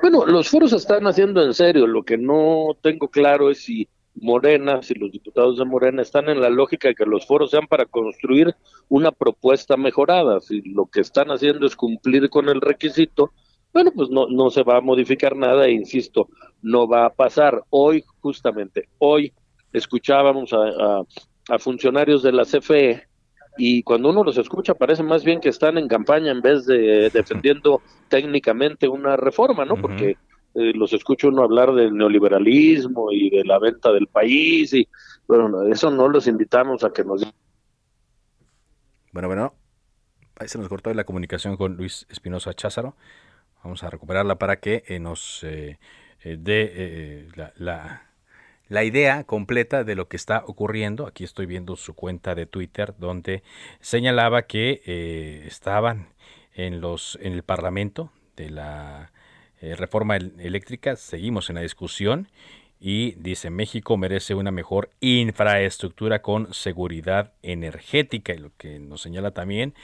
Bueno, 0.00 0.24
los 0.26 0.48
foros 0.48 0.70
se 0.70 0.76
están 0.76 1.06
haciendo 1.06 1.44
en 1.44 1.52
serio. 1.52 1.86
Lo 1.86 2.02
que 2.02 2.16
no 2.16 2.76
tengo 2.80 3.08
claro 3.08 3.50
es 3.50 3.58
si 3.58 3.88
Morena, 4.20 4.82
si 4.82 4.94
los 4.94 5.12
diputados 5.12 5.58
de 5.58 5.64
Morena 5.64 6.02
están 6.02 6.28
en 6.28 6.40
la 6.40 6.48
lógica 6.48 6.88
de 6.88 6.94
que 6.94 7.04
los 7.04 7.26
foros 7.26 7.50
sean 7.50 7.66
para 7.66 7.84
construir 7.84 8.54
una 8.88 9.12
propuesta 9.12 9.76
mejorada, 9.76 10.40
si 10.40 10.62
lo 10.62 10.86
que 10.86 11.00
están 11.00 11.30
haciendo 11.30 11.66
es 11.66 11.76
cumplir 11.76 12.28
con 12.30 12.48
el 12.48 12.60
requisito, 12.60 13.32
bueno, 13.72 13.92
pues 13.94 14.08
no, 14.08 14.26
no 14.28 14.48
se 14.48 14.62
va 14.62 14.78
a 14.78 14.80
modificar 14.80 15.36
nada 15.36 15.66
e 15.66 15.72
insisto, 15.72 16.28
no 16.62 16.88
va 16.88 17.04
a 17.04 17.10
pasar. 17.10 17.62
Hoy, 17.68 18.04
justamente, 18.20 18.88
hoy 18.98 19.34
escuchábamos 19.72 20.52
a, 20.54 21.02
a, 21.50 21.58
funcionarios 21.58 22.22
de 22.22 22.32
la 22.32 22.44
CFE 22.44 23.06
y 23.58 23.82
cuando 23.82 24.08
uno 24.08 24.24
los 24.24 24.38
escucha 24.38 24.72
parece 24.72 25.02
más 25.02 25.24
bien 25.24 25.40
que 25.40 25.50
están 25.50 25.76
en 25.76 25.88
campaña 25.88 26.30
en 26.30 26.40
vez 26.40 26.64
de 26.64 27.10
defendiendo 27.10 27.82
técnicamente 28.08 28.88
una 28.88 29.16
reforma, 29.16 29.66
¿no? 29.66 29.76
Porque 29.76 30.16
eh, 30.56 30.72
los 30.74 30.94
escucho 30.94 31.28
uno 31.28 31.42
hablar 31.42 31.74
del 31.74 31.94
neoliberalismo 31.94 33.12
y 33.12 33.28
de 33.28 33.44
la 33.44 33.58
venta 33.58 33.92
del 33.92 34.06
país 34.06 34.72
y 34.72 34.88
bueno, 35.28 35.62
eso 35.64 35.90
no 35.90 36.08
los 36.08 36.26
invitamos 36.26 36.82
a 36.82 36.94
que 36.94 37.04
nos... 37.04 37.30
Bueno, 39.12 39.28
bueno, 39.28 39.54
ahí 40.36 40.48
se 40.48 40.58
nos 40.58 40.68
cortó 40.70 40.94
la 40.94 41.04
comunicación 41.04 41.58
con 41.58 41.76
Luis 41.76 42.06
Espinosa 42.08 42.54
Cházaro. 42.54 42.96
Vamos 43.62 43.82
a 43.82 43.90
recuperarla 43.90 44.36
para 44.38 44.60
que 44.60 44.82
eh, 44.86 44.98
nos 44.98 45.44
eh, 45.44 45.78
dé 46.22 47.28
la, 47.34 48.02
la, 48.68 48.84
idea 48.84 49.24
completa 49.24 49.84
de 49.84 49.94
lo 49.94 50.08
que 50.08 50.16
está 50.16 50.42
ocurriendo. 50.46 51.06
Aquí 51.06 51.24
estoy 51.24 51.44
viendo 51.44 51.76
su 51.76 51.94
cuenta 51.94 52.34
de 52.34 52.46
Twitter 52.46 52.94
donde 52.96 53.42
señalaba 53.80 54.42
que 54.42 55.44
estaban 55.46 56.08
en 56.54 56.80
los 56.80 57.18
en 57.20 57.34
el 57.34 57.42
Parlamento 57.42 58.10
de 58.36 58.50
la 58.50 59.12
eh, 59.60 59.76
reforma 59.76 60.16
eléctrica, 60.16 60.96
seguimos 60.96 61.48
en 61.50 61.56
la 61.56 61.62
discusión 61.62 62.28
y 62.78 63.12
dice 63.12 63.50
México 63.50 63.96
merece 63.96 64.34
una 64.34 64.50
mejor 64.50 64.90
infraestructura 65.00 66.20
con 66.20 66.52
seguridad 66.52 67.32
energética 67.42 68.34
y 68.34 68.38
lo 68.38 68.50
que 68.56 68.78
nos 68.78 69.00
señala 69.00 69.30
también 69.30 69.74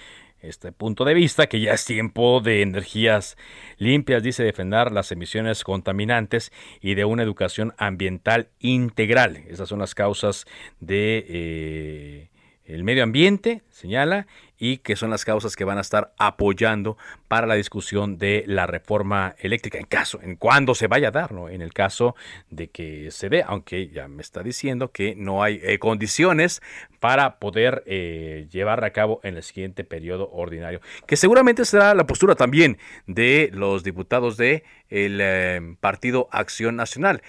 este 0.42 0.72
punto 0.72 1.04
de 1.04 1.14
vista 1.14 1.46
que 1.46 1.60
ya 1.60 1.72
es 1.72 1.84
tiempo 1.84 2.40
de 2.40 2.62
energías 2.62 3.36
limpias, 3.78 4.22
dice 4.22 4.42
defender 4.42 4.90
las 4.90 5.12
emisiones 5.12 5.62
contaminantes 5.62 6.52
y 6.80 6.94
de 6.94 7.04
una 7.04 7.22
educación 7.22 7.74
ambiental 7.78 8.48
integral. 8.58 9.44
Esas 9.48 9.68
son 9.68 9.78
las 9.78 9.94
causas 9.94 10.44
de 10.80 11.24
eh, 11.28 12.28
el 12.64 12.82
medio 12.82 13.04
ambiente, 13.04 13.62
señala, 13.70 14.26
y 14.62 14.78
que 14.78 14.94
son 14.94 15.10
las 15.10 15.24
causas 15.24 15.56
que 15.56 15.64
van 15.64 15.78
a 15.78 15.80
estar 15.80 16.14
apoyando 16.18 16.96
para 17.26 17.48
la 17.48 17.56
discusión 17.56 18.16
de 18.16 18.44
la 18.46 18.64
reforma 18.64 19.34
eléctrica 19.40 19.76
en 19.76 19.86
caso, 19.86 20.20
en 20.22 20.36
cuando 20.36 20.76
se 20.76 20.86
vaya 20.86 21.08
a 21.08 21.10
dar, 21.10 21.32
¿no? 21.32 21.48
En 21.48 21.62
el 21.62 21.72
caso 21.72 22.14
de 22.48 22.70
que 22.70 23.10
se 23.10 23.28
dé, 23.28 23.42
aunque 23.44 23.88
ya 23.88 24.06
me 24.06 24.22
está 24.22 24.40
diciendo 24.44 24.92
que 24.92 25.16
no 25.16 25.42
hay 25.42 25.60
eh, 25.64 25.80
condiciones 25.80 26.62
para 27.00 27.40
poder 27.40 27.82
eh, 27.86 28.46
llevar 28.52 28.84
a 28.84 28.92
cabo 28.92 29.18
en 29.24 29.36
el 29.36 29.42
siguiente 29.42 29.82
periodo 29.82 30.30
ordinario, 30.30 30.80
que 31.08 31.16
seguramente 31.16 31.64
será 31.64 31.92
la 31.96 32.06
postura 32.06 32.36
también 32.36 32.78
de 33.08 33.50
los 33.52 33.82
diputados 33.82 34.36
de 34.36 34.62
el 34.90 35.18
eh, 35.20 35.76
Partido 35.80 36.28
Acción 36.30 36.76
Nacional. 36.76 37.20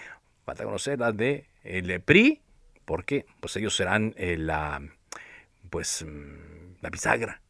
Falta 0.46 0.66
conocer 0.66 1.00
la 1.00 1.12
de 1.12 1.48
el 1.64 2.00
PRI, 2.00 2.44
porque 2.86 3.26
pues 3.40 3.56
ellos 3.56 3.76
serán 3.76 4.14
la 4.20 4.84
pues 5.72 6.06
mm, 6.08 6.54
la 6.84 6.90
bisagra. 6.90 7.42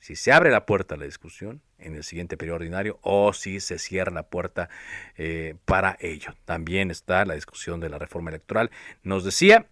Si 0.00 0.16
se 0.16 0.32
abre 0.32 0.50
la 0.50 0.66
puerta 0.66 0.96
a 0.96 0.98
la 0.98 1.06
discusión 1.06 1.62
en 1.78 1.94
el 1.94 2.04
siguiente 2.04 2.36
periodo 2.36 2.56
ordinario 2.56 2.98
o 3.00 3.32
si 3.32 3.60
se 3.60 3.78
cierra 3.78 4.12
la 4.12 4.24
puerta 4.24 4.68
eh, 5.16 5.54
para 5.64 5.96
ello. 6.00 6.34
También 6.44 6.90
está 6.90 7.24
la 7.24 7.34
discusión 7.34 7.80
de 7.80 7.88
la 7.88 7.98
reforma 7.98 8.28
electoral. 8.28 8.70
Nos 9.02 9.24
decía 9.24 9.66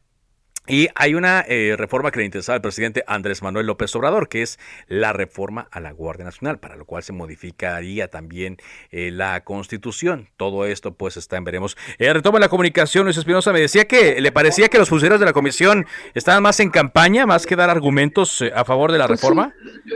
y 0.68 0.88
hay 0.94 1.14
una 1.14 1.40
eh, 1.40 1.74
reforma 1.76 2.12
que 2.12 2.20
le 2.20 2.24
interesaba 2.24 2.54
al 2.54 2.62
presidente 2.62 3.02
Andrés 3.08 3.42
Manuel 3.42 3.66
López 3.66 3.94
Obrador, 3.96 4.28
que 4.28 4.42
es 4.42 4.60
la 4.86 5.12
reforma 5.12 5.66
a 5.72 5.80
la 5.80 5.90
Guardia 5.90 6.24
Nacional, 6.24 6.60
para 6.60 6.76
lo 6.76 6.84
cual 6.84 7.02
se 7.02 7.12
modificaría 7.12 8.08
también 8.08 8.58
eh, 8.92 9.10
la 9.10 9.42
Constitución. 9.42 10.28
Todo 10.36 10.64
esto 10.64 10.94
pues 10.94 11.16
está 11.16 11.36
en 11.36 11.42
veremos. 11.42 11.76
Eh, 11.98 12.12
retoma 12.12 12.38
la 12.38 12.48
comunicación, 12.48 13.04
Luis 13.04 13.16
Espinosa 13.16 13.52
me 13.52 13.60
decía 13.60 13.86
que 13.86 14.20
le 14.20 14.30
parecía 14.30 14.68
que 14.68 14.78
los 14.78 14.88
funcionarios 14.88 15.18
de 15.18 15.26
la 15.26 15.32
comisión 15.32 15.84
estaban 16.14 16.44
más 16.44 16.60
en 16.60 16.70
campaña, 16.70 17.26
más 17.26 17.44
que 17.44 17.56
dar 17.56 17.68
argumentos 17.68 18.40
eh, 18.40 18.52
a 18.54 18.64
favor 18.64 18.92
de 18.92 18.98
la 18.98 19.08
pues 19.08 19.20
reforma. 19.20 19.52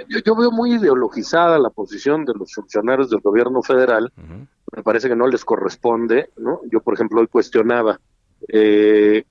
Yo, 0.08 0.34
veo 0.34 0.50
muy 0.50 0.74
ideologizada 0.74 1.60
la 1.60 1.70
posición 1.70 2.24
de 2.24 2.32
los 2.34 2.52
funcionarios 2.52 3.08
del 3.08 3.20
gobierno 3.20 3.62
federal. 3.62 4.12
Me 4.74 4.82
parece 4.82 5.08
que 5.08 5.14
no 5.14 5.28
les 5.28 5.44
corresponde, 5.44 6.30
¿no? 6.36 6.60
Yo, 6.72 6.80
por 6.80 6.94
ejemplo, 6.94 7.20
hoy 7.20 7.28
cuestionaba 7.28 8.00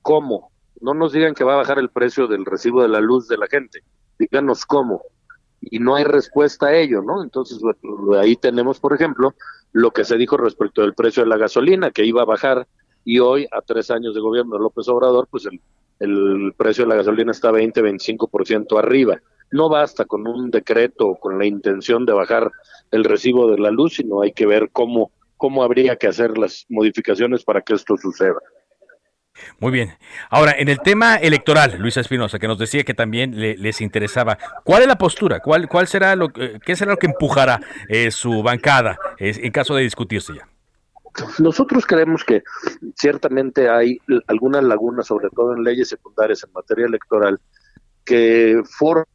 cómo 0.01 0.54
no 0.81 0.93
nos 0.93 1.13
digan 1.13 1.33
que 1.33 1.43
va 1.43 1.53
a 1.53 1.57
bajar 1.57 1.79
el 1.79 1.89
precio 1.89 2.27
del 2.27 2.45
recibo 2.45 2.81
de 2.81 2.89
la 2.89 2.99
luz 2.99 3.27
de 3.27 3.37
la 3.37 3.47
gente, 3.47 3.83
díganos 4.19 4.65
cómo. 4.65 5.01
Y 5.61 5.79
no 5.79 5.95
hay 5.95 6.03
respuesta 6.03 6.67
a 6.67 6.75
ello, 6.75 7.01
¿no? 7.01 7.23
Entonces, 7.23 7.59
ahí 8.19 8.35
tenemos, 8.35 8.79
por 8.79 8.93
ejemplo, 8.93 9.33
lo 9.71 9.91
que 9.91 10.05
se 10.05 10.17
dijo 10.17 10.37
respecto 10.37 10.81
del 10.81 10.93
precio 10.93 11.23
de 11.23 11.29
la 11.29 11.37
gasolina, 11.37 11.91
que 11.91 12.05
iba 12.05 12.21
a 12.21 12.25
bajar, 12.25 12.67
y 13.03 13.19
hoy, 13.19 13.47
a 13.51 13.61
tres 13.61 13.89
años 13.91 14.13
de 14.13 14.21
gobierno 14.21 14.55
de 14.55 14.61
López 14.61 14.87
Obrador, 14.87 15.27
pues 15.29 15.45
el, 15.45 15.59
el 15.99 16.53
precio 16.55 16.83
de 16.83 16.89
la 16.89 16.95
gasolina 16.95 17.31
está 17.31 17.51
20, 17.51 17.81
25% 17.81 18.77
arriba. 18.77 19.19
No 19.51 19.69
basta 19.69 20.05
con 20.05 20.27
un 20.27 20.51
decreto 20.51 21.15
con 21.15 21.37
la 21.37 21.45
intención 21.45 22.05
de 22.05 22.13
bajar 22.13 22.51
el 22.91 23.03
recibo 23.03 23.49
de 23.49 23.59
la 23.59 23.71
luz, 23.71 23.95
sino 23.95 24.21
hay 24.21 24.33
que 24.33 24.45
ver 24.45 24.69
cómo 24.71 25.11
cómo 25.37 25.63
habría 25.63 25.95
que 25.95 26.07
hacer 26.07 26.37
las 26.37 26.65
modificaciones 26.69 27.43
para 27.43 27.61
que 27.61 27.73
esto 27.73 27.95
suceda. 27.97 28.39
Muy 29.59 29.71
bien. 29.71 29.97
Ahora, 30.29 30.53
en 30.57 30.69
el 30.69 30.79
tema 30.79 31.15
electoral, 31.15 31.77
Luisa 31.79 32.01
Espinosa, 32.01 32.39
que 32.39 32.47
nos 32.47 32.57
decía 32.57 32.83
que 32.83 32.93
también 32.93 33.39
les 33.39 33.81
interesaba, 33.81 34.37
¿cuál 34.63 34.83
es 34.83 34.87
la 34.87 34.97
postura? 34.97 35.39
¿Cuál, 35.39 35.67
cuál 35.67 35.87
será 35.87 36.15
lo, 36.15 36.29
¿Qué 36.29 36.75
será 36.75 36.91
lo 36.91 36.97
que 36.97 37.07
empujará 37.07 37.59
eh, 37.89 38.11
su 38.11 38.43
bancada 38.43 38.97
en 39.19 39.51
caso 39.51 39.75
de 39.75 39.83
discutirse 39.83 40.33
ya? 40.35 40.47
Nosotros 41.39 41.85
creemos 41.85 42.23
que 42.23 42.43
ciertamente 42.95 43.69
hay 43.69 43.99
algunas 44.27 44.63
lagunas, 44.63 45.07
sobre 45.07 45.29
todo 45.29 45.53
en 45.55 45.63
leyes 45.63 45.89
secundarias 45.89 46.43
en 46.43 46.51
materia 46.51 46.85
electoral, 46.85 47.39
que 48.03 48.61
forman 48.65 49.05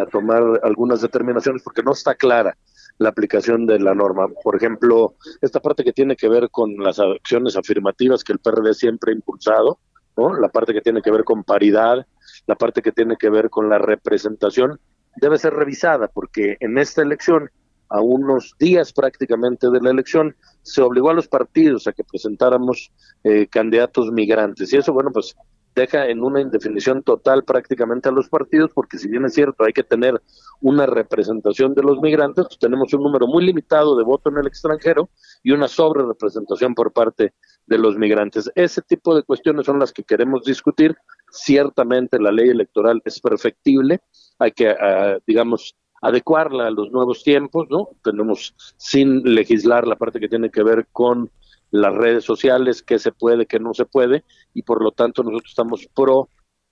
a 0.00 0.06
tomar 0.06 0.42
algunas 0.62 1.00
determinaciones 1.00 1.62
porque 1.62 1.82
no 1.82 1.92
está 1.92 2.14
clara 2.14 2.56
la 2.98 3.10
aplicación 3.10 3.66
de 3.66 3.78
la 3.78 3.94
norma. 3.94 4.28
Por 4.42 4.56
ejemplo, 4.56 5.14
esta 5.40 5.60
parte 5.60 5.84
que 5.84 5.92
tiene 5.92 6.16
que 6.16 6.28
ver 6.28 6.50
con 6.50 6.76
las 6.76 6.98
acciones 6.98 7.56
afirmativas 7.56 8.24
que 8.24 8.32
el 8.32 8.38
PRD 8.38 8.74
siempre 8.74 9.12
ha 9.12 9.16
impulsado, 9.16 9.78
¿no? 10.16 10.34
la 10.34 10.48
parte 10.48 10.72
que 10.72 10.80
tiene 10.80 11.02
que 11.02 11.10
ver 11.10 11.24
con 11.24 11.44
paridad, 11.44 12.06
la 12.46 12.54
parte 12.54 12.82
que 12.82 12.92
tiene 12.92 13.16
que 13.16 13.30
ver 13.30 13.50
con 13.50 13.68
la 13.68 13.78
representación, 13.78 14.78
debe 15.16 15.38
ser 15.38 15.54
revisada 15.54 16.08
porque 16.08 16.56
en 16.60 16.78
esta 16.78 17.02
elección, 17.02 17.50
a 17.88 18.00
unos 18.00 18.54
días 18.58 18.92
prácticamente 18.92 19.70
de 19.70 19.80
la 19.80 19.90
elección, 19.90 20.34
se 20.62 20.82
obligó 20.82 21.10
a 21.10 21.14
los 21.14 21.28
partidos 21.28 21.86
a 21.86 21.92
que 21.92 22.02
presentáramos 22.02 22.90
eh, 23.22 23.46
candidatos 23.46 24.10
migrantes. 24.10 24.72
Y 24.72 24.76
eso, 24.76 24.92
bueno, 24.92 25.10
pues 25.12 25.36
deja 25.76 26.08
en 26.08 26.24
una 26.24 26.40
indefinición 26.40 27.02
total 27.02 27.44
prácticamente 27.44 28.08
a 28.08 28.12
los 28.12 28.28
partidos, 28.28 28.70
porque 28.74 28.98
si 28.98 29.08
bien 29.08 29.26
es 29.26 29.34
cierto, 29.34 29.62
hay 29.62 29.74
que 29.74 29.84
tener 29.84 30.20
una 30.60 30.86
representación 30.86 31.74
de 31.74 31.82
los 31.82 32.00
migrantes, 32.00 32.46
pues 32.46 32.58
tenemos 32.58 32.92
un 32.94 33.02
número 33.02 33.26
muy 33.26 33.44
limitado 33.44 33.96
de 33.96 34.02
voto 34.02 34.30
en 34.30 34.38
el 34.38 34.46
extranjero 34.46 35.10
y 35.42 35.52
una 35.52 35.68
sobre 35.68 36.02
representación 36.04 36.74
por 36.74 36.92
parte 36.92 37.34
de 37.66 37.78
los 37.78 37.96
migrantes. 37.98 38.50
Ese 38.54 38.80
tipo 38.80 39.14
de 39.14 39.22
cuestiones 39.22 39.66
son 39.66 39.78
las 39.78 39.92
que 39.92 40.02
queremos 40.02 40.44
discutir. 40.44 40.96
Ciertamente 41.30 42.18
la 42.18 42.32
ley 42.32 42.48
electoral 42.48 43.02
es 43.04 43.20
perfectible, 43.20 44.00
hay 44.38 44.52
que, 44.52 44.70
ah, 44.70 45.18
digamos, 45.26 45.76
adecuarla 46.00 46.68
a 46.68 46.70
los 46.70 46.90
nuevos 46.90 47.22
tiempos, 47.22 47.66
¿no? 47.68 47.90
Tenemos 48.02 48.54
sin 48.78 49.22
legislar 49.22 49.86
la 49.86 49.96
parte 49.96 50.20
que 50.20 50.28
tiene 50.28 50.50
que 50.50 50.62
ver 50.62 50.86
con 50.90 51.30
las 51.70 51.94
redes 51.94 52.24
sociales, 52.24 52.82
qué 52.82 52.98
se 52.98 53.12
puede, 53.12 53.46
qué 53.46 53.58
no 53.58 53.74
se 53.74 53.84
puede, 53.84 54.24
y 54.54 54.62
por 54.62 54.82
lo 54.82 54.92
tanto 54.92 55.22
nosotros 55.22 55.50
estamos 55.50 55.86
pro 55.94 56.28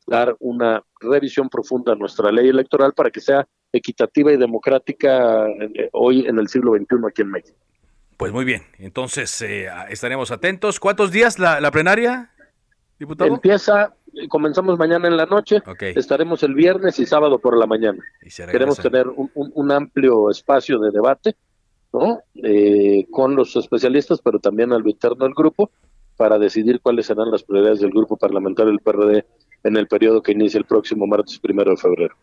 dar 0.06 0.36
una 0.40 0.82
revisión 1.00 1.48
profunda 1.48 1.92
a 1.92 1.96
nuestra 1.96 2.30
ley 2.30 2.48
electoral 2.48 2.92
para 2.92 3.10
que 3.10 3.20
sea 3.20 3.46
equitativa 3.72 4.32
y 4.32 4.36
democrática 4.36 5.46
eh, 5.48 5.88
hoy 5.92 6.26
en 6.26 6.38
el 6.38 6.48
siglo 6.48 6.72
XXI 6.72 6.96
aquí 7.08 7.22
en 7.22 7.30
México. 7.30 7.58
Pues 8.16 8.32
muy 8.32 8.44
bien, 8.44 8.62
entonces 8.78 9.42
eh, 9.42 9.66
estaremos 9.88 10.30
atentos. 10.30 10.78
¿Cuántos 10.78 11.10
días 11.10 11.38
la, 11.38 11.60
la 11.60 11.70
plenaria, 11.72 12.30
diputado? 12.98 13.34
Empieza, 13.34 13.94
comenzamos 14.28 14.78
mañana 14.78 15.08
en 15.08 15.16
la 15.16 15.26
noche, 15.26 15.62
estaremos 15.80 16.42
el 16.44 16.54
viernes 16.54 16.98
y 17.00 17.06
sábado 17.06 17.40
por 17.40 17.56
la 17.58 17.66
mañana. 17.66 17.98
Queremos 18.50 18.78
tener 18.78 19.08
un, 19.08 19.30
un 19.34 19.72
amplio 19.72 20.30
espacio 20.30 20.78
de 20.78 20.90
debate 20.92 21.34
¿no? 21.94 22.18
Eh, 22.42 23.06
con 23.10 23.36
los 23.36 23.54
especialistas, 23.56 24.20
pero 24.22 24.40
también 24.40 24.72
al 24.72 24.86
interno 24.86 25.24
del 25.24 25.34
grupo, 25.34 25.70
para 26.16 26.38
decidir 26.38 26.80
cuáles 26.80 27.06
serán 27.06 27.30
las 27.30 27.44
prioridades 27.44 27.80
del 27.80 27.90
grupo 27.90 28.16
parlamentario 28.16 28.70
del 28.70 28.80
PRD 28.80 29.24
en 29.62 29.76
el 29.76 29.86
periodo 29.86 30.22
que 30.22 30.32
inicia 30.32 30.58
el 30.58 30.64
próximo 30.64 31.06
martes 31.06 31.38
primero 31.38 31.70
de 31.70 31.76
febrero. 31.76 32.14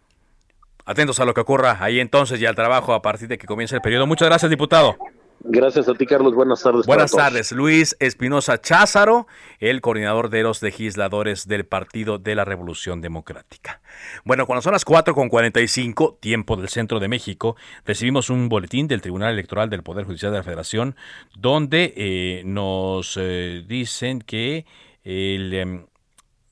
Atentos 0.85 1.19
a 1.19 1.25
lo 1.25 1.33
que 1.33 1.41
ocurra 1.41 1.77
ahí 1.79 1.99
entonces 1.99 2.41
y 2.41 2.45
al 2.45 2.55
trabajo 2.55 2.93
a 2.93 3.01
partir 3.01 3.27
de 3.27 3.37
que 3.37 3.47
comience 3.47 3.75
el 3.75 3.81
periodo. 3.81 4.05
Muchas 4.07 4.27
gracias, 4.27 4.49
diputado. 4.49 4.97
Gracias 5.43 5.89
a 5.89 5.95
ti, 5.95 6.05
Carlos. 6.05 6.35
Buenas 6.35 6.61
tardes. 6.61 6.85
Buenas 6.85 7.11
tardes. 7.11 7.51
Luis 7.51 7.95
Espinosa 7.99 8.61
Cházaro, 8.61 9.27
el 9.59 9.81
coordinador 9.81 10.29
de 10.29 10.43
los 10.43 10.61
legisladores 10.61 11.47
del 11.47 11.65
Partido 11.65 12.19
de 12.19 12.35
la 12.35 12.45
Revolución 12.45 13.01
Democrática. 13.01 13.81
Bueno, 14.23 14.45
cuando 14.45 14.61
son 14.61 14.73
las 14.73 14.85
4 14.85 15.15
con 15.15 15.29
45, 15.29 16.19
tiempo 16.19 16.57
del 16.57 16.69
centro 16.69 16.99
de 16.99 17.07
México, 17.07 17.55
recibimos 17.85 18.29
un 18.29 18.49
boletín 18.49 18.87
del 18.87 19.01
Tribunal 19.01 19.33
Electoral 19.33 19.69
del 19.71 19.81
Poder 19.81 20.05
Judicial 20.05 20.31
de 20.31 20.37
la 20.37 20.43
Federación, 20.43 20.95
donde 21.35 21.93
eh, 21.97 22.43
nos 22.45 23.17
eh, 23.19 23.63
dicen 23.67 24.21
que 24.21 24.65
el, 25.03 25.53
em, 25.53 25.85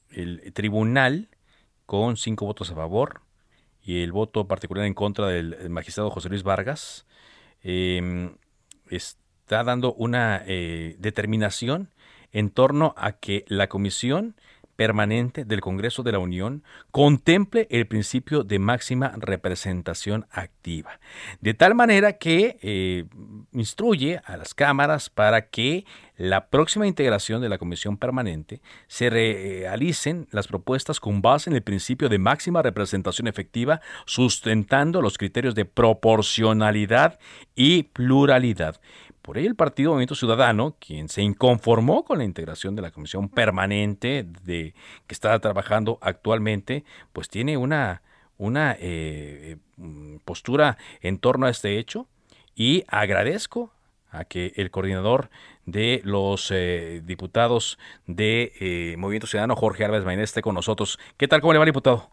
el 0.09 0.51
tribunal, 0.53 1.29
con 1.85 2.17
cinco 2.17 2.45
votos 2.45 2.71
a 2.71 2.75
favor 2.75 3.21
y 3.83 4.01
el 4.01 4.11
voto 4.11 4.47
particular 4.47 4.85
en 4.85 4.95
contra 4.95 5.27
del 5.27 5.69
magistrado 5.69 6.09
José 6.09 6.29
Luis 6.29 6.43
Vargas, 6.43 7.05
eh, 7.61 8.31
está 8.89 9.63
dando 9.63 9.93
una 9.93 10.43
eh, 10.45 10.95
determinación 10.99 11.89
en 12.31 12.49
torno 12.49 12.93
a 12.97 13.13
que 13.13 13.45
la 13.47 13.67
Comisión 13.67 14.35
Permanente 14.79 15.43
del 15.43 15.59
Congreso 15.59 16.03
de 16.03 16.13
la 16.13 16.19
Unión 16.19 16.63
contemple 16.91 17.67
el 17.69 17.85
principio 17.85 18.45
de 18.45 18.59
máxima 18.59 19.11
representación 19.17 20.25
activa, 20.31 21.01
de 21.41 21.53
tal 21.53 21.75
manera 21.75 22.13
que 22.13 22.57
eh, 22.61 23.03
instruye 23.51 24.21
a 24.23 24.37
las 24.37 24.53
cámaras 24.53 25.09
para 25.09 25.49
que 25.49 25.83
la 26.15 26.47
próxima 26.47 26.87
integración 26.87 27.41
de 27.41 27.49
la 27.49 27.57
Comisión 27.57 27.97
Permanente 27.97 28.61
se 28.87 29.09
realicen 29.09 30.29
las 30.31 30.47
propuestas 30.47 31.01
con 31.01 31.21
base 31.21 31.49
en 31.49 31.57
el 31.57 31.61
principio 31.61 32.07
de 32.07 32.17
máxima 32.17 32.61
representación 32.61 33.27
efectiva, 33.27 33.81
sustentando 34.05 35.01
los 35.01 35.17
criterios 35.17 35.55
de 35.55 35.65
proporcionalidad 35.65 37.19
y 37.53 37.83
pluralidad. 37.83 38.79
Por 39.21 39.37
ello, 39.37 39.49
el 39.49 39.55
Partido 39.55 39.91
Movimiento 39.91 40.15
Ciudadano, 40.15 40.75
quien 40.79 41.09
se 41.09 41.21
inconformó 41.21 42.03
con 42.03 42.19
la 42.19 42.23
integración 42.23 42.75
de 42.75 42.81
la 42.81 42.91
comisión 42.91 43.29
permanente 43.29 44.25
de, 44.43 44.73
que 45.07 45.13
está 45.13 45.37
trabajando 45.39 45.97
actualmente, 46.01 46.83
pues 47.11 47.29
tiene 47.29 47.57
una, 47.57 48.01
una 48.37 48.75
eh, 48.79 49.57
mm, 49.77 50.17
postura 50.25 50.77
en 51.01 51.19
torno 51.19 51.45
a 51.45 51.49
este 51.49 51.77
hecho 51.77 52.07
y 52.55 52.83
agradezco 52.87 53.71
a 54.11 54.25
que 54.25 54.53
el 54.55 54.71
coordinador 54.71 55.29
de 55.65 56.01
los 56.03 56.49
eh, 56.51 57.01
diputados 57.03 57.77
de 58.07 58.53
eh, 58.59 58.95
Movimiento 58.97 59.27
Ciudadano, 59.27 59.55
Jorge 59.55 59.85
Álvarez 59.85 60.05
Maynés, 60.05 60.29
esté 60.29 60.41
con 60.41 60.55
nosotros. 60.55 60.97
¿Qué 61.17 61.27
tal? 61.27 61.41
¿Cómo 61.41 61.53
le 61.53 61.59
va, 61.59 61.65
diputado? 61.65 62.09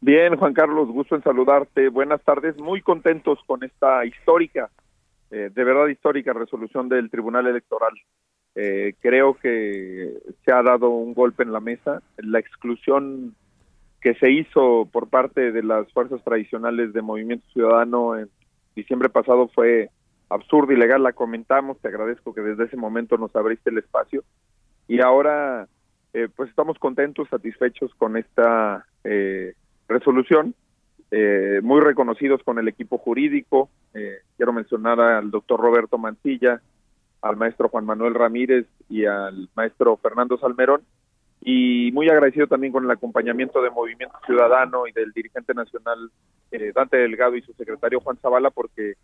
Bien, 0.00 0.36
Juan 0.36 0.54
Carlos, 0.54 0.88
gusto 0.88 1.16
en 1.16 1.22
saludarte. 1.22 1.88
Buenas 1.88 2.22
tardes, 2.22 2.56
muy 2.56 2.80
contentos 2.82 3.38
con 3.46 3.62
esta 3.62 4.04
histórica 4.04 4.70
eh, 5.30 5.50
de 5.54 5.64
verdad 5.64 5.88
histórica 5.88 6.32
resolución 6.32 6.88
del 6.88 7.10
Tribunal 7.10 7.46
Electoral. 7.46 7.92
Eh, 8.54 8.94
creo 9.00 9.34
que 9.34 10.14
se 10.44 10.52
ha 10.52 10.62
dado 10.62 10.90
un 10.90 11.14
golpe 11.14 11.42
en 11.42 11.52
la 11.52 11.60
mesa. 11.60 12.02
La 12.16 12.38
exclusión 12.38 13.34
que 14.00 14.14
se 14.14 14.30
hizo 14.30 14.88
por 14.90 15.08
parte 15.08 15.52
de 15.52 15.62
las 15.62 15.92
fuerzas 15.92 16.22
tradicionales 16.24 16.92
de 16.92 17.02
Movimiento 17.02 17.46
Ciudadano 17.52 18.16
en 18.16 18.28
diciembre 18.74 19.08
pasado 19.08 19.48
fue 19.48 19.90
absurda, 20.30 20.74
ilegal, 20.74 21.02
la 21.02 21.12
comentamos, 21.12 21.80
te 21.80 21.88
agradezco 21.88 22.32
que 22.34 22.42
desde 22.42 22.64
ese 22.64 22.76
momento 22.76 23.16
nos 23.16 23.34
abriste 23.34 23.70
el 23.70 23.78
espacio 23.78 24.22
y 24.86 25.00
ahora 25.00 25.66
eh, 26.12 26.28
pues 26.34 26.50
estamos 26.50 26.78
contentos, 26.78 27.28
satisfechos 27.28 27.92
con 27.94 28.16
esta 28.16 28.86
resolución 29.88 30.54
eh, 31.10 31.60
muy 31.62 31.80
reconocidos 31.80 32.42
con 32.42 32.58
el 32.58 32.68
equipo 32.68 32.98
jurídico. 32.98 33.70
Eh, 33.94 34.18
quiero 34.36 34.52
mencionar 34.52 35.00
al 35.00 35.30
doctor 35.30 35.60
Roberto 35.60 35.96
Mancilla, 35.96 36.60
al 37.22 37.36
maestro 37.36 37.68
Juan 37.68 37.86
Manuel 37.86 38.14
Ramírez 38.14 38.66
y 38.88 39.06
al 39.06 39.48
maestro 39.54 39.96
Fernando 39.96 40.38
Salmerón. 40.38 40.82
Y 41.40 41.90
muy 41.92 42.08
agradecido 42.08 42.46
también 42.46 42.72
con 42.72 42.84
el 42.84 42.90
acompañamiento 42.90 43.62
de 43.62 43.70
Movimiento 43.70 44.16
Ciudadano 44.26 44.86
y 44.86 44.92
del 44.92 45.12
dirigente 45.12 45.54
nacional 45.54 46.10
eh, 46.50 46.72
Dante 46.74 46.96
Delgado 46.96 47.36
y 47.36 47.42
su 47.42 47.52
secretario 47.54 48.00
Juan 48.00 48.18
Zavala, 48.18 48.50
porque 48.50 48.94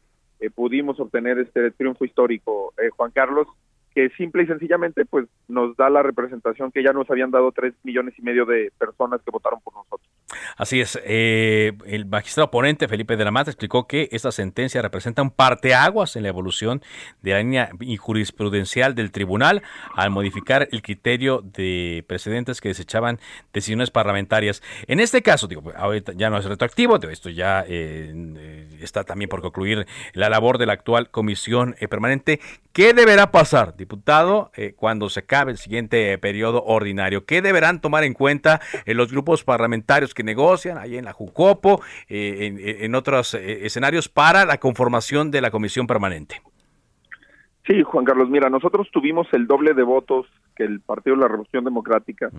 pudimos 0.55 1.01
obtener 1.01 1.39
este 1.39 1.71
triunfo 1.71 2.05
histórico. 2.05 2.75
Juan 2.97 3.13
Carlos, 3.13 3.47
que 3.95 4.11
simple 4.11 4.43
y 4.43 4.47
sencillamente 4.47 5.05
pues 5.05 5.27
nos 5.49 5.77
da 5.77 5.89
la 5.89 6.03
representación 6.03 6.73
que 6.73 6.83
ya 6.83 6.93
nos 6.93 7.09
habían 7.11 7.31
dado 7.31 7.53
tres 7.53 7.75
millones 7.85 8.15
y 8.19 8.23
medio 8.23 8.45
de 8.45 8.73
personas 8.79 9.21
que 9.23 9.31
votaron 9.31 9.61
por 9.61 9.75
nosotros. 9.75 10.09
Así 10.57 10.81
es, 10.81 10.99
eh, 11.05 11.73
el 11.87 12.07
magistrado 12.07 12.51
ponente 12.51 12.89
Felipe 12.89 13.17
de 13.17 13.25
la 13.25 13.31
Mata 13.31 13.51
explicó 13.51 13.87
que 13.87 14.09
esta 14.11 14.33
sentencia 14.33 14.83
representa 14.83 15.23
un 15.23 15.31
parteaguas 15.31 16.17
en 16.17 16.25
la 16.25 16.29
evolución 16.29 16.83
de 17.23 17.33
la 17.33 17.39
línea 17.39 17.71
jurisprudencial 17.99 18.95
del 18.95 19.13
tribunal 19.13 19.63
al 19.95 20.11
modificar 20.11 20.69
el 20.73 20.83
criterio 20.83 21.41
de 21.43 22.05
precedentes 22.09 22.61
que 22.61 22.69
desechaban 22.69 23.19
decisiones 23.53 23.91
parlamentarias. 23.91 24.63
En 24.87 25.01
este 25.01 25.23
caso, 25.23 25.47
digo, 25.47 25.73
ahorita 25.77 26.13
ya 26.13 26.31
no 26.31 26.39
es 26.39 26.45
retroactivo, 26.45 26.97
esto 26.97 27.31
ya 27.31 27.65
eh, 27.67 28.69
está 28.81 29.05
también 29.05 29.29
por 29.29 29.43
concluir 29.43 29.87
la 30.13 30.29
labor 30.29 30.59
de 30.59 30.67
la 30.67 30.73
actual 30.73 31.11
comisión 31.11 31.77
eh, 31.79 31.89
permanente. 31.89 32.41
¿Qué 32.73 32.93
deberá 32.93 33.31
pasar? 33.31 33.77
Diputado, 33.85 34.51
eh, 34.57 34.73
cuando 34.75 35.09
se 35.09 35.21
acabe 35.21 35.53
el 35.53 35.59
siguiente 35.59 36.17
periodo 36.19 36.65
ordinario? 36.65 37.25
¿Qué 37.27 37.43
deberán 37.43 37.81
tomar 37.81 38.05
en 38.05 38.15
cuenta 38.15 38.61
en 38.87 38.97
los 38.97 39.13
grupos 39.13 39.45
parlamentarios 39.45 40.15
que 40.15 40.23
negocian 40.23 40.79
ahí 40.79 40.97
en 40.97 41.05
la 41.05 41.13
Jucopo, 41.13 41.83
eh, 42.09 42.79
en, 42.81 42.95
otros 42.95 43.35
eh, 43.35 43.67
escenarios 43.67 44.09
para 44.09 44.45
la 44.47 44.59
conformación 44.59 45.31
de 45.31 45.41
la 45.41 45.51
comisión 45.51 45.87
permanente? 45.87 46.41
Sí, 47.67 47.83
Juan 47.83 48.05
Carlos, 48.05 48.29
mira, 48.29 48.49
nosotros 48.51 48.89
tuvimos 48.91 49.27
el 49.33 49.47
doble 49.47 49.75
de 49.75 49.83
votos 49.83 50.27
que 50.57 50.65
el 50.65 50.81
Partido 50.81 51.17
de 51.17 51.23
la 51.23 51.29
Revolución 51.29 51.65
Democrática, 51.65 52.31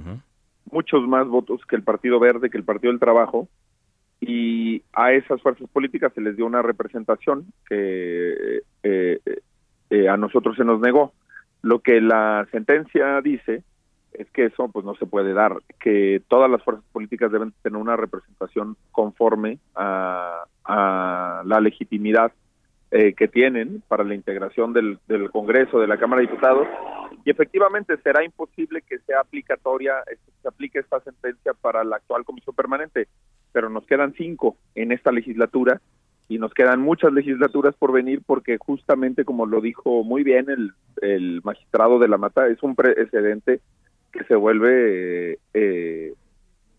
muchos 0.72 1.08
más 1.08 1.28
votos 1.28 1.62
que 1.68 1.76
el 1.76 1.84
Partido 1.84 2.20
Verde, 2.20 2.50
que 2.50 2.58
el 2.58 2.64
Partido 2.64 2.92
del 2.92 3.00
Trabajo, 3.00 3.48
y 4.22 4.82
a 4.94 5.14
esas 5.14 5.42
fuerzas 5.42 5.68
políticas 5.70 6.14
se 6.14 6.22
les 6.22 6.36
dio 6.36 6.46
una 6.46 6.62
representación 6.62 7.46
que 7.68 8.62
eh, 8.84 9.20
eh, 9.90 10.10
a 10.10 10.18
nosotros 10.18 10.56
se 10.56 10.64
nos 10.64 10.80
negó. 10.80 11.14
Lo 11.66 11.80
que 11.80 12.00
la 12.00 12.48
sentencia 12.52 13.20
dice 13.22 13.64
es 14.14 14.30
que 14.30 14.46
eso 14.46 14.68
pues 14.68 14.86
no 14.86 14.94
se 14.98 15.08
puede 15.08 15.34
dar, 15.34 15.58
que 15.80 16.22
todas 16.28 16.48
las 16.48 16.62
fuerzas 16.62 16.86
políticas 16.92 17.32
deben 17.32 17.54
tener 17.64 17.82
una 17.82 17.98
representación 17.98 18.78
conforme 18.92 19.58
a, 19.74 20.44
la 20.68 21.60
legitimidad 21.60 22.32
eh, 22.92 23.14
que 23.14 23.28
tienen 23.28 23.82
para 23.88 24.04
la 24.04 24.14
integración 24.14 24.74
del, 24.74 25.00
del, 25.08 25.32
Congreso, 25.32 25.80
de 25.80 25.88
la 25.88 25.98
Cámara 25.98 26.22
de 26.22 26.28
Diputados, 26.28 26.68
y 27.24 27.32
efectivamente 27.32 27.98
será 28.04 28.24
imposible 28.24 28.84
que 28.84 29.00
sea 29.00 29.22
aplicatoria, 29.22 29.96
se 30.44 30.48
aplique 30.48 30.78
esta 30.78 31.00
sentencia 31.00 31.54
para 31.60 31.84
la 31.84 31.96
actual 31.96 32.26
Comisión 32.26 32.56
Permanente, 32.56 33.08
pero 33.52 33.72
nos 33.72 33.88
quedan 33.88 34.14
cinco 34.14 34.56
en 34.76 34.92
esta 34.92 35.12
legislatura 35.12 35.82
y 36.28 36.40
nos 36.40 36.54
quedan 36.54 36.82
muchas 36.82 37.14
legislaturas 37.14 37.76
por 37.76 37.92
venir 37.92 38.22
porque 38.26 38.58
justamente 38.58 39.26
como 39.26 39.46
lo 39.46 39.62
dijo 39.62 40.04
muy 40.04 40.24
bien 40.24 40.50
el, 40.50 40.72
el 41.02 41.42
magistrado 41.44 42.00
de 42.00 42.08
la 42.08 42.18
Mata, 42.18 42.48
es 42.48 42.62
un 42.64 42.76
precedente 42.76 43.62
que 44.12 44.24
se 44.24 44.36
vuelve 44.36 45.40
eh, 45.54 46.14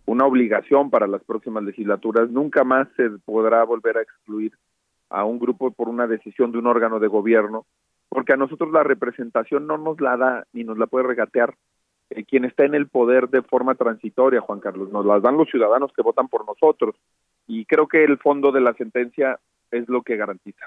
una 0.07 0.25
obligación 0.25 0.91
para 0.91 1.07
las 1.07 1.23
próximas 1.23 1.63
legislaturas. 1.63 2.31
Nunca 2.31 2.65
más 2.65 2.89
se 2.97 3.11
podrá 3.25 3.63
volver 3.65 3.99
a 3.99 4.03
excluir 4.03 4.53
a 5.11 5.25
un 5.25 5.39
grupo 5.39 5.71
por 5.71 5.89
una 5.89 6.07
decisión 6.07 6.51
de 6.51 6.59
un 6.59 6.67
órgano 6.67 6.99
de 6.99 7.09
gobierno, 7.09 7.67
porque 8.09 8.33
a 8.33 8.37
nosotros 8.37 8.73
la 8.73 8.83
representación 8.83 9.67
no 9.67 9.77
nos 9.79 10.01
la 10.01 10.17
da 10.17 10.47
ni 10.53 10.65
nos 10.65 10.79
la 10.79 10.87
puede 10.87 11.07
regatear 11.07 11.55
eh, 12.11 12.25
quien 12.25 12.45
está 12.45 12.65
en 12.65 12.75
el 12.75 12.89
poder 12.89 13.29
de 13.29 13.43
forma 13.43 13.75
transitoria, 13.75 14.41
Juan 14.41 14.61
Carlos. 14.61 14.91
Nos 14.91 15.05
las 15.05 15.23
dan 15.23 15.37
los 15.37 15.51
ciudadanos 15.51 15.93
que 15.95 16.03
votan 16.03 16.29
por 16.29 16.47
nosotros. 16.47 16.95
Y 17.47 17.65
creo 17.65 17.87
que 17.87 18.05
el 18.05 18.19
fondo 18.19 18.53
de 18.53 18.61
la 18.61 18.75
sentencia 18.75 19.39
es 19.71 19.89
lo 19.89 20.03
que 20.03 20.17
garantiza. 20.17 20.67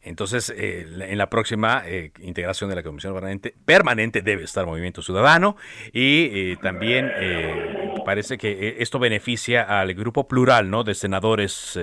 Entonces, 0.00 0.50
eh, 0.50 0.86
en 1.00 1.18
la 1.18 1.28
próxima 1.28 1.82
eh, 1.84 2.12
integración 2.20 2.70
de 2.70 2.76
la 2.76 2.82
Comisión 2.82 3.14
permanente, 3.14 3.54
permanente, 3.64 4.22
debe 4.22 4.44
estar 4.44 4.64
Movimiento 4.64 5.02
Ciudadano 5.02 5.56
y 5.92 6.30
eh, 6.32 6.56
también 6.62 7.10
parece 8.04 8.38
que 8.38 8.76
esto 8.78 8.98
beneficia 8.98 9.80
al 9.80 9.92
grupo 9.94 10.28
plural 10.28 10.70
¿no? 10.70 10.84
de 10.84 10.94
senadores 10.94 11.78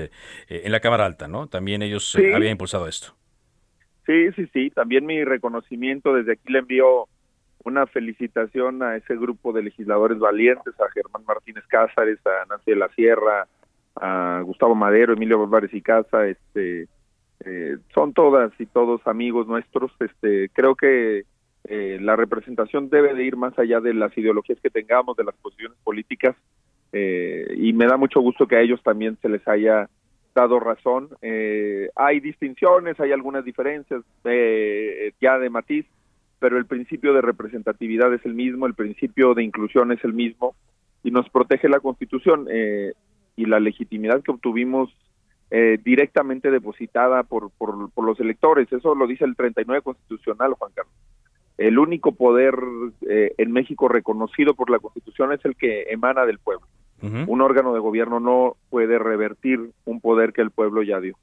en 0.48 0.72
la 0.72 0.80
Cámara 0.80 1.06
Alta, 1.06 1.28
¿no? 1.28 1.48
También 1.48 1.82
ellos 1.82 2.16
habían 2.16 2.54
impulsado 2.54 2.88
esto. 2.88 3.16
Sí, 4.06 4.32
sí, 4.36 4.48
sí. 4.54 4.70
También 4.70 5.06
mi 5.06 5.24
reconocimiento 5.24 6.14
desde 6.14 6.34
aquí 6.34 6.52
le 6.52 6.60
envío 6.60 7.08
una 7.64 7.86
felicitación 7.88 8.82
a 8.84 8.96
ese 8.96 9.16
grupo 9.16 9.52
de 9.52 9.64
legisladores 9.64 10.20
valientes, 10.20 10.80
a 10.80 10.90
Germán 10.92 11.26
Martínez 11.28 11.66
Cázares, 11.68 12.20
a 12.26 12.46
Nancy 12.48 12.72
de 12.72 12.78
la 12.78 12.90
Sierra, 12.90 13.48
a 13.96 14.42
Gustavo 14.44 14.76
Madero, 14.76 15.14
Emilio 15.14 15.42
Álvarez 15.42 15.74
y 15.74 15.82
Casa, 15.82 16.28
este 16.28 16.88
eh, 17.44 17.78
son 17.94 18.14
todas 18.14 18.52
y 18.60 18.66
todos 18.66 19.06
amigos 19.06 19.48
nuestros. 19.48 19.92
Este, 20.00 20.50
creo 20.50 20.76
que 20.76 21.26
eh, 21.66 21.98
la 22.02 22.16
representación 22.16 22.90
debe 22.90 23.14
de 23.14 23.24
ir 23.24 23.36
más 23.36 23.58
allá 23.60 23.82
de 23.82 23.94
las 23.94 24.18
ideologías 24.18 24.60
que 24.62 24.70
tengamos, 24.70 25.18
de 25.18 25.26
las 25.26 25.36
posiciones 25.36 25.78
políticas, 25.84 26.36
eh, 26.94 27.54
y 27.58 27.74
me 27.74 27.88
da 27.88 27.98
mucho 27.98 28.22
gusto 28.22 28.48
que 28.48 28.56
a 28.56 28.62
ellos 28.62 28.82
también 28.84 29.18
se 29.22 29.30
les 29.30 29.46
haya 29.48 29.90
dado 30.34 30.60
razón. 30.60 31.10
hay 31.96 32.20
distinciones, 32.20 33.00
hay 33.00 33.14
algunas 33.14 33.46
diferencias 33.46 34.04
ya 35.22 35.40
de 35.40 35.50
matiz, 35.50 35.86
pero 36.40 36.58
el 36.58 36.66
principio 36.66 37.14
de 37.14 37.22
representatividad 37.22 38.14
es 38.14 38.26
el 38.26 38.34
mismo, 38.34 38.68
el 38.68 38.74
principio 38.74 39.34
de 39.34 39.44
inclusión 39.44 39.94
es 39.94 40.04
el 40.04 40.14
mismo, 40.14 40.54
y 41.04 41.12
nos 41.12 41.30
protege 41.30 41.70
la 41.70 41.80
Constitución 41.80 42.48
y 43.36 43.46
la 43.46 43.60
legitimidad 43.60 44.22
que 44.22 44.32
obtuvimos 44.32 44.96
eh, 45.52 45.78
directamente 45.84 46.50
depositada 46.50 47.24
por, 47.24 47.52
por, 47.52 48.04
los 48.04 48.20
electores. 48.20 48.72
Eso 48.72 48.96
lo 48.96 49.08
dice 49.08 49.26
el 49.26 49.36
39 49.36 49.82
constitucional, 49.82 50.54
Juan 50.54 50.72
Carlos. 50.74 50.94
El 51.58 51.80
único 51.80 52.14
poder 52.14 52.56
eh, 53.08 53.34
en 53.38 53.52
México 53.52 53.88
reconocido 53.88 54.56
por 54.56 54.70
la 54.70 54.80
Constitución 54.80 55.32
es 55.34 55.46
el 55.46 55.56
que 55.56 55.84
emana 55.84 56.26
del 56.26 56.40
pueblo. 56.40 56.68
Un 57.28 57.42
órgano 57.42 57.72
de 57.76 57.80
gobierno 57.80 58.20
no 58.20 58.58
puede 58.72 58.98
revertir 58.98 59.60
un 59.86 60.02
poder 60.02 60.34
que 60.34 60.42
el 60.42 60.50
pueblo 60.50 60.82
ya 60.82 61.00
dio. 61.00 61.16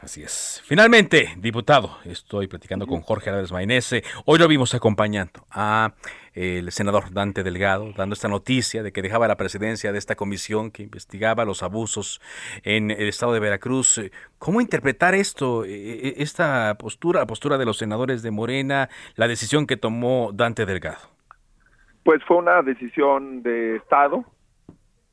Así 0.00 0.22
es. 0.22 0.62
Finalmente, 0.64 1.34
diputado, 1.38 1.98
estoy 2.04 2.46
platicando 2.46 2.86
con 2.86 3.00
Jorge 3.00 3.30
Álvarez 3.30 3.50
Maynese. 3.50 4.04
Hoy 4.26 4.38
lo 4.38 4.46
vimos 4.46 4.72
acompañando 4.74 5.44
a 5.50 5.94
el 6.34 6.70
senador 6.70 7.12
Dante 7.12 7.42
Delgado, 7.42 7.92
dando 7.96 8.14
esta 8.14 8.28
noticia 8.28 8.84
de 8.84 8.92
que 8.92 9.02
dejaba 9.02 9.26
la 9.26 9.36
presidencia 9.36 9.90
de 9.90 9.98
esta 9.98 10.14
comisión 10.14 10.70
que 10.70 10.84
investigaba 10.84 11.44
los 11.44 11.64
abusos 11.64 12.20
en 12.62 12.92
el 12.92 13.08
estado 13.08 13.32
de 13.32 13.40
Veracruz. 13.40 14.00
¿Cómo 14.38 14.60
interpretar 14.60 15.16
esto, 15.16 15.64
e, 15.64 15.70
e, 15.70 16.14
esta 16.22 16.76
postura, 16.78 17.20
la 17.20 17.26
postura 17.26 17.58
de 17.58 17.64
los 17.64 17.78
senadores 17.78 18.22
de 18.22 18.30
Morena, 18.30 18.88
la 19.16 19.26
decisión 19.26 19.66
que 19.66 19.76
tomó 19.76 20.30
Dante 20.32 20.64
Delgado? 20.64 21.10
Pues 22.04 22.22
fue 22.24 22.36
una 22.36 22.62
decisión 22.62 23.42
de 23.42 23.76
Estado, 23.76 24.24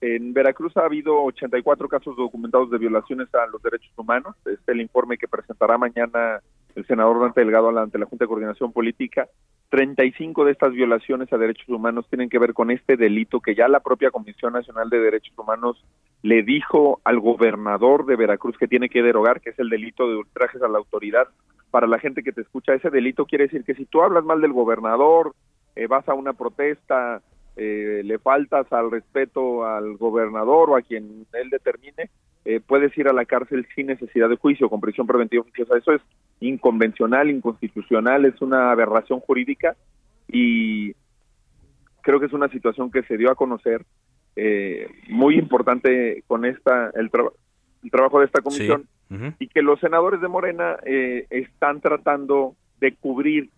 en 0.05 0.33
Veracruz 0.33 0.75
ha 0.77 0.85
habido 0.85 1.23
84 1.23 1.87
casos 1.87 2.15
documentados 2.15 2.69
de 2.69 2.77
violaciones 2.77 3.33
a 3.33 3.47
los 3.47 3.61
derechos 3.61 3.91
humanos. 3.97 4.35
Este 4.37 4.53
es 4.53 4.59
el 4.67 4.81
informe 4.81 5.17
que 5.17 5.27
presentará 5.27 5.77
mañana 5.77 6.41
el 6.75 6.85
senador 6.85 7.21
Dante 7.21 7.41
Delgado 7.41 7.75
ante 7.77 7.97
la 7.97 8.05
Junta 8.05 8.25
de 8.25 8.29
Coordinación 8.29 8.71
Política. 8.71 9.27
35 9.69 10.45
de 10.45 10.51
estas 10.51 10.73
violaciones 10.73 11.31
a 11.33 11.37
derechos 11.37 11.67
humanos 11.69 12.05
tienen 12.09 12.29
que 12.29 12.37
ver 12.37 12.53
con 12.53 12.69
este 12.69 12.97
delito 12.97 13.39
que 13.39 13.55
ya 13.55 13.67
la 13.67 13.79
propia 13.79 14.11
Comisión 14.11 14.53
Nacional 14.53 14.89
de 14.89 14.99
Derechos 14.99 15.33
Humanos 15.37 15.83
le 16.21 16.43
dijo 16.43 17.01
al 17.03 17.19
gobernador 17.19 18.05
de 18.05 18.15
Veracruz 18.15 18.57
que 18.57 18.67
tiene 18.67 18.89
que 18.89 19.01
derogar, 19.01 19.41
que 19.41 19.49
es 19.49 19.59
el 19.59 19.69
delito 19.69 20.07
de 20.07 20.17
ultrajes 20.17 20.61
a 20.61 20.67
la 20.67 20.77
autoridad. 20.77 21.27
Para 21.71 21.87
la 21.87 21.99
gente 21.99 22.23
que 22.23 22.31
te 22.31 22.41
escucha, 22.41 22.73
ese 22.73 22.89
delito 22.89 23.25
quiere 23.25 23.45
decir 23.45 23.63
que 23.63 23.73
si 23.73 23.85
tú 23.85 24.01
hablas 24.01 24.23
mal 24.23 24.39
del 24.39 24.53
gobernador, 24.53 25.33
eh, 25.75 25.87
vas 25.87 26.07
a 26.07 26.13
una 26.13 26.33
protesta, 26.33 27.21
eh, 27.57 28.01
le 28.03 28.19
faltas 28.19 28.71
al 28.73 28.91
respeto 28.91 29.65
al 29.65 29.95
gobernador 29.95 30.69
o 30.69 30.75
a 30.75 30.81
quien 30.81 31.25
él 31.33 31.49
determine, 31.49 32.09
eh, 32.43 32.59
puedes 32.59 32.95
ir 32.97 33.07
a 33.07 33.13
la 33.13 33.25
cárcel 33.25 33.65
sin 33.73 33.87
necesidad 33.87 34.29
de 34.29 34.35
juicio, 34.35 34.69
con 34.69 34.81
prisión 34.81 35.07
preventiva 35.07 35.41
oficiosa. 35.41 35.77
Eso 35.77 35.93
es 35.93 36.01
inconvencional, 36.41 37.29
inconstitucional, 37.29 38.25
es 38.25 38.41
una 38.41 38.71
aberración 38.71 39.21
jurídica 39.21 39.75
y 40.27 40.93
creo 42.01 42.19
que 42.19 42.25
es 42.25 42.33
una 42.33 42.49
situación 42.49 42.91
que 42.91 43.03
se 43.03 43.17
dio 43.17 43.31
a 43.31 43.35
conocer 43.35 43.85
eh, 44.35 44.89
muy 45.07 45.37
importante 45.37 46.23
con 46.27 46.43
esta 46.43 46.91
el, 46.95 47.09
el 47.83 47.91
trabajo 47.91 48.19
de 48.19 48.25
esta 48.25 48.41
comisión 48.41 48.85
y 49.39 49.47
que 49.47 49.61
los 49.61 49.79
senadores 49.79 50.19
de 50.19 50.27
Morena 50.27 50.77
están 50.83 51.79
tratando 51.79 52.55
de 52.81 52.95
cubrir 52.95 53.49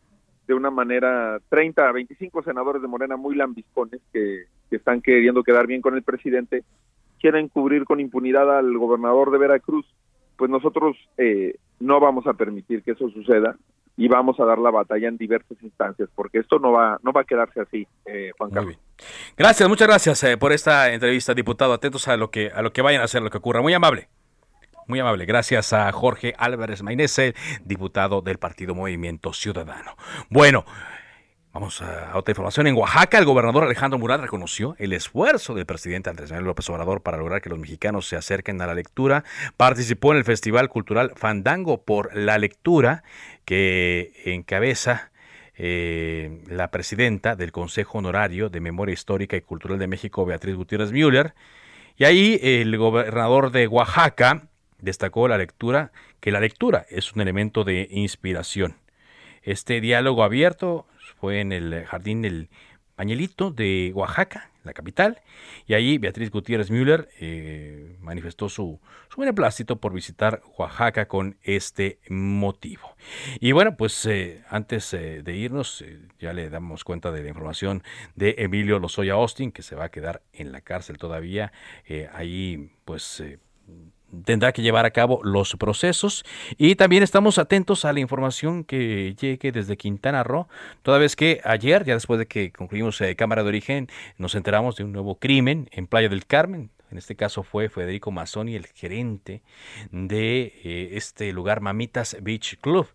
de 0.48 0.54
una 0.54 0.72
manera 0.72 1.40
30 1.50 1.88
a 1.88 1.92
25 1.92 2.42
senadores 2.44 2.82
de 2.82 2.88
Morena 2.88 3.18
muy 3.18 3.36
lambiscones 3.36 4.02
que, 4.14 4.46
están 4.70 5.02
queriendo 5.02 5.44
quedar 5.44 5.66
bien 5.66 5.82
con 5.82 5.96
el 5.96 6.04
presidente, 6.04 6.64
quieren 7.22 7.48
cubrir 7.48 7.86
con 7.86 8.02
impunidad 8.02 8.58
al 8.58 8.78
gobernador 8.78 9.32
de 9.32 9.38
Veracruz, 9.38 9.86
pues 10.36 10.52
nosotros 10.52 10.98
eh, 11.18 11.56
no 11.80 12.02
vamos 12.02 12.28
a 12.28 12.34
permitir 12.34 12.84
que 12.84 12.92
eso 12.92 13.10
suceda 13.10 13.56
y 13.96 14.10
vamos 14.10 14.40
a 14.40 14.46
dar 14.46 14.60
la 14.60 14.70
batalla 14.70 15.08
en 15.08 15.18
diversas 15.18 15.58
instancias, 15.64 16.10
porque 16.14 16.40
esto 16.40 16.60
no 16.60 16.74
va, 16.74 17.00
no 17.02 17.14
va 17.14 17.22
a 17.22 17.24
quedarse 17.24 17.62
así, 17.62 17.88
eh, 18.06 18.32
Juan 18.38 18.52
Carlos. 18.52 18.78
Gracias, 19.38 19.68
muchas 19.70 19.88
gracias 19.88 20.24
eh, 20.26 20.38
por 20.38 20.52
esta 20.52 20.94
entrevista, 20.94 21.34
diputado. 21.34 21.74
Atentos 21.74 22.08
a 22.08 22.18
lo 22.18 22.30
que 22.30 22.52
a 22.54 22.62
lo 22.62 22.74
que 22.74 22.82
vayan 22.82 23.02
a 23.02 23.06
hacer, 23.06 23.22
lo 23.22 23.30
que 23.30 23.38
ocurra. 23.38 23.62
Muy 23.62 23.74
amable. 23.74 24.10
Muy 24.88 25.00
amable. 25.00 25.26
Gracias 25.26 25.74
a 25.74 25.92
Jorge 25.92 26.34
Álvarez 26.38 26.82
Maynese, 26.82 27.36
diputado 27.66 28.22
del 28.22 28.38
Partido 28.38 28.74
Movimiento 28.74 29.34
Ciudadano. 29.34 29.96
Bueno. 30.30 30.66
Vamos 31.54 31.82
a 31.82 32.16
otra 32.16 32.34
información. 32.34 32.68
En 32.68 32.76
Oaxaca, 32.76 33.18
el 33.18 33.26
gobernador 33.26 33.64
Alejandro 33.64 33.98
Murat 33.98 34.22
reconoció 34.22 34.76
el 34.78 34.94
esfuerzo 34.94 35.56
del 35.56 35.66
presidente 35.66 36.08
Andrés 36.08 36.30
Manuel 36.30 36.46
López 36.46 36.70
Obrador 36.70 37.02
para 37.02 37.18
lograr 37.18 37.42
que 37.42 37.50
los 37.50 37.58
mexicanos 37.58 38.08
se 38.08 38.16
acerquen 38.16 38.62
a 38.62 38.68
la 38.68 38.76
lectura. 38.76 39.24
Participó 39.56 40.12
en 40.12 40.20
el 40.20 40.24
Festival 40.24 40.70
Cultural 40.70 41.14
Fandango 41.16 41.82
por 41.82 42.16
la 42.16 42.38
Lectura, 42.38 43.04
que 43.44 44.12
encabeza 44.26 45.10
eh, 45.56 46.44
la 46.48 46.70
presidenta 46.70 47.36
del 47.36 47.52
Consejo 47.52 47.98
Honorario 47.98 48.50
de 48.50 48.60
Memoria 48.60 48.94
Histórica 48.94 49.36
y 49.36 49.42
Cultural 49.42 49.80
de 49.80 49.88
México, 49.88 50.26
Beatriz 50.26 50.56
Gutiérrez 50.56 50.92
Müller. 50.92 51.34
Y 51.96 52.04
ahí 52.04 52.40
el 52.44 52.78
gobernador 52.78 53.50
de 53.52 53.66
Oaxaca, 53.68 54.44
Destacó 54.80 55.28
la 55.28 55.38
lectura 55.38 55.92
que 56.20 56.32
la 56.32 56.40
lectura 56.40 56.86
es 56.90 57.14
un 57.14 57.22
elemento 57.22 57.64
de 57.64 57.88
inspiración. 57.92 58.76
Este 59.44 59.82
diálogo 59.82 60.24
abierto 60.24 60.88
fue 61.20 61.40
en 61.40 61.52
el 61.52 61.86
jardín 61.86 62.22
del 62.22 62.50
Pañelito 62.98 63.52
de 63.52 63.92
Oaxaca, 63.94 64.50
la 64.64 64.74
capital, 64.74 65.22
y 65.68 65.76
allí 65.76 66.00
Beatriz 66.00 66.32
Gutiérrez 66.32 66.72
Müller 66.72 67.10
eh, 67.20 67.96
manifestó 68.02 68.50
su, 68.50 68.82
su 69.10 69.22
beneplácito 69.22 69.78
por 69.78 69.94
visitar 69.94 70.42
Oaxaca 70.58 71.08
con 71.08 71.38
este 71.44 72.00
motivo. 72.10 72.96
Y 73.40 73.52
bueno, 73.52 73.78
pues 73.78 74.04
eh, 74.08 74.44
antes 74.50 74.94
eh, 74.96 75.22
de 75.24 75.36
irnos, 75.36 75.86
ya 76.20 76.34
le 76.34 76.50
damos 76.50 76.84
cuenta 76.84 77.12
de 77.12 77.22
la 77.22 77.30
información 77.30 77.84
de 78.16 78.34
Emilio 78.40 78.80
Lozoya 78.80 79.14
Austin, 79.14 79.52
que 79.52 79.62
se 79.62 79.76
va 79.76 79.86
a 79.86 79.90
quedar 79.90 80.24
en 80.34 80.52
la 80.52 80.62
cárcel 80.62 80.98
todavía, 80.98 81.52
ahí 82.14 82.72
pues 82.84 83.24
tendrá 84.26 84.52
que 84.52 84.62
llevar 84.62 84.86
a 84.86 84.92
cabo 84.92 85.20
los 85.24 85.56
procesos. 85.56 86.26
Y 86.58 86.76
también 86.76 87.04
estamos 87.04 87.38
atentos 87.38 87.86
a 87.86 87.94
la 87.94 88.00
información 88.00 88.64
que 88.64 89.16
llegue 89.20 89.52
desde 89.52 89.78
Quintana 89.78 90.24
Roo, 90.24 90.48
toda 90.84 90.98
vez 90.98 91.16
que 91.16 91.42
ayer, 91.44 91.84
ya 91.86 91.94
después 91.94 92.20
de 92.20 92.28
que 92.28 92.52
concluimos 92.52 93.00
eh, 93.02 93.16
Cámara 93.16 93.44
de 93.44 93.50
Origen, 93.50 93.88
nos 94.18 94.36
enteramos 94.36 94.76
de 94.76 94.84
un 94.84 94.92
nuevo 94.92 95.16
crimen 95.16 95.70
en 95.72 95.88
Playa 95.88 96.10
del 96.10 96.26
Carmen, 96.26 96.70
en 96.92 96.98
este 96.98 97.16
caso 97.16 97.44
fue 97.44 97.70
Federico 97.70 98.12
Mazzoni, 98.12 98.56
el 98.56 98.68
gerente 98.68 99.42
de 99.92 100.54
eh, 100.64 100.90
este 100.94 101.32
lugar 101.34 101.62
Mamitas 101.62 102.18
Beach 102.22 102.58
Club. 102.60 102.88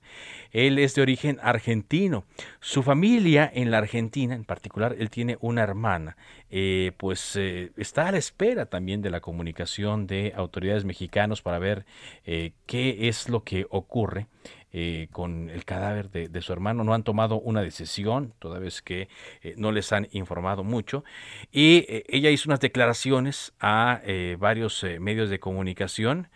Él 0.51 0.79
es 0.79 0.95
de 0.95 1.03
origen 1.03 1.39
argentino. 1.43 2.25
Su 2.61 2.83
familia 2.83 3.51
en 3.53 3.71
la 3.71 3.79
Argentina, 3.79 4.35
en 4.35 4.45
particular, 4.45 4.97
él 4.99 5.11
tiene 5.11 5.39
una 5.41 5.63
hermana, 5.63 6.17
eh, 6.51 6.93
pues 6.97 7.37
eh, 7.37 7.73
está 7.77 8.09
a 8.09 8.13
la 8.13 8.19
espera 8.19 8.67
también 8.67 9.03
de 9.03 9.11
la 9.11 9.21
comunicación 9.21 10.07
de 10.07 10.33
autoridades 10.37 10.85
mexicanos 10.85 11.43
para 11.43 11.59
ver 11.59 11.85
qué 12.25 13.09
es 13.09 13.29
lo 13.29 13.45
que 13.45 13.67
ocurre. 13.71 14.27
Eh, 14.75 15.09
con 15.13 15.51
el 15.51 15.67
cadáver 15.67 16.09
de, 16.09 16.41
su 16.41 16.51
hermano. 16.51 16.83
No 16.83 16.95
han 16.95 17.03
tomado 17.03 17.39
una 17.39 17.61
decisión, 17.61 18.33
toda 18.39 18.59
vez 18.59 18.81
que 18.81 19.09
eh, 19.43 19.55
no 19.59 19.71
les 19.71 19.93
han 19.93 20.09
informado 20.13 20.65
mucho. 20.65 21.05
Y 21.51 21.85
eh, 21.89 22.05
ella 22.09 22.31
hizo 22.31 22.49
unas 22.49 22.61
declaraciones 22.61 23.53
a 23.61 24.01
varios 24.39 24.83
medios 24.99 25.29
de 25.29 25.39
comunicación 25.41 26.29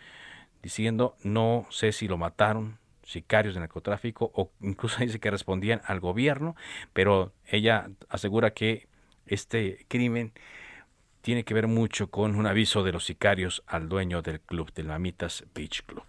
diciendo, 0.61 1.15
no 1.23 1.65
sé 1.71 1.91
si 1.91 2.07
lo 2.07 2.17
mataron 2.17 2.77
sicarios 3.03 3.55
de 3.55 3.61
narcotráfico 3.61 4.31
o 4.35 4.51
incluso 4.61 4.97
dice 5.03 5.19
que 5.19 5.31
respondían 5.31 5.81
al 5.85 5.99
gobierno, 5.99 6.55
pero 6.93 7.33
ella 7.47 7.89
asegura 8.09 8.51
que 8.51 8.87
este 9.25 9.85
crimen 9.87 10.33
tiene 11.21 11.43
que 11.43 11.53
ver 11.53 11.67
mucho 11.67 12.11
con 12.11 12.35
un 12.35 12.45
aviso 12.45 12.83
de 12.83 12.91
los 12.91 13.05
sicarios 13.05 13.63
al 13.65 13.89
dueño 13.89 14.21
del 14.21 14.39
club, 14.41 14.71
del 14.73 14.87
Mamitas 14.87 15.43
Beach 15.55 15.83
Club. 15.83 16.03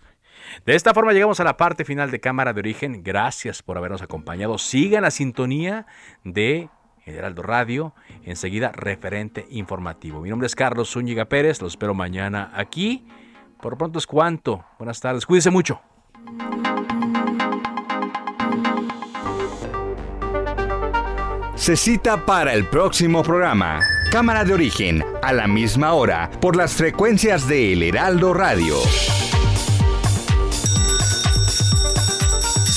De 0.67 0.75
esta 0.75 0.95
forma 0.95 1.13
llegamos 1.13 1.41
a 1.41 1.45
la 1.45 1.57
parte 1.57 1.85
final 1.85 2.11
de 2.11 2.21
Cámara 2.21 2.53
de 2.53 2.61
Origen. 2.61 3.03
Gracias 3.03 3.63
por 3.63 3.79
habernos 3.79 4.03
acompañado. 4.03 4.59
Sigan 4.59 5.03
la 5.03 5.11
sintonía 5.11 5.87
de 6.25 6.69
Heraldo 7.07 7.43
Radio. 7.43 7.95
Enseguida, 8.25 8.73
referente 8.73 9.47
informativo. 9.51 10.21
Mi 10.21 10.31
nombre 10.31 10.47
es 10.47 10.55
Carlos 10.55 10.91
Zúñiga 10.91 11.27
Pérez. 11.27 11.61
Los 11.63 11.73
espero 11.73 11.95
mañana 11.95 12.51
aquí. 12.55 13.07
Por 13.61 13.77
pronto 13.77 13.99
es 13.99 14.07
cuanto. 14.07 14.65
Buenas 14.79 15.01
tardes. 15.01 15.27
Cuídense 15.27 15.51
mucho. 15.51 15.81
Se 21.55 21.77
cita 21.77 22.25
para 22.25 22.55
el 22.55 22.65
próximo 22.67 23.23
programa. 23.23 23.81
Cámara 24.13 24.45
de 24.45 24.55
Origen, 24.55 25.05
a 25.23 25.33
la 25.33 25.47
misma 25.47 25.93
hora, 25.93 26.31
por 26.41 26.57
las 26.57 26.73
frecuencias 26.75 27.47
de 27.47 27.75
El 27.75 27.83
Heraldo 27.83 28.33
Radio. 28.33 28.77